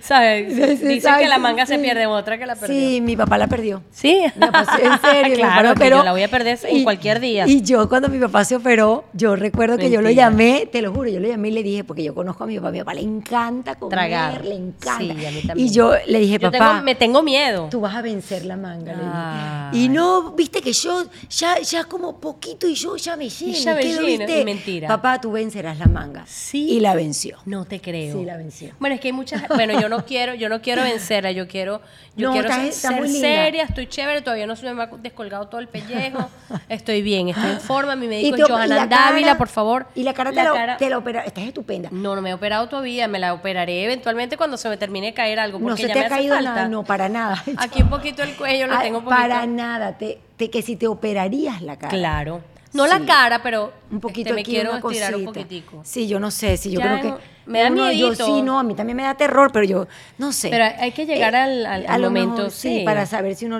[0.02, 0.82] ¿Sabes?
[0.82, 2.76] Dicen que la manga se pierde, otra que la perdió.
[2.78, 3.82] Sí, mi papá la perdió.
[3.92, 4.22] Sí.
[4.24, 4.32] en
[5.02, 5.36] serio.
[5.36, 7.48] claro, pero yo la voy a perder en cualquier día.
[7.48, 10.94] Y yo cuando mi papá se operó, yo recuerdo que yo lo llamé, te lo
[10.94, 12.80] juro, yo lo llamé y le dije, porque yo conozco a mi papá, a mi
[12.80, 14.46] papá le encanta comer, Tragar.
[14.46, 14.98] le encanta.
[15.00, 15.68] Sí, a mí también.
[15.68, 17.68] Y yo le dije, papá, me tengo miedo.
[17.70, 19.70] Tú vas a vencer la manga.
[19.74, 23.52] Y no, viste que yo ya, ya como poquito y yo ya me lleno.
[23.52, 24.46] Y ya me lleno, ¿viste?
[24.46, 24.88] mentira.
[24.88, 26.24] Papá, tú vencerás la manga.
[26.28, 26.70] Sí.
[26.70, 27.38] Y la venció.
[27.46, 28.18] No te creo.
[28.20, 28.72] Sí, la venció.
[28.80, 31.82] Bueno, es que hay muchas bueno, yo no quiero, yo no quiero vencerla, yo quiero,
[32.16, 36.30] yo quiero ser, seria, estoy chévere, todavía no se me ha descolgado todo el pellejo,
[36.70, 39.88] estoy bien, estoy en forma, mi médico es Johanna Dávila, por favor.
[39.96, 41.90] Y la cara, te, la, te la opera, estás estupenda.
[41.92, 45.14] No, no me he operado todavía, me la operaré eventualmente cuando se me termine de
[45.14, 46.54] caer algo, porque no se ya te me ha caído falta.
[46.54, 47.44] nada, no, para nada.
[47.58, 49.16] Aquí un poquito el cuello lo tengo poquito.
[49.22, 51.90] Para nada, te, te, que si te operarías la cara.
[51.90, 52.42] Claro.
[52.74, 55.82] No la cara, pero un poquito este, me quiero estirar un poquitico.
[55.84, 57.14] Sí, yo no sé, sí, yo creo que
[57.46, 57.92] me da miedo.
[57.92, 59.88] Yo sí, no, a mí también me da terror, pero yo
[60.18, 60.50] no sé.
[60.50, 63.60] Pero hay que llegar eh, al, al, momento, sí, para saber si uno.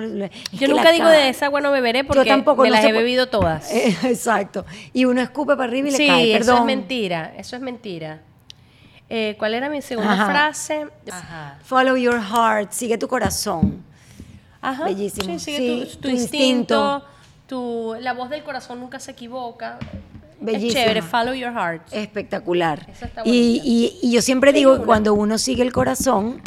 [0.52, 3.72] yo nunca digo de esa agua no beberé porque me las he bebido todas.
[4.04, 4.64] exacto.
[4.92, 6.32] Y uno escupe para arriba y le cae.
[6.32, 6.54] Perdón.
[6.54, 7.34] eso es mentira.
[7.36, 8.20] Eso es mentira.
[9.08, 10.86] Eh, ¿Cuál era mi segunda frase?
[11.10, 11.58] Ajá.
[11.62, 13.84] Follow your heart, sigue tu corazón.
[14.60, 14.84] Ajá.
[14.84, 15.38] Bellísimo.
[15.38, 17.04] Sí, sigue tu, instinto
[17.58, 19.78] tu, la voz del corazón nunca se equivoca.
[20.40, 20.68] Bellísima.
[20.68, 21.82] Es chévere, follow your heart.
[21.92, 22.84] Espectacular.
[23.24, 26.42] Y, y- y yo siempre digo que cuando uno sigue el corazón,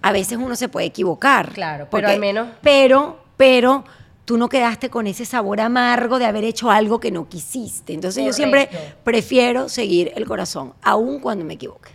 [0.00, 1.50] a veces uno se puede equivocar.
[1.52, 3.84] Claro, pero al menos- Pero, pero
[4.24, 7.92] tú no quedaste con ese sabor amargo de haber hecho algo que no quisiste.
[7.92, 8.68] Entonces yo siempre
[9.02, 11.90] prefiero seguir el corazón, aun cuando me equivoque.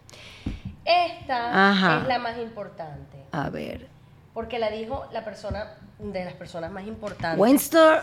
[0.85, 2.02] Esta Ajá.
[2.02, 3.18] es la más importante.
[3.31, 3.88] A ver.
[4.34, 7.39] Porque la dijo la persona, de las personas más importantes.
[7.39, 7.95] Winston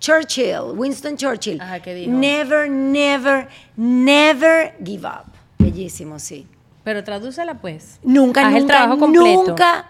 [0.00, 1.60] Churchill, Winston Churchill.
[1.60, 2.10] Ajá, ¿qué dijo?
[2.12, 5.26] Never, never, never give up.
[5.58, 6.46] Bellísimo, sí.
[6.84, 7.98] Pero tradúcela pues.
[8.02, 9.44] Nunca, Haz nunca, el trabajo completo.
[9.48, 9.86] nunca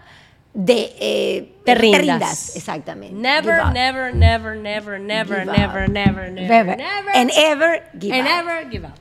[0.55, 2.57] de, eh, Te rindas.
[2.57, 3.15] Exactamente.
[3.15, 3.73] Never, Give up.
[3.75, 5.91] never, never, never, never, never, up.
[5.91, 6.77] never, never, Never.
[6.77, 8.47] never, And ever give and up.
[8.47, 8.95] never give up.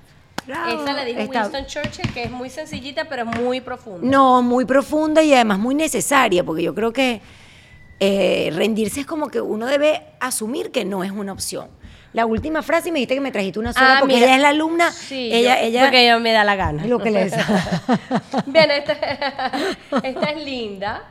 [0.45, 0.81] Bravo.
[0.84, 3.99] Esa la dijo Está- Winston Churchill, que es muy sencillita, pero es muy profunda.
[4.07, 7.21] No, muy profunda y además muy necesaria, porque yo creo que
[7.99, 11.67] eh, rendirse es como que uno debe asumir que no es una opción.
[12.13, 14.25] La última frase, y me dijiste que me trajiste una sola, Ah, porque mira.
[14.27, 14.91] ella es la alumna.
[14.91, 16.85] Sí, ella, yo- ella, porque ella me da la gana.
[16.87, 17.33] lo que les.
[18.47, 18.93] Bien, esta,
[20.03, 21.03] esta es linda.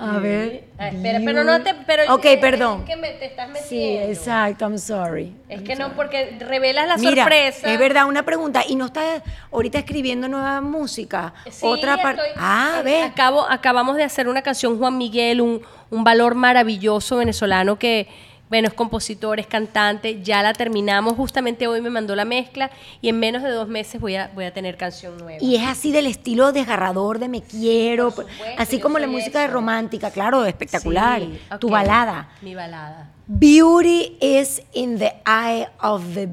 [0.00, 0.64] A ver.
[0.78, 1.74] Ah, espera, pero no te.
[1.86, 2.84] Pero Ok, es- es perdón.
[2.84, 4.08] que me- te estás Sí, metiendo.
[4.12, 5.34] exacto, I'm sorry.
[5.48, 7.72] Es que no, porque revelas la Mira, sorpresa.
[7.72, 8.62] es verdad, una pregunta.
[8.68, 11.34] ¿Y no estás ahorita escribiendo nueva música?
[11.50, 12.22] Sí, Otra parte.
[12.36, 13.02] Ah, eh, ve.
[13.02, 18.06] Acabo, acabamos de hacer una canción Juan Miguel, un, un valor maravilloso venezolano que,
[18.48, 20.22] bueno, es compositor, es cantante.
[20.22, 21.14] Ya la terminamos.
[21.16, 22.70] Justamente hoy me mandó la mezcla
[23.00, 25.42] y en menos de dos meses voy a, voy a tener canción nueva.
[25.42, 29.46] Y es así del estilo desgarrador de me quiero, supuesto, así como la música de
[29.46, 29.54] eso.
[29.54, 31.20] romántica, claro, espectacular.
[31.20, 32.30] Sí, Tu balada.
[32.42, 33.10] Mi balada.
[33.26, 36.28] Beauty is in the eye of the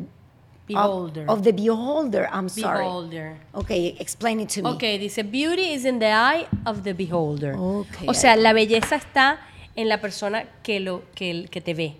[0.67, 1.25] Beholder.
[1.27, 2.27] Of, of the beholder.
[2.31, 2.85] I'm sorry.
[2.85, 3.37] Beholder.
[3.53, 4.69] Okay, explain it to me.
[4.69, 7.53] Ok, dice, beauty is in the eye of the beholder.
[7.55, 8.07] Ok.
[8.07, 9.39] O sea, la belleza está
[9.75, 11.97] en la persona que, lo, que, que te ve.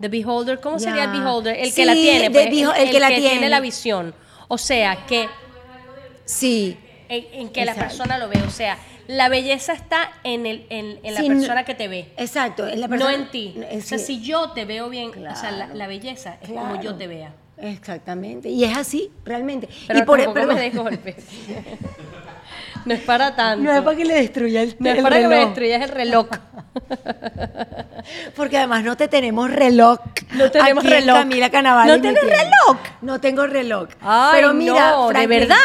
[0.00, 1.56] The beholder, ¿cómo sería el beholder?
[1.56, 3.48] El Sí, que la tiene, pues, el que la tiene.
[3.48, 4.14] la visión.
[4.48, 5.28] O sea, que
[6.24, 6.76] Sí.
[7.08, 8.40] en, en que la persona lo ve.
[8.46, 8.76] O sea,
[9.06, 12.10] la belleza está en, el, en, en la Sí, persona que te ve.
[12.16, 12.66] Exacto.
[12.66, 13.54] la No en ti.
[13.56, 16.94] eh, O sea, si yo te veo bien, o sea, la, belleza es como yo
[16.96, 17.34] te vea.
[17.58, 18.48] Exactamente.
[18.48, 19.68] Y es así, realmente.
[19.86, 21.16] Pero y por perdón, me des golpes.
[22.84, 23.64] no es para tanto.
[23.64, 25.46] No es para que le destruya el, No es el para que me reloj.
[25.48, 26.26] destruyas el reloj.
[28.36, 29.98] Porque además no te tenemos reloj.
[30.34, 31.16] No tenemos aquí reloj.
[31.16, 31.86] Camila Canaval.
[31.88, 32.76] ¿No tienes reloj?
[33.02, 33.88] No tengo reloj.
[34.00, 35.56] Ay, pero mira, no, de verdad.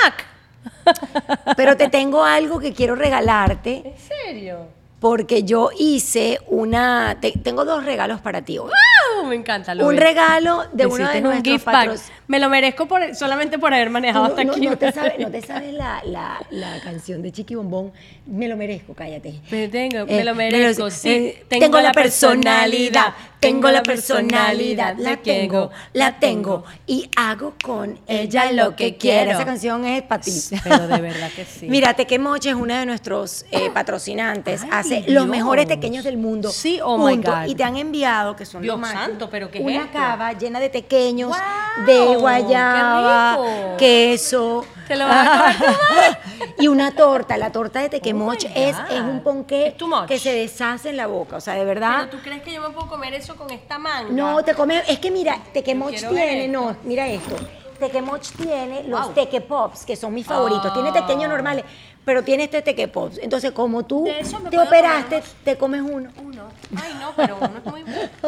[1.55, 4.67] Pero te tengo algo que quiero regalarte ¿En serio?
[4.99, 7.17] porque yo hice una.
[7.21, 8.71] te- tengo dos regalos para ti hoy.
[9.17, 9.25] ¡Wow!
[9.27, 9.73] Me encanta.
[9.75, 9.99] Lo Un ves.
[10.03, 12.01] regalo de uno de un nuestros gift patros.
[12.27, 14.67] Me lo merezco por, solamente por haber manejado No, hasta no- aquí.
[14.67, 17.91] no te sabes, no te sabes la, la- la canción de Chiqui Bombón.
[18.27, 19.39] Me lo merezco, cállate.
[19.49, 21.09] Me tengo- Eh, me lo merezco, lo- sí.
[21.09, 26.63] eh, Tengo la personalidad, tengo la personalidad, la te tengo, la tengo.
[26.85, 29.31] Y hago con ella lo que quiero.
[29.31, 30.31] Esa canción es para ti.
[30.63, 31.67] Pero de verdad que sí.
[31.67, 34.61] Mira, Tequemoche es uno de nuestros eh, patrocinantes.
[34.63, 35.09] Ay, Hace Dios.
[35.09, 36.49] los mejores tequeños del mundo.
[36.51, 37.17] Sí, oh my.
[37.17, 37.47] God.
[37.47, 39.97] Y te han enviado, que son Dios los máximos, santo, ¿pero qué es Una esto?
[39.97, 41.85] cava llena de tequeños, ¡Guau!
[41.85, 43.37] de guayaba,
[43.77, 44.65] queso.
[44.87, 46.19] Te lo vas a
[46.57, 47.37] y una torta.
[47.37, 51.05] La torta de Tequemoch Oh es, es un ponqué Es que se deshace en la
[51.05, 51.37] boca.
[51.37, 52.07] O sea, de verdad.
[52.07, 54.09] Pero tú crees que yo me puedo comer eso con esta manga.
[54.11, 54.83] No, te comes.
[54.89, 57.35] Es que mira, Tequemoch tiene, no, mira esto.
[57.79, 59.13] Tequemoch tiene los Wow.
[59.13, 60.71] Teque Pops, que son mis favoritos.
[60.73, 60.93] Tiene Ah.
[60.93, 61.63] tequeños normales,
[62.05, 63.17] pero tiene este Teque Pops.
[63.19, 64.07] Entonces, como tú
[64.49, 66.09] te operaste, te comes uno.
[66.23, 66.43] Uno.
[66.75, 67.83] Ay, no, pero uno es muy,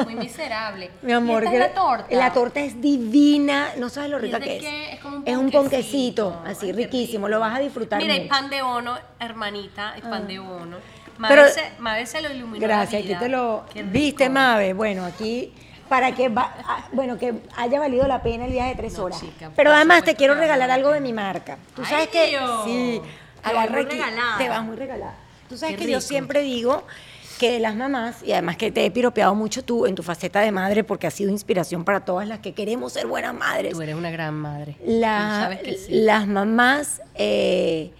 [0.05, 0.89] muy miserable.
[1.01, 2.05] Mi amor, ¿Y esta que es la torta.
[2.15, 3.69] la torta es divina.
[3.77, 4.63] No sabes lo ¿Y rica que es.
[4.63, 4.93] qué?
[4.93, 6.41] Es como un Es un ponquecito.
[6.45, 7.27] así Ay, riquísimo.
[7.27, 8.25] Lo vas a disfrutar Mira, mucho.
[8.25, 8.29] Ah.
[8.39, 10.77] pan de ono, hermanita, hay pan de ono.
[11.27, 11.43] Pero-
[11.77, 14.73] Mabel, se, se lo iluminó Gracias, aquí te lo viste, Mabe.
[14.73, 15.53] Bueno, aquí
[15.91, 19.03] para que va- ah, bueno que haya valido la pena el viaje de tres No,
[19.03, 19.19] horas.
[19.19, 21.57] chica, Pero además te quiero que regalar la algo de mi marca.
[21.75, 22.61] Tú Ay, sabes que Dios.
[22.63, 23.01] sí,
[23.43, 24.37] Te vas muy regalada.
[24.37, 25.15] te vas muy regalada.
[25.49, 26.83] Tú sabes Qué que yo siempre digo
[27.39, 30.53] que las mamás, y además que te he piropeado mucho tú en tu faceta de
[30.53, 33.73] madre porque has sido inspiración para todas las que queremos ser buenas madres.
[33.73, 34.77] Tú eres una gran madre.
[34.85, 35.87] La- Tú sabes que sí.
[35.91, 37.91] Las mamás eh,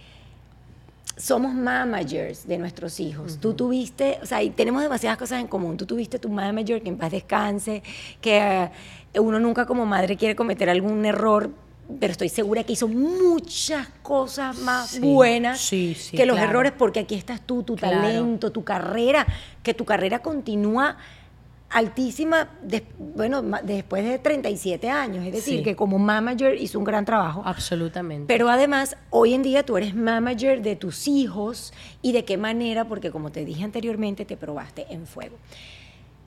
[1.16, 3.38] somos managers de nuestros hijos.
[3.40, 5.76] Tú tuviste, o sea, y tenemos demasiadas cosas en común.
[5.76, 7.82] Tú tuviste tu manager que en paz descanse,
[8.20, 8.70] que
[9.12, 11.50] eh, uno nunca como madre quiere cometer algún error,
[12.00, 16.50] pero estoy segura que hizo muchas cosas más Sí, buenas sí, sí, que los claro.
[16.50, 18.00] errores, porque aquí estás tú, tu Claro.
[18.00, 19.26] talento, tu carrera,
[19.62, 20.96] que tu carrera continúa
[21.72, 22.48] altísima,
[22.98, 25.24] bueno, después de 37 años.
[25.26, 25.62] Es decir, Sí.
[25.62, 27.42] que como manager hizo un gran trabajo.
[27.44, 28.26] Absolutamente.
[28.28, 31.72] Pero además, hoy en día tú eres manager de tus hijos
[32.02, 35.36] y de qué manera, porque como te dije anteriormente, te probaste en fuego.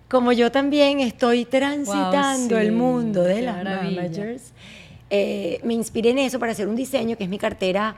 [0.07, 4.53] como yo también estoy transitando el mundo de las managers,
[5.09, 7.95] eh, me inspiré en eso para hacer un diseño que es mi cartera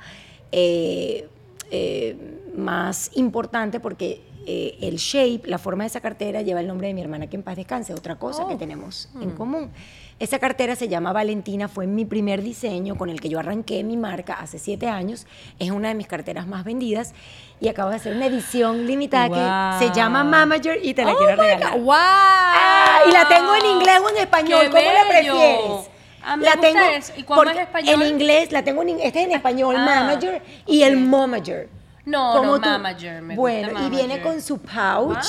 [0.54, 1.28] eh,
[1.70, 2.16] eh,
[2.56, 7.02] más importante porque el shape, la forma de esa cartera lleva el nombre de mi
[7.02, 8.58] hermana que en paz descanse, otra cosa que oh.
[8.58, 9.36] tenemos en mm.
[9.36, 9.72] común.
[10.20, 13.98] Esa cartera se llama Valentina, fue mi primer diseño con el que yo arranqué mi
[13.98, 15.28] marca hace siete años.
[15.60, 17.14] Es una de mis carteras más vendidas
[17.60, 21.18] y acabo de hacer una edición limitada que se llama Mamager y te la oh
[21.18, 21.80] quiero regalar.
[21.80, 21.94] ¡Wow!
[21.94, 25.90] Ah, y la tengo en inglés o en español, ¿cómo la prefieres?
[26.24, 26.80] Ah, la tengo
[27.16, 28.02] ¿Y cuál es español?
[28.02, 31.77] En inglés la tengo en este es en español, ah, Mamager y el Momager.
[32.08, 33.22] No, no, Mamager.
[33.22, 35.28] Me bueno, y viene con su pouch,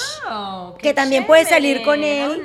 [0.78, 2.44] que también puede salir con él,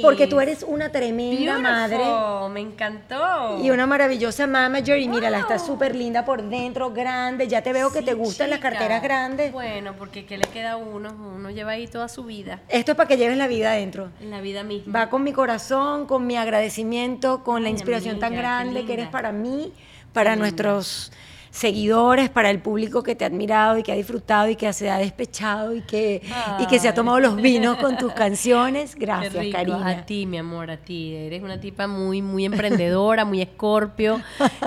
[0.00, 2.02] porque tú eres una tremenda madre.
[2.50, 3.60] Me encantó.
[3.62, 7.48] Y una maravillosa Mamager, y mira, la está súper linda por dentro, grande.
[7.48, 9.52] Ya te veo que te gustan las carteras grandes.
[9.52, 11.10] Bueno, porque ¿qué le queda a uno?
[11.10, 12.60] Uno lleva ahí toda su vida.
[12.70, 14.08] Esto es para que lleves la vida adentro.
[14.20, 15.00] En la vida misma.
[15.00, 19.32] Va con mi corazón, con mi agradecimiento, con la inspiración tan grande que eres para
[19.32, 19.74] mí,
[20.14, 21.12] para nuestros
[21.56, 24.90] seguidores, para el público que te ha admirado y que ha disfrutado y que se
[24.90, 26.20] ha despechado y que,
[26.58, 28.94] y que se ha tomado los vinos con tus canciones.
[28.94, 29.88] Gracias, Karina.
[29.88, 31.14] A ti, mi amor, a ti.
[31.14, 34.20] Eres una tipa muy, muy emprendedora, muy escorpio.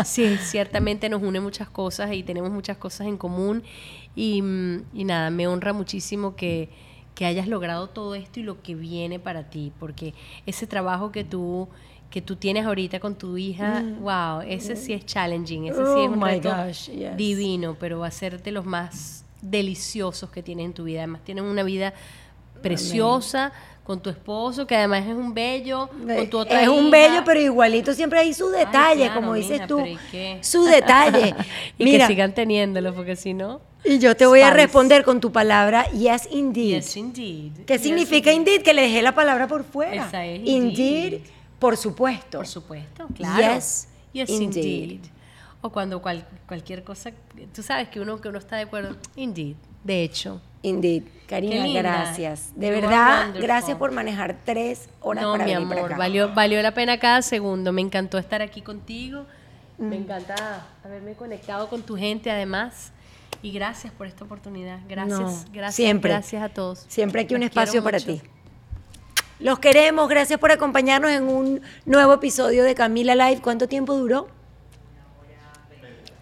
[0.03, 3.61] Sí, ciertamente nos une muchas cosas y tenemos muchas cosas en común.
[4.16, 4.44] Y,
[4.94, 6.70] y nada, me honra muchísimo que,
[7.14, 10.16] que hayas logrado todo esto y lo que viene para ti, porque
[10.48, 11.70] ese trabajo que tú
[12.10, 16.03] que tú tienes ahorita con tu hija, wow, ese sí es challenging, ese sí oh
[16.03, 16.53] es un reto
[17.15, 20.99] divino, pero va a ser de los más deliciosos que tienes en tu vida.
[20.99, 21.94] Además, tienes una vida
[22.61, 23.53] preciosa
[23.84, 27.40] con tu esposo, que además es un bello, con tu otra Es un bello, pero
[27.40, 29.84] igualito siempre hay su detalle, como dices tú.
[30.41, 31.36] Su detalle.
[31.77, 33.61] y que sigan teniéndolo, porque si no...
[33.84, 36.81] Y yo te voy a responder con tu palabra yes indeed.
[36.81, 37.52] Yes indeed.
[37.65, 38.61] ¿Qué significa indeed?
[38.61, 40.07] Que le dejé la palabra por fuera.
[40.07, 41.22] Esa es indeed
[41.60, 42.38] por supuesto.
[42.40, 43.60] Por supuesto, claro.
[44.11, 45.02] Yes, indeed.
[45.61, 47.11] O cuando cualquier cosa,
[47.53, 50.41] tú sabes que uno que uno está de acuerdo, indeed, de hecho.
[50.61, 51.03] Indeed.
[51.27, 52.52] Karina, gracias.
[52.56, 57.22] De verdad, gracias por manejar tres horas no, mi amor, Valió, valió la pena cada
[57.22, 57.72] segundo.
[57.72, 59.26] Me encantó estar aquí contigo.
[59.77, 60.02] Me mm.
[60.02, 62.91] encanta haberme conectado con tu gente además.
[63.41, 64.80] Y gracias por esta oportunidad.
[64.90, 65.76] Gracias, gracias.
[65.76, 66.11] Siempre.
[66.11, 66.86] Gracias a todos.
[66.90, 68.22] Siempre hay un espacio para ti.
[69.40, 73.40] Los queremos, gracias por acompañarnos en un nuevo episodio de Camila Live.
[73.41, 74.28] ¿Cuánto tiempo duró?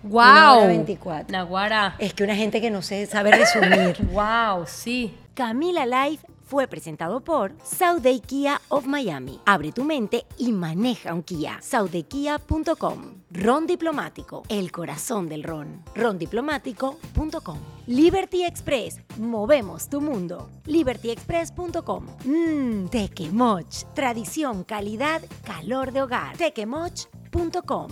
[0.03, 0.21] ¡Wow!
[0.21, 1.31] Una hora 24.
[1.31, 1.95] Naguara.
[1.97, 3.97] Es que una gente que no se sabe resumir.
[4.11, 4.65] ¡Wow!
[4.67, 5.15] Sí.
[5.33, 9.39] Camila Live fue presentado por Sauday Kia of Miami.
[9.45, 11.57] Abre tu mente y maneja un Kia.
[11.59, 13.16] SaudayKia.com.
[13.31, 15.83] Ron Diplomático, el corazón del ron.
[15.95, 17.59] Rondiplomático.com.
[17.87, 20.49] Liberty Express, movemos tu mundo.
[20.65, 22.05] LibertyExpress.com.
[22.25, 26.37] Mmm, Tequemoch, tradición, calidad, calor de hogar.
[26.37, 27.87] Tequemoch.com.